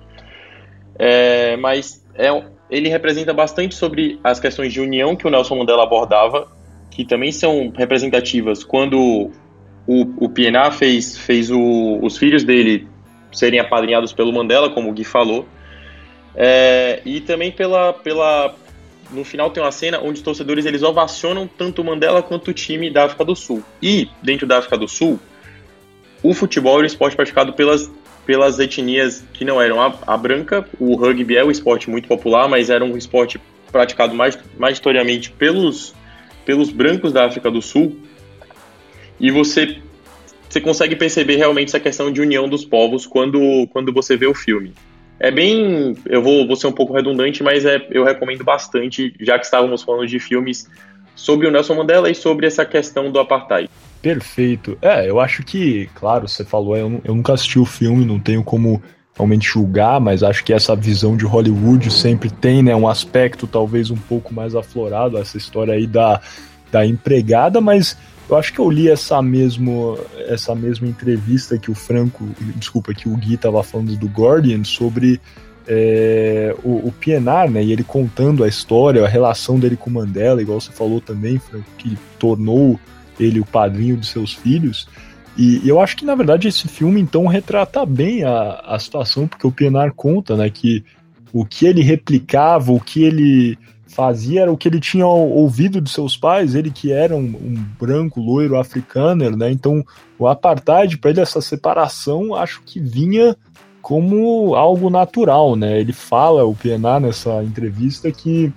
É, 0.99 1.57
mas 1.57 2.05
é, 2.15 2.29
ele 2.71 2.89
representa 2.89 3.33
bastante 3.33 3.75
sobre 3.75 4.19
as 4.25 4.41
questões 4.41 4.73
de 4.73 4.81
união 4.81 5.15
que 5.15 5.27
o 5.27 5.31
Nelson 5.31 5.57
Mandela 5.57 5.83
abordava, 5.83 6.49
que 6.91 7.05
também 7.05 7.33
são 7.33 7.73
representativas 7.77 8.65
quando 8.65 9.31
o, 9.87 10.03
o 10.25 10.29
PNA 10.29 10.71
fez, 10.71 11.17
fez 11.17 11.51
o, 11.51 11.99
os 12.03 12.19
filhos 12.19 12.45
dele 12.45 12.87
serem 13.33 13.61
apadrinhados 13.61 14.13
pelo 14.13 14.33
Mandela, 14.33 14.71
como 14.71 14.91
o 14.91 14.93
Gui 14.93 15.05
falou, 15.05 15.47
é, 16.41 17.03
e 17.05 17.21
também 17.21 17.51
pela, 17.51 17.93
pela. 17.93 18.55
No 19.11 19.25
final 19.25 19.51
tem 19.51 19.61
uma 19.61 19.73
cena 19.73 19.99
onde 19.99 20.19
os 20.19 20.23
torcedores 20.23 20.67
eles 20.67 20.85
ovacionam 20.85 21.49
tanto 21.49 21.83
o 21.83 21.85
Mandela 21.85 22.23
quanto 22.23 22.53
o 22.53 22.55
time 22.55 22.89
da 22.91 23.07
África 23.07 23.25
do 23.25 23.35
Sul. 23.35 23.65
E, 23.83 24.09
dentro 24.23 24.47
da 24.47 24.59
África 24.59 24.77
do 24.79 24.87
Sul, 24.87 25.19
o 26.23 26.33
futebol 26.33 26.75
era 26.75 26.85
o 26.85 26.87
esporte 26.87 27.17
praticado 27.17 27.55
pelas, 27.55 27.91
pelas 28.25 28.61
etnias 28.61 29.25
que 29.33 29.45
não 29.45 29.61
eram 29.61 29.83
a, 29.83 29.93
a 30.07 30.17
branca. 30.17 30.65
O 30.79 30.95
rugby 30.95 31.37
é 31.37 31.45
um 31.45 31.51
esporte 31.51 31.91
muito 31.91 32.07
popular, 32.07 32.49
mas 32.49 32.71
era 32.71 32.85
um 32.85 32.97
esporte 32.97 33.41
praticado 33.73 34.15
mais, 34.15 34.39
majoritariamente 34.57 35.33
pelos, 35.33 35.93
pelos 36.45 36.71
brancos 36.71 37.13
da 37.13 37.27
África 37.27 37.51
do 37.51 37.61
Sul. 37.61 37.97
E 39.19 39.33
você, 39.33 39.79
você 40.49 40.61
consegue 40.61 40.95
perceber 40.95 41.35
realmente 41.35 41.69
essa 41.69 41.81
questão 41.81 42.13
de 42.13 42.21
união 42.21 42.49
dos 42.49 42.65
povos 42.65 43.07
quando, 43.07 43.67
quando 43.73 43.93
você 43.93 44.17
vê 44.17 44.27
o 44.29 44.35
filme. 44.35 44.73
É 45.21 45.31
bem. 45.31 45.97
Eu 46.07 46.23
vou, 46.23 46.47
vou 46.47 46.57
ser 46.57 46.67
um 46.67 46.73
pouco 46.73 46.93
redundante, 46.93 47.43
mas 47.43 47.65
é, 47.65 47.87
eu 47.91 48.05
recomendo 48.05 48.45
bastante, 48.45 49.15
já 49.21 49.39
que 49.39 49.45
estávamos 49.45 49.83
falando 49.83 50.07
de 50.07 50.19
filmes 50.19 50.69
sobre 51.15 51.47
o 51.47 51.51
Nelson 51.51 51.75
Mandela 51.75 52.09
e 52.11 52.15
sobre 52.15 52.47
essa 52.47 52.65
questão 52.65 53.11
do 53.11 53.19
apartheid. 53.19 53.69
Perfeito. 54.01 54.79
É, 54.81 55.09
eu 55.11 55.19
acho 55.19 55.43
que, 55.43 55.91
claro, 55.95 56.29
você 56.29 56.45
falou, 56.45 56.77
eu, 56.77 57.01
eu 57.05 57.15
nunca 57.15 57.35
assisti 57.35 57.59
o 57.59 57.65
filme, 57.65 58.05
não 58.05 58.21
tenho 58.21 58.45
como 58.45 58.81
realmente 59.17 59.49
julgar, 59.49 60.01
mas 60.01 60.23
acho 60.23 60.45
que 60.45 60.53
essa 60.53 60.77
visão 60.77 61.17
de 61.17 61.25
Hollywood 61.25 61.91
sempre 61.91 62.31
tem, 62.31 62.63
né, 62.63 62.77
um 62.77 62.87
aspecto 62.87 63.49
talvez 63.49 63.91
um 63.91 63.97
pouco 63.97 64.33
mais 64.33 64.55
aflorado, 64.55 65.19
essa 65.19 65.37
história 65.37 65.75
aí 65.75 65.89
da, 65.89 66.21
da 66.71 66.87
empregada, 66.87 67.61
mas 67.61 67.99
eu 68.29 68.37
acho 68.37 68.53
que 68.53 68.59
eu 68.59 68.71
li 68.71 68.89
essa, 68.89 69.23
mesmo, 69.23 69.99
essa 70.27 70.55
mesma 70.55 70.87
entrevista 70.87 71.59
que 71.59 71.71
o 71.71 71.75
Franco, 71.75 72.29
desculpa, 72.57 72.93
que 72.93 73.09
o 73.09 73.17
Gui 73.17 73.35
estava 73.35 73.63
falando 73.63 73.97
do 73.97 74.07
Guardian 74.07 74.65
sobre 74.65 75.21
é, 75.67 76.55
o, 76.63 76.89
o 76.89 76.93
Pienaar, 76.93 77.51
né? 77.51 77.63
E 77.63 77.73
ele 77.73 77.83
contando 77.85 78.45
a 78.45 78.49
história, 78.49 79.05
a 79.05 79.09
relação 79.09 79.59
dele 79.59 79.77
com 79.77 79.91
Mandela, 79.91 80.43
igual 80.43 80.61
você 80.61 80.73
falou 80.73 81.01
também, 81.01 81.39
Franco, 81.39 81.67
que 81.79 81.97
tornou 82.19 82.79
ele 83.19 83.41
o 83.41 83.47
padrinho 83.47 83.97
de 83.97 84.07
seus 84.07 84.35
filhos. 84.35 84.89
E, 85.37 85.65
e 85.65 85.69
eu 85.69 85.81
acho 85.81 85.97
que, 85.97 86.05
na 86.05 86.15
verdade, 86.15 86.49
esse 86.49 86.69
filme, 86.69 87.01
então, 87.01 87.27
retrata 87.27 87.87
bem 87.87 88.25
a, 88.25 88.61
a 88.65 88.79
situação, 88.79 89.29
porque 89.29 89.47
o 89.47 89.53
Pienaar 89.53 89.93
conta, 89.95 90.37
né, 90.37 90.51
que 90.51 90.85
o 91.33 91.45
que 91.45 91.67
ele 91.67 91.83
replicava, 91.83 92.73
o 92.73 92.81
que 92.81 93.05
ele 93.05 93.59
fazia 93.89 94.43
era 94.43 94.53
o 94.53 94.57
que 94.57 94.69
ele 94.69 94.79
tinha 94.79 95.07
ouvido 95.07 95.81
de 95.81 95.91
seus 95.91 96.17
pais, 96.17 96.55
ele 96.55 96.71
que 96.71 96.93
era 96.93 97.17
um, 97.17 97.21
um 97.21 97.65
branco, 97.81 98.21
loiro, 98.21 98.59
africano, 98.59 99.31
né? 99.37 99.51
Então, 99.51 99.85
o 100.19 100.29
apartheid, 100.29 100.99
para 100.99 101.11
ele, 101.11 101.21
essa 101.21 101.41
separação, 101.41 102.35
acho 102.35 102.63
que 102.65 102.79
vinha 102.79 103.37
como 103.81 104.55
algo 104.55 104.91
natural, 104.91 105.57
né? 105.57 105.81
Ele 105.81 105.93
fala, 105.93 106.45
o 106.45 106.55
Pienaar, 106.55 107.01
nessa 107.01 107.43
entrevista, 107.43 108.13
que, 108.13 108.53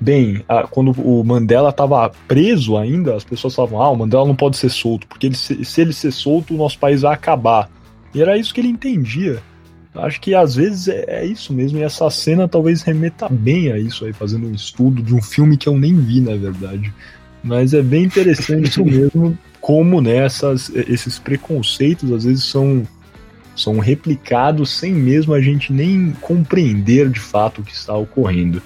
bem, 0.00 0.44
a, 0.48 0.62
quando 0.68 0.92
o 0.92 1.24
Mandela 1.24 1.70
estava 1.70 2.10
preso 2.28 2.76
ainda, 2.76 3.16
as 3.16 3.24
pessoas 3.24 3.54
falavam, 3.54 3.82
ah, 3.82 3.90
o 3.90 3.96
Mandela 3.96 4.24
não 4.24 4.36
pode 4.36 4.56
ser 4.56 4.70
solto, 4.70 5.06
porque 5.08 5.26
ele, 5.26 5.36
se, 5.36 5.64
se 5.64 5.80
ele 5.80 5.92
ser 5.92 6.12
solto, 6.12 6.54
o 6.54 6.56
nosso 6.56 6.78
país 6.78 7.02
vai 7.02 7.12
acabar. 7.12 7.68
E 8.14 8.22
era 8.22 8.38
isso 8.38 8.54
que 8.54 8.60
ele 8.60 8.68
entendia. 8.68 9.42
Acho 9.98 10.20
que 10.20 10.34
às 10.34 10.54
vezes 10.54 10.88
é, 10.88 11.04
é, 11.08 11.26
isso 11.26 11.52
mesmo, 11.52 11.78
e 11.78 11.82
essa 11.82 12.08
cena 12.10 12.48
talvez 12.48 12.82
remeta 12.82 13.28
bem 13.28 13.72
a 13.72 13.78
isso 13.78 14.04
aí, 14.04 14.12
fazendo 14.12 14.46
um 14.46 14.52
estudo 14.54 15.02
de 15.02 15.14
um 15.14 15.22
filme 15.22 15.56
que 15.56 15.68
eu 15.68 15.78
nem 15.78 15.94
vi, 15.94 16.20
na 16.20 16.36
verdade. 16.36 16.92
Mas 17.42 17.74
é 17.74 17.82
bem 17.82 18.04
interessante 18.04 18.68
isso 18.68 18.84
mesmo, 18.86 19.38
como 19.60 20.00
né, 20.00 20.18
essas, 20.18 20.70
esses 20.74 21.18
preconceitos 21.18 22.12
às 22.12 22.24
vezes 22.24 22.44
são, 22.44 22.86
são 23.54 23.78
replicados 23.78 24.70
sem 24.70 24.92
mesmo 24.92 25.34
a 25.34 25.40
gente 25.40 25.72
nem 25.72 26.12
compreender 26.20 27.08
de 27.08 27.20
fato 27.20 27.60
o 27.60 27.64
que 27.64 27.72
está 27.72 27.94
ocorrendo. 27.94 28.62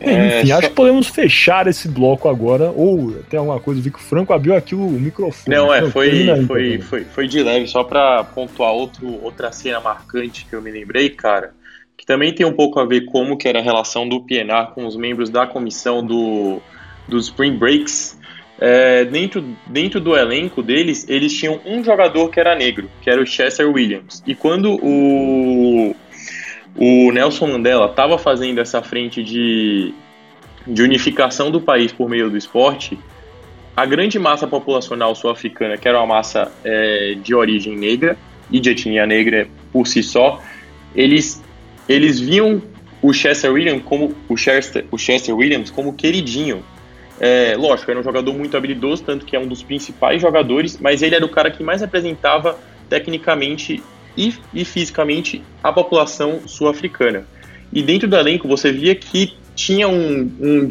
É, 0.00 0.40
Enfim, 0.40 0.48
só... 0.48 0.58
acho 0.58 0.68
que 0.68 0.74
podemos 0.74 1.06
fechar 1.08 1.66
esse 1.66 1.86
bloco 1.86 2.28
agora. 2.28 2.72
Ou 2.74 3.12
tem 3.28 3.38
alguma 3.38 3.60
coisa, 3.60 3.80
vi 3.80 3.90
que 3.90 3.98
o 3.98 4.02
Franco 4.02 4.32
abriu 4.32 4.56
aqui 4.56 4.74
o 4.74 4.78
microfone. 4.78 5.54
Não, 5.54 5.72
é, 5.72 5.88
foi, 5.90 6.46
foi, 6.46 6.78
foi, 6.78 7.04
foi 7.04 7.28
de 7.28 7.42
leve, 7.42 7.66
só 7.66 7.84
para 7.84 8.24
pontuar 8.24 8.72
outro, 8.72 9.22
outra 9.22 9.52
cena 9.52 9.80
marcante 9.80 10.46
que 10.46 10.54
eu 10.54 10.62
me 10.62 10.70
lembrei, 10.70 11.10
cara, 11.10 11.52
que 11.96 12.06
também 12.06 12.34
tem 12.34 12.46
um 12.46 12.52
pouco 12.52 12.80
a 12.80 12.86
ver 12.86 13.04
como 13.04 13.36
que 13.36 13.46
era 13.46 13.58
a 13.58 13.62
relação 13.62 14.08
do 14.08 14.22
PNR 14.22 14.72
com 14.74 14.86
os 14.86 14.96
membros 14.96 15.28
da 15.28 15.46
comissão 15.46 16.04
do, 16.04 16.60
dos 17.06 17.26
Spring 17.26 17.56
Breaks. 17.56 18.18
É, 18.62 19.06
dentro, 19.06 19.42
dentro 19.66 20.00
do 20.00 20.14
elenco 20.14 20.62
deles, 20.62 21.06
eles 21.08 21.32
tinham 21.34 21.60
um 21.64 21.82
jogador 21.82 22.28
que 22.28 22.38
era 22.38 22.54
negro, 22.54 22.90
que 23.00 23.08
era 23.08 23.20
o 23.20 23.26
Chester 23.26 23.70
Williams. 23.70 24.22
E 24.26 24.34
quando 24.34 24.78
o 24.82 25.96
o 26.76 27.10
Nelson 27.10 27.46
Mandela 27.46 27.86
estava 27.86 28.18
fazendo 28.18 28.60
essa 28.60 28.82
frente 28.82 29.22
de, 29.22 29.92
de 30.66 30.82
unificação 30.82 31.50
do 31.50 31.60
país 31.60 31.92
por 31.92 32.08
meio 32.08 32.30
do 32.30 32.36
esporte, 32.36 32.98
a 33.76 33.86
grande 33.86 34.18
massa 34.18 34.46
populacional 34.46 35.14
sul-africana, 35.14 35.76
que 35.76 35.88
era 35.88 35.98
uma 35.98 36.06
massa 36.16 36.50
é, 36.64 37.16
de 37.22 37.34
origem 37.34 37.76
negra 37.76 38.16
e 38.50 38.60
de 38.60 38.70
etnia 38.70 39.06
negra 39.06 39.48
por 39.72 39.86
si 39.86 40.02
só, 40.02 40.42
eles, 40.94 41.42
eles 41.88 42.20
viam 42.20 42.60
o 43.00 43.12
Chester 43.12 43.52
Williams 43.52 43.82
como 43.84 44.14
o 44.28 44.36
Chester, 44.36 44.84
o 44.90 44.98
Chester 44.98 45.34
Williams 45.34 45.70
como 45.70 45.94
queridinho. 45.94 46.62
É, 47.18 47.54
lógico, 47.56 47.90
era 47.90 48.00
um 48.00 48.02
jogador 48.02 48.32
muito 48.34 48.56
habilidoso, 48.56 49.02
tanto 49.04 49.24
que 49.24 49.36
é 49.36 49.38
um 49.38 49.46
dos 49.46 49.62
principais 49.62 50.20
jogadores, 50.20 50.78
mas 50.80 51.02
ele 51.02 51.14
era 51.14 51.24
o 51.24 51.28
cara 51.28 51.50
que 51.50 51.62
mais 51.62 51.80
representava 51.80 52.58
tecnicamente 52.88 53.82
e, 54.16 54.34
e 54.52 54.64
fisicamente 54.64 55.42
a 55.62 55.72
população 55.72 56.40
sul-africana. 56.46 57.26
E 57.72 57.82
dentro 57.82 58.08
do 58.08 58.16
elenco 58.16 58.48
você 58.48 58.72
via 58.72 58.94
que 58.94 59.34
tinha 59.54 59.88
um, 59.88 60.30
um, 60.40 60.68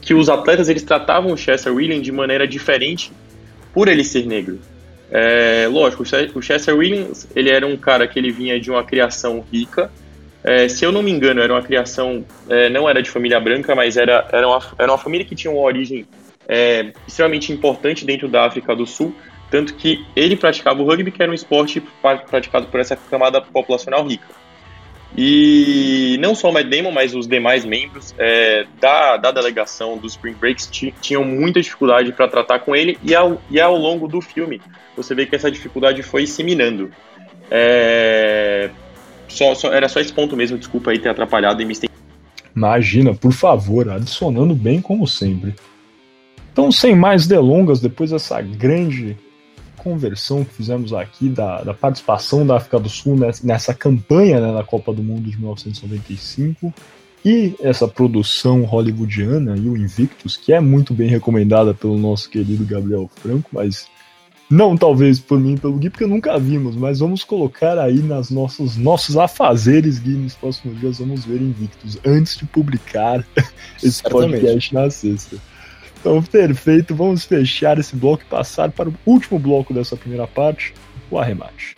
que 0.00 0.14
os 0.14 0.28
atletas 0.28 0.68
eles 0.68 0.82
tratavam 0.82 1.32
o 1.32 1.36
Chester 1.36 1.74
Williams 1.74 2.02
de 2.02 2.12
maneira 2.12 2.46
diferente 2.46 3.10
por 3.72 3.88
ele 3.88 4.04
ser 4.04 4.26
negro. 4.26 4.60
É, 5.10 5.68
lógico, 5.70 6.04
o 6.34 6.42
Chester 6.42 6.74
Williams 6.74 7.28
ele 7.36 7.50
era 7.50 7.66
um 7.66 7.76
cara 7.76 8.06
que 8.06 8.18
ele 8.18 8.30
vinha 8.30 8.58
de 8.58 8.70
uma 8.70 8.82
criação 8.82 9.44
rica. 9.52 9.90
É, 10.42 10.68
se 10.68 10.84
eu 10.84 10.90
não 10.90 11.02
me 11.02 11.10
engano, 11.10 11.40
era 11.40 11.52
uma 11.52 11.62
criação, 11.62 12.24
é, 12.48 12.68
não 12.68 12.88
era 12.88 13.02
de 13.02 13.10
família 13.10 13.38
branca, 13.38 13.74
mas 13.74 13.96
era, 13.96 14.26
era, 14.32 14.48
uma, 14.48 14.60
era 14.78 14.90
uma 14.90 14.98
família 14.98 15.24
que 15.24 15.34
tinha 15.34 15.50
uma 15.50 15.62
origem 15.62 16.06
é, 16.48 16.92
extremamente 17.06 17.52
importante 17.52 18.04
dentro 18.04 18.28
da 18.28 18.46
África 18.46 18.74
do 18.74 18.86
Sul. 18.86 19.14
Tanto 19.52 19.74
que 19.74 20.02
ele 20.16 20.34
praticava 20.34 20.82
o 20.82 20.86
rugby, 20.86 21.10
que 21.10 21.22
era 21.22 21.30
um 21.30 21.34
esporte 21.34 21.82
praticado 22.00 22.68
por 22.68 22.80
essa 22.80 22.96
camada 22.96 23.38
populacional 23.38 24.02
rica. 24.08 24.24
E 25.14 26.16
não 26.20 26.34
só 26.34 26.48
o 26.48 26.54
Matt 26.54 26.68
Damon, 26.68 26.90
mas 26.90 27.14
os 27.14 27.28
demais 27.28 27.62
membros 27.62 28.14
é, 28.18 28.64
da, 28.80 29.18
da 29.18 29.30
delegação 29.30 29.98
dos 29.98 30.12
Spring 30.12 30.32
Breaks 30.32 30.70
tinham 31.02 31.22
muita 31.22 31.60
dificuldade 31.60 32.12
para 32.12 32.28
tratar 32.28 32.60
com 32.60 32.74
ele, 32.74 32.98
e 33.02 33.14
ao, 33.14 33.42
e 33.50 33.60
ao 33.60 33.76
longo 33.76 34.08
do 34.08 34.22
filme 34.22 34.58
você 34.96 35.14
vê 35.14 35.26
que 35.26 35.36
essa 35.36 35.50
dificuldade 35.50 36.02
foi 36.02 36.26
se 36.26 36.42
minando. 36.42 36.90
É, 37.50 38.70
só, 39.28 39.54
só, 39.54 39.70
era 39.70 39.86
só 39.86 40.00
esse 40.00 40.14
ponto 40.14 40.34
mesmo, 40.34 40.56
desculpa 40.56 40.92
aí 40.92 40.98
ter 40.98 41.10
atrapalhado 41.10 41.60
e 41.60 41.66
me 41.66 41.74
Imagina, 42.56 43.12
por 43.12 43.32
favor, 43.32 43.90
adicionando 43.90 44.54
bem 44.54 44.80
como 44.80 45.06
sempre. 45.06 45.54
Então, 46.50 46.72
sem 46.72 46.96
mais 46.96 47.26
delongas, 47.26 47.82
depois 47.82 48.12
dessa 48.12 48.40
grande 48.40 49.14
conversão 49.82 50.44
que 50.44 50.54
fizemos 50.54 50.92
aqui 50.92 51.28
da, 51.28 51.62
da 51.62 51.74
participação 51.74 52.46
da 52.46 52.56
África 52.56 52.78
do 52.78 52.88
Sul 52.88 53.16
nessa, 53.16 53.46
nessa 53.46 53.74
campanha 53.74 54.40
né, 54.40 54.52
na 54.52 54.62
Copa 54.62 54.92
do 54.92 55.02
Mundo 55.02 55.28
de 55.28 55.36
1995. 55.36 56.72
e 57.24 57.54
essa 57.60 57.86
produção 57.86 58.64
hollywoodiana 58.64 59.56
e 59.56 59.68
o 59.68 59.76
Invictus, 59.76 60.36
que 60.36 60.52
é 60.52 60.60
muito 60.60 60.92
bem 60.94 61.08
recomendada 61.08 61.72
pelo 61.72 61.98
nosso 61.98 62.28
querido 62.28 62.64
Gabriel 62.64 63.10
Franco, 63.20 63.48
mas 63.52 63.86
não 64.52 64.76
talvez 64.76 65.18
por 65.18 65.40
mim 65.40 65.56
pelo 65.56 65.78
Gui, 65.78 65.88
porque 65.88 66.06
nunca 66.06 66.38
vimos, 66.38 66.76
mas 66.76 66.98
vamos 66.98 67.24
colocar 67.24 67.78
aí 67.78 68.02
nas 68.02 68.28
nossos, 68.28 68.76
nossos 68.76 69.16
afazeres, 69.16 69.98
Gui, 69.98 70.10
nos 70.10 70.34
próximos 70.34 70.78
dias 70.78 70.98
vamos 70.98 71.24
ver 71.24 71.40
Invictus, 71.40 71.98
antes 72.04 72.36
de 72.36 72.44
publicar 72.44 73.26
esse 73.82 74.02
Certamente. 74.02 74.40
podcast 74.40 74.74
na 74.74 74.90
sexta. 74.90 75.51
Então, 76.02 76.20
perfeito, 76.20 76.96
vamos 76.96 77.24
fechar 77.24 77.78
esse 77.78 77.94
bloco 77.94 78.24
e 78.24 78.26
passar 78.26 78.72
para 78.72 78.88
o 78.88 78.94
último 79.06 79.38
bloco 79.38 79.72
dessa 79.72 79.96
primeira 79.96 80.26
parte, 80.26 80.74
o 81.08 81.16
arremate. 81.16 81.76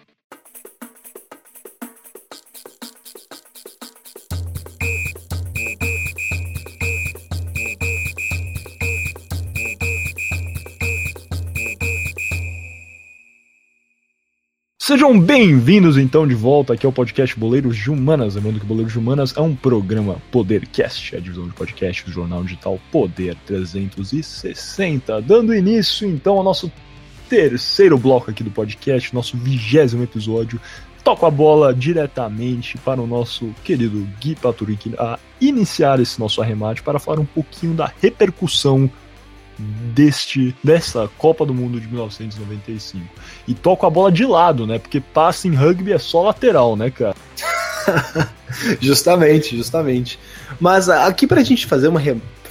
Sejam 15.05 15.21
bem-vindos 15.21 15.99
então 15.99 16.27
de 16.27 16.35
volta 16.35 16.73
aqui 16.73 16.87
ao 16.87 16.91
podcast 16.91 17.39
Boleiros 17.39 17.77
de 17.77 17.91
Humanas. 17.91 18.37
Lembrando 18.37 18.59
que 18.59 18.65
Boleiros 18.65 18.95
de 18.95 18.99
Humanas 18.99 19.37
é 19.37 19.41
um 19.43 19.55
programa 19.55 20.17
Podercast, 20.33 21.15
a 21.15 21.21
divisão 21.21 21.47
de 21.47 21.53
podcast 21.53 22.07
do 22.07 22.11
jornal 22.11 22.43
digital 22.43 22.81
Poder 22.91 23.37
360. 23.45 25.21
Dando 25.21 25.55
início 25.55 26.09
então 26.09 26.39
ao 26.39 26.43
nosso 26.43 26.73
terceiro 27.29 27.99
bloco 27.99 28.31
aqui 28.31 28.43
do 28.43 28.51
podcast, 28.51 29.15
nosso 29.15 29.37
vigésimo 29.37 30.03
episódio. 30.03 30.59
Toco 31.05 31.27
a 31.27 31.31
bola 31.31 31.75
diretamente 31.75 32.79
para 32.79 32.99
o 32.99 33.07
nosso 33.07 33.55
querido 33.63 34.09
Gui 34.19 34.35
Paturic 34.35 34.95
a 34.99 35.19
iniciar 35.39 36.01
esse 36.01 36.19
nosso 36.19 36.41
arremate 36.41 36.83
para 36.83 36.99
falar 36.99 37.21
um 37.21 37.27
pouquinho 37.27 37.75
da 37.75 37.93
repercussão 38.01 38.91
deste 39.59 40.55
dessa 40.63 41.09
Copa 41.19 41.47
do 41.47 41.55
Mundo 41.55 41.81
de 41.81 41.87
1995. 41.87 43.07
E 43.47 43.55
toco 43.55 43.87
a 43.87 43.91
bola 43.91 44.11
de 44.11 44.25
lado, 44.25 44.67
né? 44.67 44.79
Porque 44.79 45.01
passe 45.01 45.49
em 45.49 45.55
rugby 45.55 45.93
é 45.93 45.99
só 45.99 46.23
lateral, 46.23 46.77
né, 46.77 46.91
cara? 46.91 47.15
justamente, 48.81 49.57
justamente. 49.57 50.19
Mas 50.61 50.89
aqui 50.89 51.27
pra 51.27 51.43
gente 51.43 51.67
fazer 51.67 51.89
uma 51.89 52.01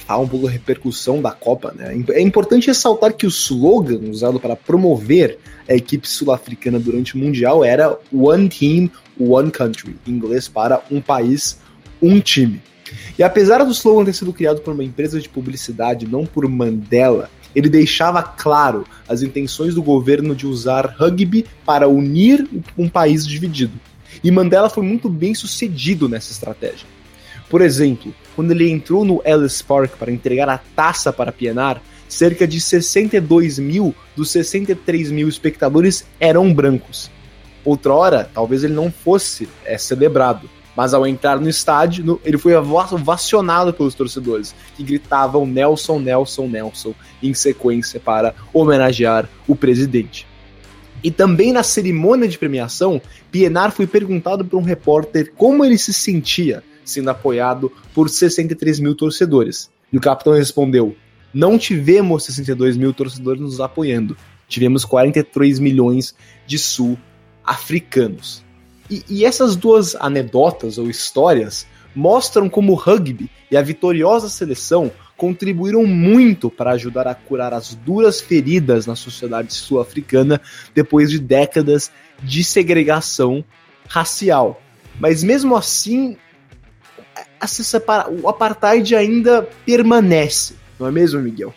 falar 0.06 0.20
um 0.20 0.28
pouco 0.28 0.46
da 0.46 0.52
repercussão 0.52 1.22
da 1.22 1.30
Copa, 1.30 1.72
né? 1.74 2.04
É 2.10 2.20
importante 2.20 2.66
ressaltar 2.66 3.14
que 3.14 3.26
o 3.26 3.28
slogan 3.28 4.00
usado 4.10 4.38
para 4.38 4.54
promover 4.54 5.38
a 5.68 5.74
equipe 5.74 6.06
sul-africana 6.08 6.78
durante 6.78 7.14
o 7.14 7.18
Mundial 7.18 7.64
era 7.64 7.98
One 8.12 8.48
Team, 8.48 8.90
One 9.18 9.50
Country, 9.50 9.96
em 10.06 10.10
inglês 10.10 10.46
para 10.46 10.82
um 10.90 11.00
país, 11.00 11.58
um 12.02 12.20
time. 12.20 12.60
E 13.18 13.22
apesar 13.22 13.64
do 13.64 13.70
slogan 13.70 14.04
ter 14.04 14.12
sido 14.12 14.32
criado 14.32 14.60
por 14.60 14.74
uma 14.74 14.84
empresa 14.84 15.20
de 15.20 15.28
publicidade, 15.28 16.06
não 16.06 16.26
por 16.26 16.48
Mandela, 16.48 17.30
ele 17.54 17.68
deixava 17.68 18.22
claro 18.22 18.84
as 19.08 19.22
intenções 19.22 19.74
do 19.74 19.82
governo 19.82 20.34
de 20.34 20.46
usar 20.46 20.94
rugby 20.98 21.46
para 21.64 21.88
unir 21.88 22.48
um 22.76 22.88
país 22.88 23.26
dividido. 23.26 23.78
E 24.22 24.30
Mandela 24.30 24.68
foi 24.68 24.82
muito 24.84 25.08
bem 25.08 25.34
sucedido 25.34 26.08
nessa 26.08 26.32
estratégia. 26.32 26.86
Por 27.48 27.60
exemplo, 27.60 28.12
quando 28.34 28.50
ele 28.50 28.70
entrou 28.70 29.04
no 29.04 29.22
Ellis 29.24 29.62
Park 29.62 29.92
para 29.98 30.10
entregar 30.10 30.48
a 30.48 30.58
taça 30.58 31.12
para 31.12 31.32
Pienaar, 31.32 31.80
cerca 32.08 32.46
de 32.46 32.60
62 32.60 33.58
mil 33.58 33.94
dos 34.16 34.30
63 34.30 35.10
mil 35.10 35.28
espectadores 35.28 36.04
eram 36.18 36.52
brancos. 36.52 37.10
Outrora, 37.64 38.28
talvez 38.32 38.62
ele 38.62 38.74
não 38.74 38.90
fosse 38.90 39.48
é, 39.64 39.78
celebrado, 39.78 40.48
mas 40.76 40.94
ao 40.94 41.06
entrar 41.06 41.40
no 41.40 41.48
estádio, 41.48 42.20
ele 42.24 42.38
foi 42.38 42.54
ovacionado 42.54 43.72
pelos 43.72 43.94
torcedores, 43.94 44.54
que 44.76 44.82
gritavam 44.82 45.46
Nelson, 45.46 45.98
Nelson, 45.98 46.48
Nelson, 46.48 46.94
em 47.22 47.32
sequência 47.34 48.00
para 48.00 48.34
homenagear 48.52 49.28
o 49.46 49.54
presidente. 49.54 50.26
E 51.02 51.10
também 51.10 51.52
na 51.52 51.62
cerimônia 51.62 52.26
de 52.26 52.38
premiação, 52.38 53.00
Pienaar 53.30 53.70
foi 53.70 53.86
perguntado 53.86 54.44
por 54.44 54.56
um 54.56 54.62
repórter 54.62 55.32
como 55.36 55.64
ele 55.64 55.76
se 55.76 55.92
sentia 55.92 56.62
sendo 56.84 57.08
apoiado 57.10 57.72
por 57.94 58.08
63 58.08 58.78
mil 58.80 58.94
torcedores. 58.94 59.70
E 59.92 59.96
o 59.96 60.00
capitão 60.00 60.34
respondeu: 60.34 60.94
Não 61.32 61.58
tivemos 61.58 62.24
62 62.24 62.76
mil 62.76 62.92
torcedores 62.92 63.40
nos 63.40 63.60
apoiando, 63.60 64.16
tivemos 64.48 64.84
43 64.84 65.58
milhões 65.58 66.14
de 66.46 66.58
sul-africanos. 66.58 68.43
E, 68.90 69.02
e 69.08 69.24
essas 69.24 69.56
duas 69.56 69.94
anedotas 69.96 70.78
ou 70.78 70.88
histórias 70.88 71.66
mostram 71.94 72.48
como 72.48 72.72
o 72.72 72.76
rugby 72.76 73.30
e 73.50 73.56
a 73.56 73.62
vitoriosa 73.62 74.28
seleção 74.28 74.90
contribuíram 75.16 75.86
muito 75.86 76.50
para 76.50 76.72
ajudar 76.72 77.06
a 77.06 77.14
curar 77.14 77.54
as 77.54 77.74
duras 77.74 78.20
feridas 78.20 78.86
na 78.86 78.96
sociedade 78.96 79.54
sul-africana 79.54 80.40
depois 80.74 81.10
de 81.10 81.18
décadas 81.18 81.90
de 82.22 82.42
segregação 82.42 83.44
racial. 83.88 84.60
Mas 84.98 85.22
mesmo 85.22 85.56
assim, 85.56 86.16
separa... 87.46 88.10
o 88.10 88.28
apartheid 88.28 88.94
ainda 88.94 89.48
permanece, 89.64 90.56
não 90.78 90.86
é 90.86 90.90
mesmo, 90.90 91.20
Miguel? 91.20 91.54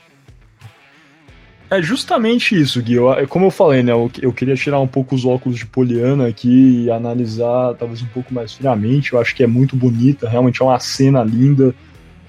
É 1.70 1.82
justamente 1.82 2.59
isso, 2.59 2.82
Gui. 2.82 2.93
Eu, 2.93 3.28
como 3.28 3.45
eu 3.45 3.51
falei, 3.51 3.84
né? 3.84 3.91
Eu, 3.91 4.09
eu, 4.22 4.32
queria 4.32 4.55
tirar 4.55 4.80
um 4.80 4.88
pouco 4.88 5.13
os 5.13 5.26
óculos 5.26 5.57
de 5.57 5.65
Poliana 5.65 6.28
aqui 6.28 6.84
e 6.86 6.91
analisar 6.91 7.74
talvez 7.76 8.01
um 8.01 8.07
pouco 8.07 8.34
mais 8.34 8.53
friamente. 8.53 9.13
Eu 9.13 9.20
acho 9.20 9.36
que 9.36 9.43
é 9.43 9.47
muito 9.47 9.76
bonita, 9.76 10.30
realmente 10.30 10.61
é 10.61 10.65
uma 10.65 10.80
cena 10.80 11.24
linda. 11.24 11.76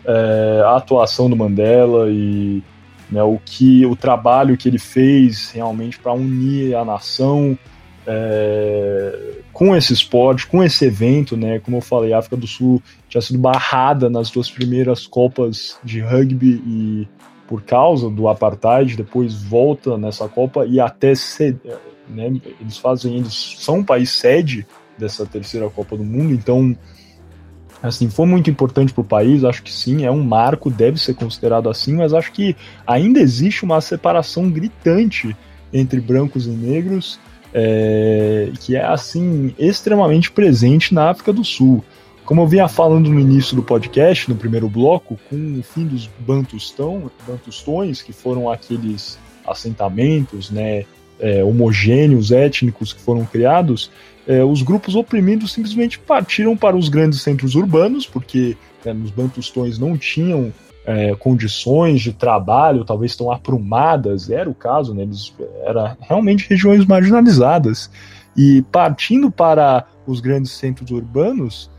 É, 0.04 0.62
a 0.64 0.76
atuação 0.76 1.28
do 1.28 1.36
Mandela 1.36 2.10
e 2.10 2.62
né, 3.10 3.22
o 3.22 3.38
que 3.44 3.84
o 3.86 3.94
trabalho 3.94 4.56
que 4.56 4.68
ele 4.68 4.78
fez 4.78 5.50
realmente 5.50 5.98
para 5.98 6.12
unir 6.12 6.74
a 6.74 6.84
nação 6.84 7.58
é, 8.06 9.38
com 9.52 9.76
esse 9.76 9.92
esporte, 9.92 10.46
com 10.46 10.64
esse 10.64 10.84
evento, 10.84 11.36
né? 11.36 11.58
Como 11.58 11.76
eu 11.76 11.80
falei, 11.80 12.12
a 12.12 12.18
África 12.18 12.36
do 12.36 12.46
Sul 12.46 12.82
tinha 13.08 13.20
sido 13.20 13.38
barrada 13.38 14.08
nas 14.08 14.30
duas 14.30 14.50
primeiras 14.50 15.06
Copas 15.06 15.78
de 15.84 16.00
rugby 16.00 16.62
e 16.66 17.08
por 17.48 17.62
causa 17.62 18.10
do 18.10 18.28
apartheid, 18.28 18.94
depois 18.94 19.34
volta 19.42 19.96
nessa 19.96 20.28
Copa 20.28 20.66
e 20.66 20.78
até 20.78 21.14
ser, 21.14 21.56
né, 22.06 22.38
eles 22.60 22.76
fazem, 22.76 23.16
eles 23.16 23.56
são 23.58 23.78
um 23.78 23.84
país 23.84 24.10
sede 24.10 24.66
dessa 24.98 25.24
terceira 25.24 25.68
Copa 25.70 25.96
do 25.96 26.04
Mundo, 26.04 26.34
então 26.34 26.76
assim, 27.82 28.10
foi 28.10 28.26
muito 28.26 28.50
importante 28.50 28.92
para 28.92 29.00
o 29.00 29.04
país, 29.04 29.44
acho 29.44 29.62
que 29.62 29.72
sim, 29.72 30.04
é 30.04 30.10
um 30.10 30.22
marco, 30.22 30.70
deve 30.70 31.00
ser 31.00 31.14
considerado 31.14 31.70
assim, 31.70 31.94
mas 31.96 32.12
acho 32.12 32.32
que 32.32 32.54
ainda 32.86 33.20
existe 33.20 33.64
uma 33.64 33.80
separação 33.80 34.50
gritante 34.50 35.34
entre 35.72 36.00
brancos 36.00 36.46
e 36.46 36.50
negros, 36.50 37.18
é, 37.54 38.50
que 38.60 38.76
é 38.76 38.84
assim 38.84 39.54
extremamente 39.58 40.30
presente 40.30 40.92
na 40.92 41.10
África 41.10 41.32
do 41.32 41.44
Sul. 41.44 41.82
Como 42.28 42.42
eu 42.42 42.46
vinha 42.46 42.68
falando 42.68 43.08
no 43.08 43.18
início 43.18 43.56
do 43.56 43.62
podcast, 43.62 44.28
no 44.28 44.36
primeiro 44.36 44.68
bloco, 44.68 45.18
com 45.30 45.58
o 45.58 45.62
fim 45.62 45.86
dos 45.86 46.06
Bantustão, 46.18 47.10
Bantustões, 47.26 48.02
que 48.02 48.12
foram 48.12 48.50
aqueles 48.50 49.18
assentamentos 49.46 50.50
né, 50.50 50.84
é, 51.18 51.42
homogêneos, 51.42 52.30
étnicos 52.30 52.92
que 52.92 53.00
foram 53.00 53.24
criados, 53.24 53.90
é, 54.26 54.44
os 54.44 54.60
grupos 54.60 54.94
oprimidos 54.94 55.54
simplesmente 55.54 55.98
partiram 55.98 56.54
para 56.54 56.76
os 56.76 56.90
grandes 56.90 57.22
centros 57.22 57.54
urbanos, 57.54 58.06
porque 58.06 58.58
né, 58.84 58.92
nos 58.92 59.10
Bantustões 59.10 59.78
não 59.78 59.96
tinham 59.96 60.52
é, 60.84 61.14
condições 61.14 62.02
de 62.02 62.12
trabalho, 62.12 62.84
talvez 62.84 63.12
estão 63.12 63.32
aprumadas, 63.32 64.28
era 64.28 64.50
o 64.50 64.54
caso, 64.54 64.92
né, 64.92 65.04
eles 65.04 65.32
era 65.64 65.96
realmente 65.98 66.46
regiões 66.46 66.84
marginalizadas. 66.84 67.90
E 68.36 68.60
partindo 68.70 69.30
para 69.30 69.86
os 70.06 70.20
grandes 70.20 70.52
centros 70.52 70.90
urbanos, 70.90 71.70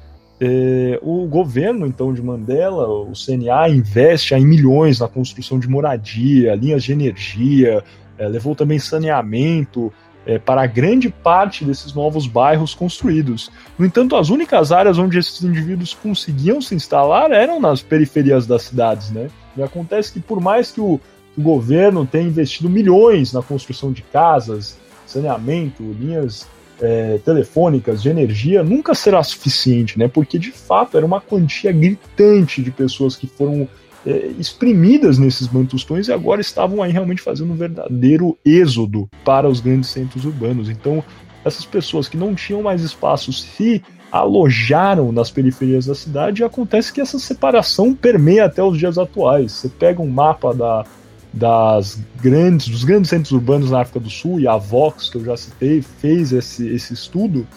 é, 0.42 0.98
o 1.02 1.26
governo, 1.26 1.86
então, 1.86 2.14
de 2.14 2.22
Mandela, 2.22 2.88
o 2.88 3.12
CNA, 3.14 3.70
investe 3.70 4.34
em 4.34 4.46
milhões 4.46 5.00
na 5.00 5.08
construção 5.08 5.60
de 5.60 5.68
moradia, 5.68 6.56
linhas 6.56 6.84
de 6.84 6.94
energia, 6.94 7.84
é, 8.18 8.28
levou 8.28 8.56
também 8.56 8.80
saneamento 8.80 9.92
é, 10.26 10.40
para 10.40 10.66
grande 10.66 11.10
parte 11.10 11.66
desses 11.66 11.94
novos 11.94 12.26
bairros 12.26 12.74
construídos. 12.74 13.52
No 13.78 13.86
entanto, 13.86 14.16
as 14.16 14.30
únicas 14.30 14.72
áreas 14.72 14.98
onde 14.98 15.18
esses 15.18 15.44
indivíduos 15.44 15.94
conseguiam 15.94 16.62
se 16.62 16.74
instalar 16.74 17.32
eram 17.32 17.60
nas 17.60 17.82
periferias 17.82 18.48
das 18.48 18.64
cidades. 18.64 19.12
Né? 19.12 19.30
E 19.58 19.64
acontece 19.64 20.14
que, 20.14 20.20
por 20.22 20.40
mais 20.40 20.72
que 20.72 20.80
o, 20.80 21.00
que 21.34 21.42
o 21.42 21.44
governo 21.44 22.06
tenha 22.06 22.28
investido 22.28 22.70
milhões 22.70 23.34
na 23.34 23.42
construção 23.42 23.92
de 23.92 24.04
casas, 24.04 24.78
saneamento, 25.06 25.84
linhas 25.84 26.48
é, 26.82 27.20
telefônicas, 27.24 28.02
de 28.02 28.10
energia, 28.10 28.64
nunca 28.64 28.94
será 28.94 29.22
suficiente, 29.24 29.98
né? 29.98 30.08
Porque 30.08 30.40
de 30.40 30.52
fato 30.52 30.98
era 30.98 31.06
uma 31.06 31.22
quantia 31.22 31.72
gritante 31.72 32.62
de 32.62 32.72
pessoas 32.72 33.16
que 33.16 33.28
foram 33.28 33.68
é, 34.06 34.32
exprimidas 34.40 35.18
nesses 35.18 35.48
bantustões 35.48 36.08
e 36.08 36.14
agora 36.14 36.42
estavam 36.42 36.82
aí 36.82 36.92
realmente 36.92 37.22
fazendo 37.22 37.52
um 37.52 37.56
verdadeiro 37.56 38.38
êxodo 38.46 39.10
para 39.26 39.48
os 39.48 39.60
grandes 39.60 39.90
centros 39.90 40.26
urbanos. 40.26 40.70
Então, 40.70 41.04
essas 41.44 41.66
pessoas 41.66 42.08
que 42.08 42.18
não 42.18 42.34
tinham 42.36 42.62
mais 42.62 42.82
espaço 42.82 43.32
se 43.34 43.82
alojaram 44.12 45.12
nas 45.12 45.30
periferias 45.30 45.86
da 45.86 45.94
cidade 45.94 46.42
e 46.42 46.46
acontece 46.46 46.92
que 46.92 47.00
essa 47.00 47.20
separação 47.20 47.94
permeia 47.94 48.46
até 48.46 48.64
os 48.64 48.78
dias 48.78 48.98
atuais. 48.98 49.52
Você 49.52 49.70
pega 49.70 50.02
um 50.02 50.10
mapa 50.10 50.54
da, 50.54 50.84
das 51.32 52.00
grandes, 52.22 52.68
dos 52.68 52.84
grandes 52.84 53.10
centros 53.10 53.32
urbanos 53.32 53.72
na 53.72 53.82
África 53.82 54.00
do 54.00 54.10
Sul, 54.10 54.40
e 54.40 54.48
a 54.48 54.58
Vox, 54.58 55.10
que 55.10 55.18
eu 55.18 55.26
já 55.26 55.38
citei, 55.38 55.82
fez 55.82 56.32
esse, 56.32 56.68
esse 56.68 56.94
estudo, 56.94 57.48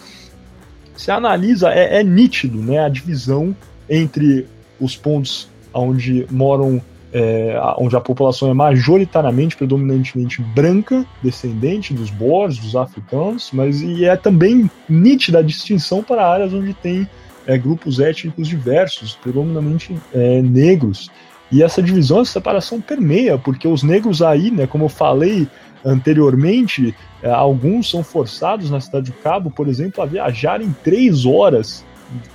você 0.95 1.11
analisa, 1.11 1.69
é, 1.69 1.99
é 1.99 2.03
nítido 2.03 2.59
né, 2.59 2.79
a 2.79 2.89
divisão 2.89 3.55
entre 3.89 4.47
os 4.79 4.95
pontos 4.95 5.49
onde 5.73 6.27
moram 6.29 6.81
é, 7.13 7.55
onde 7.77 7.95
a 7.95 8.01
população 8.01 8.49
é 8.49 8.53
majoritariamente, 8.53 9.55
predominantemente 9.55 10.41
branca, 10.41 11.05
descendente 11.21 11.93
dos 11.93 12.09
Boers, 12.09 12.57
dos 12.57 12.75
africanos, 12.75 13.51
mas 13.53 13.81
e 13.81 14.05
é 14.05 14.15
também 14.15 14.69
nítida 14.89 15.39
a 15.39 15.43
distinção 15.43 16.01
para 16.01 16.27
áreas 16.27 16.53
onde 16.53 16.73
tem 16.73 17.07
é, 17.45 17.55
grupos 17.55 17.99
étnicos 17.99 18.47
diversos, 18.47 19.15
predominantemente 19.15 19.95
é, 20.11 20.41
negros. 20.41 21.11
E 21.53 21.61
essa 21.61 21.83
divisão, 21.83 22.21
essa 22.21 22.33
separação 22.33 22.81
permeia, 22.81 23.37
porque 23.37 23.67
os 23.67 23.83
negros 23.83 24.23
aí, 24.23 24.49
né, 24.49 24.65
como 24.65 24.85
eu 24.85 24.89
falei 24.89 25.47
anteriormente, 25.85 26.95
é, 27.21 27.29
alguns 27.29 27.91
são 27.91 28.03
forçados 28.03 28.71
na 28.71 28.81
cidade 28.81 29.11
do 29.11 29.17
Cabo, 29.19 29.51
por 29.51 29.67
exemplo, 29.67 30.01
a 30.01 30.05
viajarem 30.07 30.75
três 30.83 31.27
horas 31.27 31.85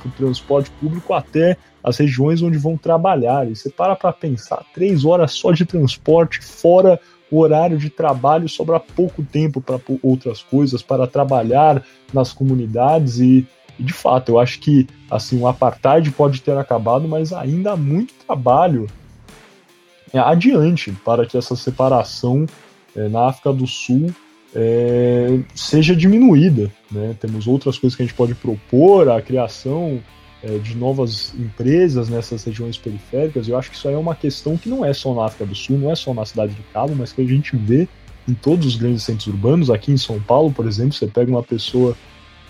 o 0.04 0.08
transporte 0.10 0.70
público 0.80 1.12
até 1.14 1.56
as 1.82 1.96
regiões 1.96 2.42
onde 2.42 2.58
vão 2.58 2.76
trabalhar. 2.76 3.50
E 3.50 3.56
você 3.56 3.68
para 3.68 3.96
para 3.96 4.12
pensar, 4.12 4.64
três 4.72 5.04
horas 5.04 5.32
só 5.32 5.50
de 5.50 5.66
transporte, 5.66 6.40
fora 6.40 7.00
o 7.28 7.40
horário 7.40 7.76
de 7.76 7.90
trabalho, 7.90 8.48
sobra 8.48 8.78
pouco 8.78 9.24
tempo 9.24 9.60
para 9.60 9.80
outras 10.00 10.44
coisas, 10.44 10.80
para 10.80 11.08
trabalhar 11.08 11.82
nas 12.14 12.32
comunidades 12.32 13.18
e, 13.18 13.44
e, 13.78 13.82
de 13.82 13.92
fato, 13.92 14.30
eu 14.30 14.38
acho 14.38 14.60
que 14.60 14.86
assim 15.10 15.40
o 15.40 15.48
apartheid 15.48 16.08
pode 16.12 16.40
ter 16.40 16.56
acabado, 16.56 17.08
mas 17.08 17.32
ainda 17.32 17.72
há 17.72 17.76
muito 17.76 18.14
trabalho 18.24 18.86
adiante 20.14 20.92
para 21.04 21.26
que 21.26 21.36
essa 21.36 21.56
separação 21.56 22.46
é, 22.96 23.08
na 23.08 23.26
África 23.26 23.52
do 23.52 23.66
Sul 23.66 24.10
é, 24.54 25.40
seja 25.54 25.94
diminuída. 25.94 26.70
Né? 26.90 27.14
Temos 27.20 27.46
outras 27.46 27.78
coisas 27.78 27.96
que 27.96 28.02
a 28.02 28.06
gente 28.06 28.14
pode 28.14 28.34
propor, 28.34 29.08
a 29.08 29.20
criação 29.20 30.00
é, 30.42 30.58
de 30.58 30.76
novas 30.76 31.34
empresas 31.34 32.08
nessas 32.08 32.44
regiões 32.44 32.76
periféricas. 32.76 33.48
Eu 33.48 33.58
acho 33.58 33.70
que 33.70 33.76
isso 33.76 33.88
aí 33.88 33.94
é 33.94 33.98
uma 33.98 34.14
questão 34.14 34.56
que 34.56 34.68
não 34.68 34.84
é 34.84 34.92
só 34.92 35.14
na 35.14 35.26
África 35.26 35.46
do 35.46 35.54
Sul, 35.54 35.78
não 35.78 35.90
é 35.90 35.94
só 35.94 36.14
na 36.14 36.24
cidade 36.24 36.54
de 36.54 36.62
Cabo, 36.72 36.94
mas 36.96 37.12
que 37.12 37.20
a 37.20 37.26
gente 37.26 37.56
vê 37.56 37.88
em 38.26 38.34
todos 38.34 38.66
os 38.66 38.76
grandes 38.76 39.02
centros 39.02 39.26
urbanos. 39.26 39.70
Aqui 39.70 39.92
em 39.92 39.96
São 39.96 40.20
Paulo, 40.20 40.52
por 40.52 40.66
exemplo, 40.66 40.92
você 40.92 41.06
pega 41.06 41.30
uma 41.30 41.42
pessoa 41.42 41.96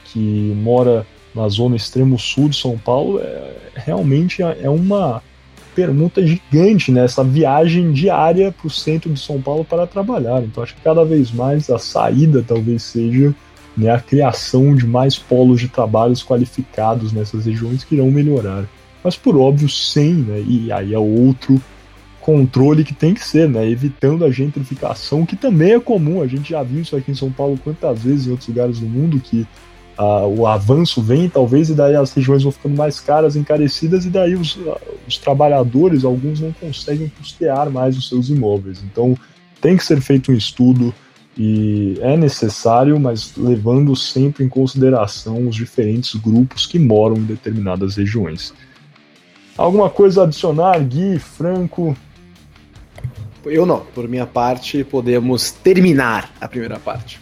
que 0.04 0.18
mora 0.56 1.06
na 1.34 1.48
zona 1.48 1.76
extremo 1.76 2.18
sul 2.18 2.48
de 2.48 2.56
São 2.56 2.76
Paulo, 2.78 3.20
é, 3.20 3.54
realmente 3.74 4.42
é 4.42 4.68
uma 4.68 5.22
permuta 5.78 6.26
gigante 6.26 6.90
né? 6.90 7.06
viagem 7.26 7.92
diária 7.92 8.50
para 8.50 8.66
o 8.66 8.70
centro 8.70 9.12
de 9.12 9.20
São 9.20 9.40
Paulo 9.40 9.64
para 9.64 9.86
trabalhar. 9.86 10.42
Então 10.42 10.60
acho 10.60 10.74
que 10.74 10.80
cada 10.80 11.04
vez 11.04 11.30
mais 11.30 11.70
a 11.70 11.78
saída 11.78 12.44
talvez 12.44 12.82
seja 12.82 13.32
né, 13.76 13.88
a 13.88 14.00
criação 14.00 14.74
de 14.74 14.88
mais 14.88 15.16
polos 15.16 15.60
de 15.60 15.68
trabalhos 15.68 16.20
qualificados 16.20 17.12
nessas 17.12 17.46
regiões 17.46 17.84
que 17.84 17.94
irão 17.94 18.10
melhorar. 18.10 18.64
Mas 19.04 19.14
por 19.14 19.36
óbvio, 19.36 19.68
sem, 19.68 20.14
né, 20.14 20.42
e 20.44 20.72
aí 20.72 20.92
é 20.92 20.98
outro 20.98 21.62
controle 22.20 22.82
que 22.82 22.92
tem 22.92 23.14
que 23.14 23.24
ser, 23.24 23.48
né, 23.48 23.70
evitando 23.70 24.24
a 24.24 24.30
gentrificação, 24.32 25.24
que 25.24 25.36
também 25.36 25.74
é 25.74 25.80
comum, 25.80 26.20
a 26.20 26.26
gente 26.26 26.50
já 26.50 26.62
viu 26.64 26.82
isso 26.82 26.96
aqui 26.96 27.12
em 27.12 27.14
São 27.14 27.30
Paulo 27.30 27.56
quantas 27.62 28.02
vezes 28.02 28.26
em 28.26 28.32
outros 28.32 28.48
lugares 28.48 28.80
do 28.80 28.86
mundo, 28.86 29.20
que 29.20 29.46
uh, 29.98 30.26
o 30.26 30.46
avanço 30.46 31.02
vem, 31.02 31.28
talvez, 31.28 31.68
e 31.68 31.74
daí 31.74 31.96
as 31.96 32.12
regiões 32.12 32.42
vão 32.42 32.52
ficando 32.52 32.76
mais 32.76 33.00
caras, 33.00 33.36
encarecidas, 33.36 34.04
e 34.04 34.10
daí 34.10 34.34
os, 34.34 34.58
os 35.06 35.18
trabalhadores, 35.18 36.04
alguns 36.04 36.40
não 36.40 36.52
conseguem 36.52 37.12
custear 37.18 37.70
mais 37.70 37.96
os 37.96 38.08
seus 38.08 38.28
imóveis. 38.28 38.82
Então 38.82 39.16
tem 39.60 39.76
que 39.76 39.84
ser 39.84 40.00
feito 40.00 40.30
um 40.30 40.34
estudo, 40.34 40.94
e 41.36 41.96
é 42.00 42.16
necessário, 42.16 42.98
mas 42.98 43.32
levando 43.36 43.94
sempre 43.94 44.44
em 44.44 44.48
consideração 44.48 45.46
os 45.46 45.54
diferentes 45.54 46.14
grupos 46.16 46.66
que 46.66 46.78
moram 46.78 47.16
em 47.16 47.24
determinadas 47.24 47.96
regiões. 47.96 48.52
Alguma 49.56 49.90
coisa 49.90 50.22
a 50.22 50.24
adicionar, 50.24 50.78
Gui, 50.80 51.18
Franco? 51.18 51.96
Eu 53.44 53.64
não. 53.64 53.80
Por 53.94 54.08
minha 54.08 54.26
parte, 54.26 54.84
podemos 54.84 55.50
terminar 55.50 56.32
a 56.40 56.48
primeira 56.48 56.78
parte. 56.78 57.20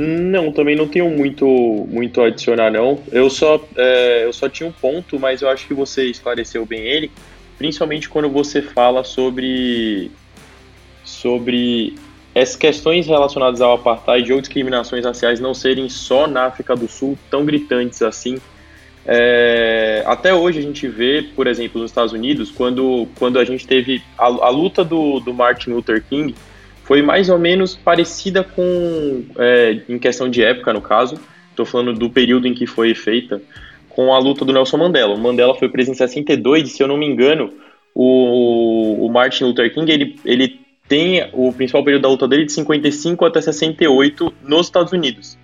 Não, 0.00 0.50
também 0.50 0.74
não 0.74 0.88
tenho 0.88 1.10
muito, 1.10 1.46
muito 1.46 2.22
a 2.22 2.28
adicionar, 2.28 2.70
não. 2.70 2.98
Eu 3.12 3.28
só, 3.28 3.62
é, 3.76 4.24
eu 4.24 4.32
só 4.32 4.48
tinha 4.48 4.66
um 4.66 4.72
ponto, 4.72 5.20
mas 5.20 5.42
eu 5.42 5.48
acho 5.50 5.66
que 5.66 5.74
você 5.74 6.06
esclareceu 6.06 6.64
bem 6.64 6.80
ele, 6.80 7.10
principalmente 7.58 8.08
quando 8.08 8.30
você 8.30 8.62
fala 8.62 9.04
sobre, 9.04 10.10
sobre 11.04 11.96
as 12.34 12.56
questões 12.56 13.06
relacionadas 13.06 13.60
ao 13.60 13.74
apartheid 13.74 14.32
ou 14.32 14.40
discriminações 14.40 15.04
raciais 15.04 15.38
não 15.38 15.52
serem 15.52 15.90
só 15.90 16.26
na 16.26 16.44
África 16.46 16.74
do 16.74 16.88
Sul 16.88 17.18
tão 17.30 17.44
gritantes 17.44 18.00
assim. 18.00 18.38
É, 19.04 20.02
até 20.06 20.32
hoje 20.32 20.60
a 20.60 20.62
gente 20.62 20.88
vê, 20.88 21.28
por 21.36 21.46
exemplo, 21.46 21.78
nos 21.78 21.90
Estados 21.90 22.14
Unidos, 22.14 22.50
quando, 22.50 23.06
quando 23.18 23.38
a 23.38 23.44
gente 23.44 23.66
teve 23.66 24.02
a, 24.16 24.24
a 24.24 24.48
luta 24.48 24.82
do, 24.82 25.20
do 25.20 25.34
Martin 25.34 25.70
Luther 25.70 26.02
King, 26.08 26.34
foi 26.90 27.02
mais 27.02 27.28
ou 27.28 27.38
menos 27.38 27.76
parecida 27.76 28.42
com, 28.42 29.22
é, 29.38 29.80
em 29.88 29.96
questão 29.96 30.28
de 30.28 30.42
época, 30.42 30.72
no 30.72 30.80
caso, 30.80 31.20
estou 31.48 31.64
falando 31.64 31.96
do 31.96 32.10
período 32.10 32.48
em 32.48 32.52
que 32.52 32.66
foi 32.66 32.96
feita, 32.96 33.40
com 33.88 34.12
a 34.12 34.18
luta 34.18 34.44
do 34.44 34.52
Nelson 34.52 34.76
Mandela. 34.76 35.14
O 35.14 35.18
Mandela 35.18 35.54
foi 35.54 35.68
preso 35.68 35.92
em 35.92 35.94
62, 35.94 36.66
e 36.66 36.72
se 36.72 36.82
eu 36.82 36.88
não 36.88 36.96
me 36.96 37.06
engano, 37.06 37.54
o, 37.94 39.06
o 39.06 39.08
Martin 39.08 39.44
Luther 39.44 39.72
King 39.72 39.88
ele, 39.88 40.16
ele 40.24 40.58
tem 40.88 41.30
o 41.32 41.52
principal 41.52 41.84
período 41.84 42.02
da 42.02 42.08
luta 42.08 42.26
dele 42.26 42.44
de 42.44 42.50
55 42.50 43.24
até 43.24 43.40
68 43.40 44.34
nos 44.42 44.66
Estados 44.66 44.92
Unidos. 44.92 45.38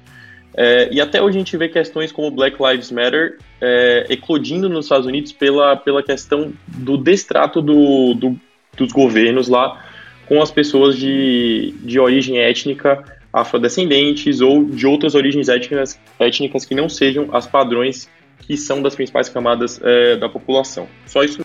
É, 0.56 0.88
e 0.90 1.00
até 1.00 1.22
hoje 1.22 1.36
a 1.36 1.38
gente 1.38 1.56
vê 1.56 1.68
questões 1.68 2.10
como 2.10 2.28
Black 2.28 2.60
Lives 2.60 2.90
Matter 2.90 3.38
é, 3.60 4.06
eclodindo 4.10 4.68
nos 4.68 4.86
Estados 4.86 5.06
Unidos 5.06 5.30
pela, 5.30 5.76
pela 5.76 6.02
questão 6.02 6.52
do 6.66 6.96
destrato 6.96 7.62
do, 7.62 8.14
do, 8.14 8.36
dos 8.76 8.90
governos 8.90 9.46
lá 9.46 9.86
com 10.26 10.42
as 10.42 10.50
pessoas 10.50 10.96
de, 10.96 11.74
de 11.82 11.98
origem 11.98 12.38
étnica 12.38 13.02
afrodescendentes 13.32 14.40
ou 14.40 14.64
de 14.64 14.86
outras 14.86 15.14
origens 15.14 15.48
étnicas, 15.48 15.98
étnicas 16.18 16.64
que 16.64 16.74
não 16.74 16.88
sejam 16.88 17.28
as 17.32 17.46
padrões 17.46 18.08
que 18.38 18.56
são 18.56 18.80
das 18.80 18.94
principais 18.94 19.28
camadas 19.28 19.80
é, 19.82 20.16
da 20.16 20.28
população. 20.28 20.86
Só 21.06 21.22
isso 21.22 21.44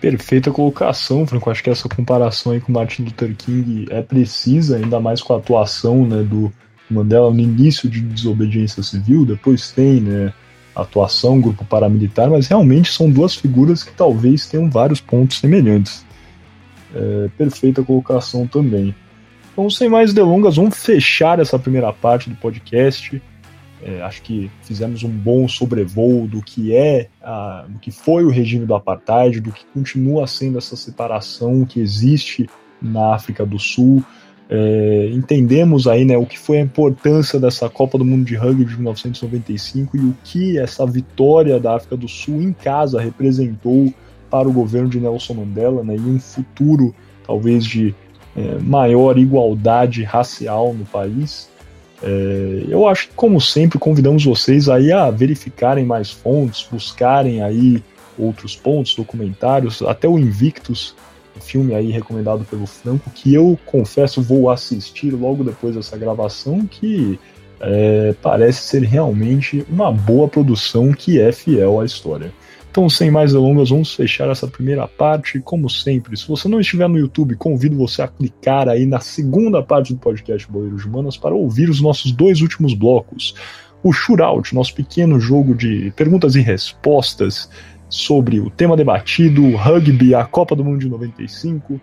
Perfeita 0.00 0.50
colocação, 0.50 1.26
Franco. 1.26 1.50
Acho 1.50 1.62
que 1.62 1.68
essa 1.68 1.86
comparação 1.86 2.52
aí 2.52 2.60
com 2.60 2.72
Martin 2.72 3.02
Luther 3.04 3.36
King 3.36 3.86
é 3.90 4.00
precisa, 4.00 4.78
ainda 4.78 4.98
mais 4.98 5.20
com 5.20 5.34
a 5.34 5.36
atuação 5.36 6.06
né, 6.06 6.22
do 6.22 6.50
Mandela 6.90 7.30
no 7.30 7.38
início 7.38 7.88
de 7.88 8.00
desobediência 8.00 8.82
civil, 8.82 9.26
depois 9.26 9.70
tem 9.70 10.00
né, 10.00 10.32
atuação, 10.74 11.40
grupo 11.40 11.64
paramilitar, 11.66 12.30
mas 12.30 12.48
realmente 12.48 12.90
são 12.90 13.10
duas 13.10 13.34
figuras 13.34 13.84
que 13.84 13.92
talvez 13.92 14.46
tenham 14.46 14.70
vários 14.70 15.00
pontos 15.00 15.38
semelhantes. 15.38 16.04
É, 16.94 17.28
perfeita 17.36 17.82
colocação 17.82 18.46
também. 18.46 18.94
Então, 19.52 19.68
sem 19.68 19.88
mais 19.88 20.12
delongas, 20.14 20.56
vamos 20.56 20.76
fechar 20.76 21.38
essa 21.38 21.58
primeira 21.58 21.92
parte 21.92 22.30
do 22.30 22.36
podcast. 22.36 23.20
É, 23.82 24.02
acho 24.02 24.22
que 24.22 24.50
fizemos 24.62 25.02
um 25.02 25.08
bom 25.08 25.48
sobrevoo 25.48 26.26
do 26.26 26.42
que 26.42 26.74
é, 26.74 27.08
a, 27.22 27.64
do 27.68 27.78
que 27.78 27.90
foi 27.90 28.24
o 28.24 28.30
regime 28.30 28.66
do 28.66 28.74
apartheid, 28.74 29.40
do 29.40 29.52
que 29.52 29.64
continua 29.72 30.26
sendo 30.26 30.58
essa 30.58 30.76
separação 30.76 31.64
que 31.64 31.80
existe 31.80 32.48
na 32.80 33.14
África 33.14 33.44
do 33.44 33.58
Sul. 33.58 34.04
É, 34.48 35.10
entendemos 35.12 35.86
aí 35.86 36.04
né, 36.04 36.16
o 36.18 36.26
que 36.26 36.38
foi 36.38 36.58
a 36.58 36.62
importância 36.62 37.38
dessa 37.38 37.68
Copa 37.70 37.96
do 37.96 38.04
Mundo 38.04 38.24
de 38.24 38.34
Rugby 38.34 38.64
de 38.64 38.74
1995 38.74 39.96
e 39.96 40.00
o 40.00 40.16
que 40.24 40.58
essa 40.58 40.84
vitória 40.84 41.58
da 41.60 41.76
África 41.76 41.96
do 41.96 42.08
Sul 42.08 42.42
em 42.42 42.52
casa 42.52 43.00
representou 43.00 43.94
para 44.30 44.48
o 44.48 44.52
governo 44.52 44.88
de 44.88 45.00
Nelson 45.00 45.34
Mandela 45.34 45.82
né, 45.82 45.96
e 45.96 46.00
um 46.00 46.20
futuro 46.20 46.94
talvez 47.26 47.64
de 47.64 47.94
é, 48.36 48.58
maior 48.58 49.18
igualdade 49.18 50.02
racial 50.02 50.72
no 50.72 50.84
país. 50.84 51.50
É, 52.02 52.64
eu 52.68 52.88
acho 52.88 53.08
que, 53.08 53.14
como 53.14 53.40
sempre, 53.40 53.78
convidamos 53.78 54.24
vocês 54.24 54.68
aí 54.68 54.92
a 54.92 55.10
verificarem 55.10 55.84
mais 55.84 56.10
fontes, 56.10 56.66
buscarem 56.70 57.42
aí 57.42 57.82
outros 58.18 58.56
pontos, 58.56 58.94
documentários, 58.94 59.82
até 59.82 60.08
o 60.08 60.18
Invictus, 60.18 60.94
filme 61.40 61.74
aí 61.74 61.90
recomendado 61.90 62.44
pelo 62.44 62.66
Franco, 62.66 63.10
que 63.10 63.32
eu 63.32 63.58
confesso 63.64 64.22
vou 64.22 64.50
assistir 64.50 65.10
logo 65.10 65.42
depois 65.42 65.74
dessa 65.74 65.96
gravação, 65.96 66.66
que 66.66 67.18
é, 67.60 68.14
parece 68.22 68.62
ser 68.62 68.82
realmente 68.82 69.64
uma 69.68 69.92
boa 69.92 70.28
produção 70.28 70.92
que 70.92 71.20
é 71.20 71.32
fiel 71.32 71.80
à 71.80 71.84
história. 71.84 72.32
Então, 72.70 72.88
sem 72.88 73.10
mais 73.10 73.32
delongas, 73.32 73.70
vamos 73.70 73.92
fechar 73.92 74.28
essa 74.28 74.46
primeira 74.46 74.86
parte. 74.86 75.40
Como 75.40 75.68
sempre, 75.68 76.16
se 76.16 76.28
você 76.28 76.46
não 76.48 76.60
estiver 76.60 76.88
no 76.88 76.96
YouTube, 76.96 77.34
convido 77.34 77.76
você 77.76 78.00
a 78.00 78.06
clicar 78.06 78.68
aí 78.68 78.86
na 78.86 79.00
segunda 79.00 79.60
parte 79.60 79.92
do 79.92 79.98
podcast 79.98 80.48
Boleiros 80.48 80.84
Humanas 80.84 81.16
para 81.16 81.34
ouvir 81.34 81.68
os 81.68 81.80
nossos 81.80 82.12
dois 82.12 82.40
últimos 82.40 82.72
blocos. 82.72 83.34
o 83.82 83.92
Shootout, 83.92 84.54
nosso 84.54 84.74
pequeno 84.74 85.18
jogo 85.18 85.54
de 85.54 85.90
perguntas 85.96 86.36
e 86.36 86.40
respostas 86.40 87.50
sobre 87.88 88.38
o 88.38 88.50
tema 88.50 88.76
debatido, 88.76 89.42
o 89.42 89.56
rugby, 89.56 90.14
a 90.14 90.24
Copa 90.24 90.54
do 90.54 90.64
Mundo 90.64 90.78
de 90.78 90.88
95. 90.88 91.80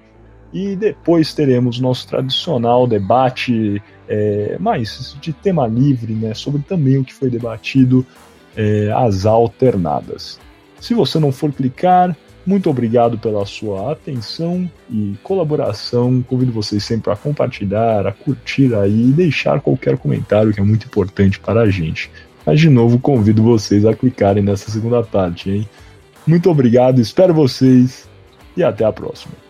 E 0.54 0.76
depois 0.78 1.34
teremos 1.34 1.82
nosso 1.82 2.08
tradicional 2.08 2.88
debate 2.88 3.82
é, 4.08 4.56
mais 4.58 5.18
de 5.20 5.34
tema 5.34 5.68
livre, 5.68 6.14
né, 6.14 6.34
sobre 6.34 6.62
também 6.62 6.98
o 6.98 7.04
que 7.04 7.14
foi 7.14 7.30
debatido, 7.30 8.06
é, 8.56 8.90
as 8.96 9.26
alternadas. 9.26 10.40
Se 10.80 10.94
você 10.94 11.20
não 11.20 11.32
for 11.32 11.52
clicar, 11.52 12.16
muito 12.46 12.70
obrigado 12.70 13.18
pela 13.18 13.46
sua 13.46 13.92
atenção 13.92 14.72
e 14.90 15.16
colaboração. 15.22 16.22
Convido 16.22 16.52
vocês 16.52 16.84
sempre 16.84 17.12
a 17.12 17.16
compartilhar, 17.16 18.08
a 18.08 18.12
curtir 18.14 18.74
aí 18.74 19.10
e 19.10 19.12
deixar 19.12 19.60
qualquer 19.60 19.98
comentário 19.98 20.54
que 20.54 20.60
é 20.60 20.64
muito 20.64 20.86
importante 20.86 21.40
para 21.40 21.62
a 21.62 21.70
gente. 21.70 22.10
Mas 22.46 22.62
de 22.62 22.70
novo 22.70 23.00
convido 23.00 23.44
vocês 23.44 23.86
a 23.86 23.94
clicarem 23.94 24.42
nessa 24.42 24.72
segunda 24.72 25.04
parte, 25.04 25.50
hein? 25.50 25.70
Muito 26.26 26.50
obrigado, 26.50 27.02
espero 27.02 27.34
vocês 27.34 28.08
e 28.56 28.64
até 28.64 28.86
a 28.86 28.94
próxima. 28.94 29.47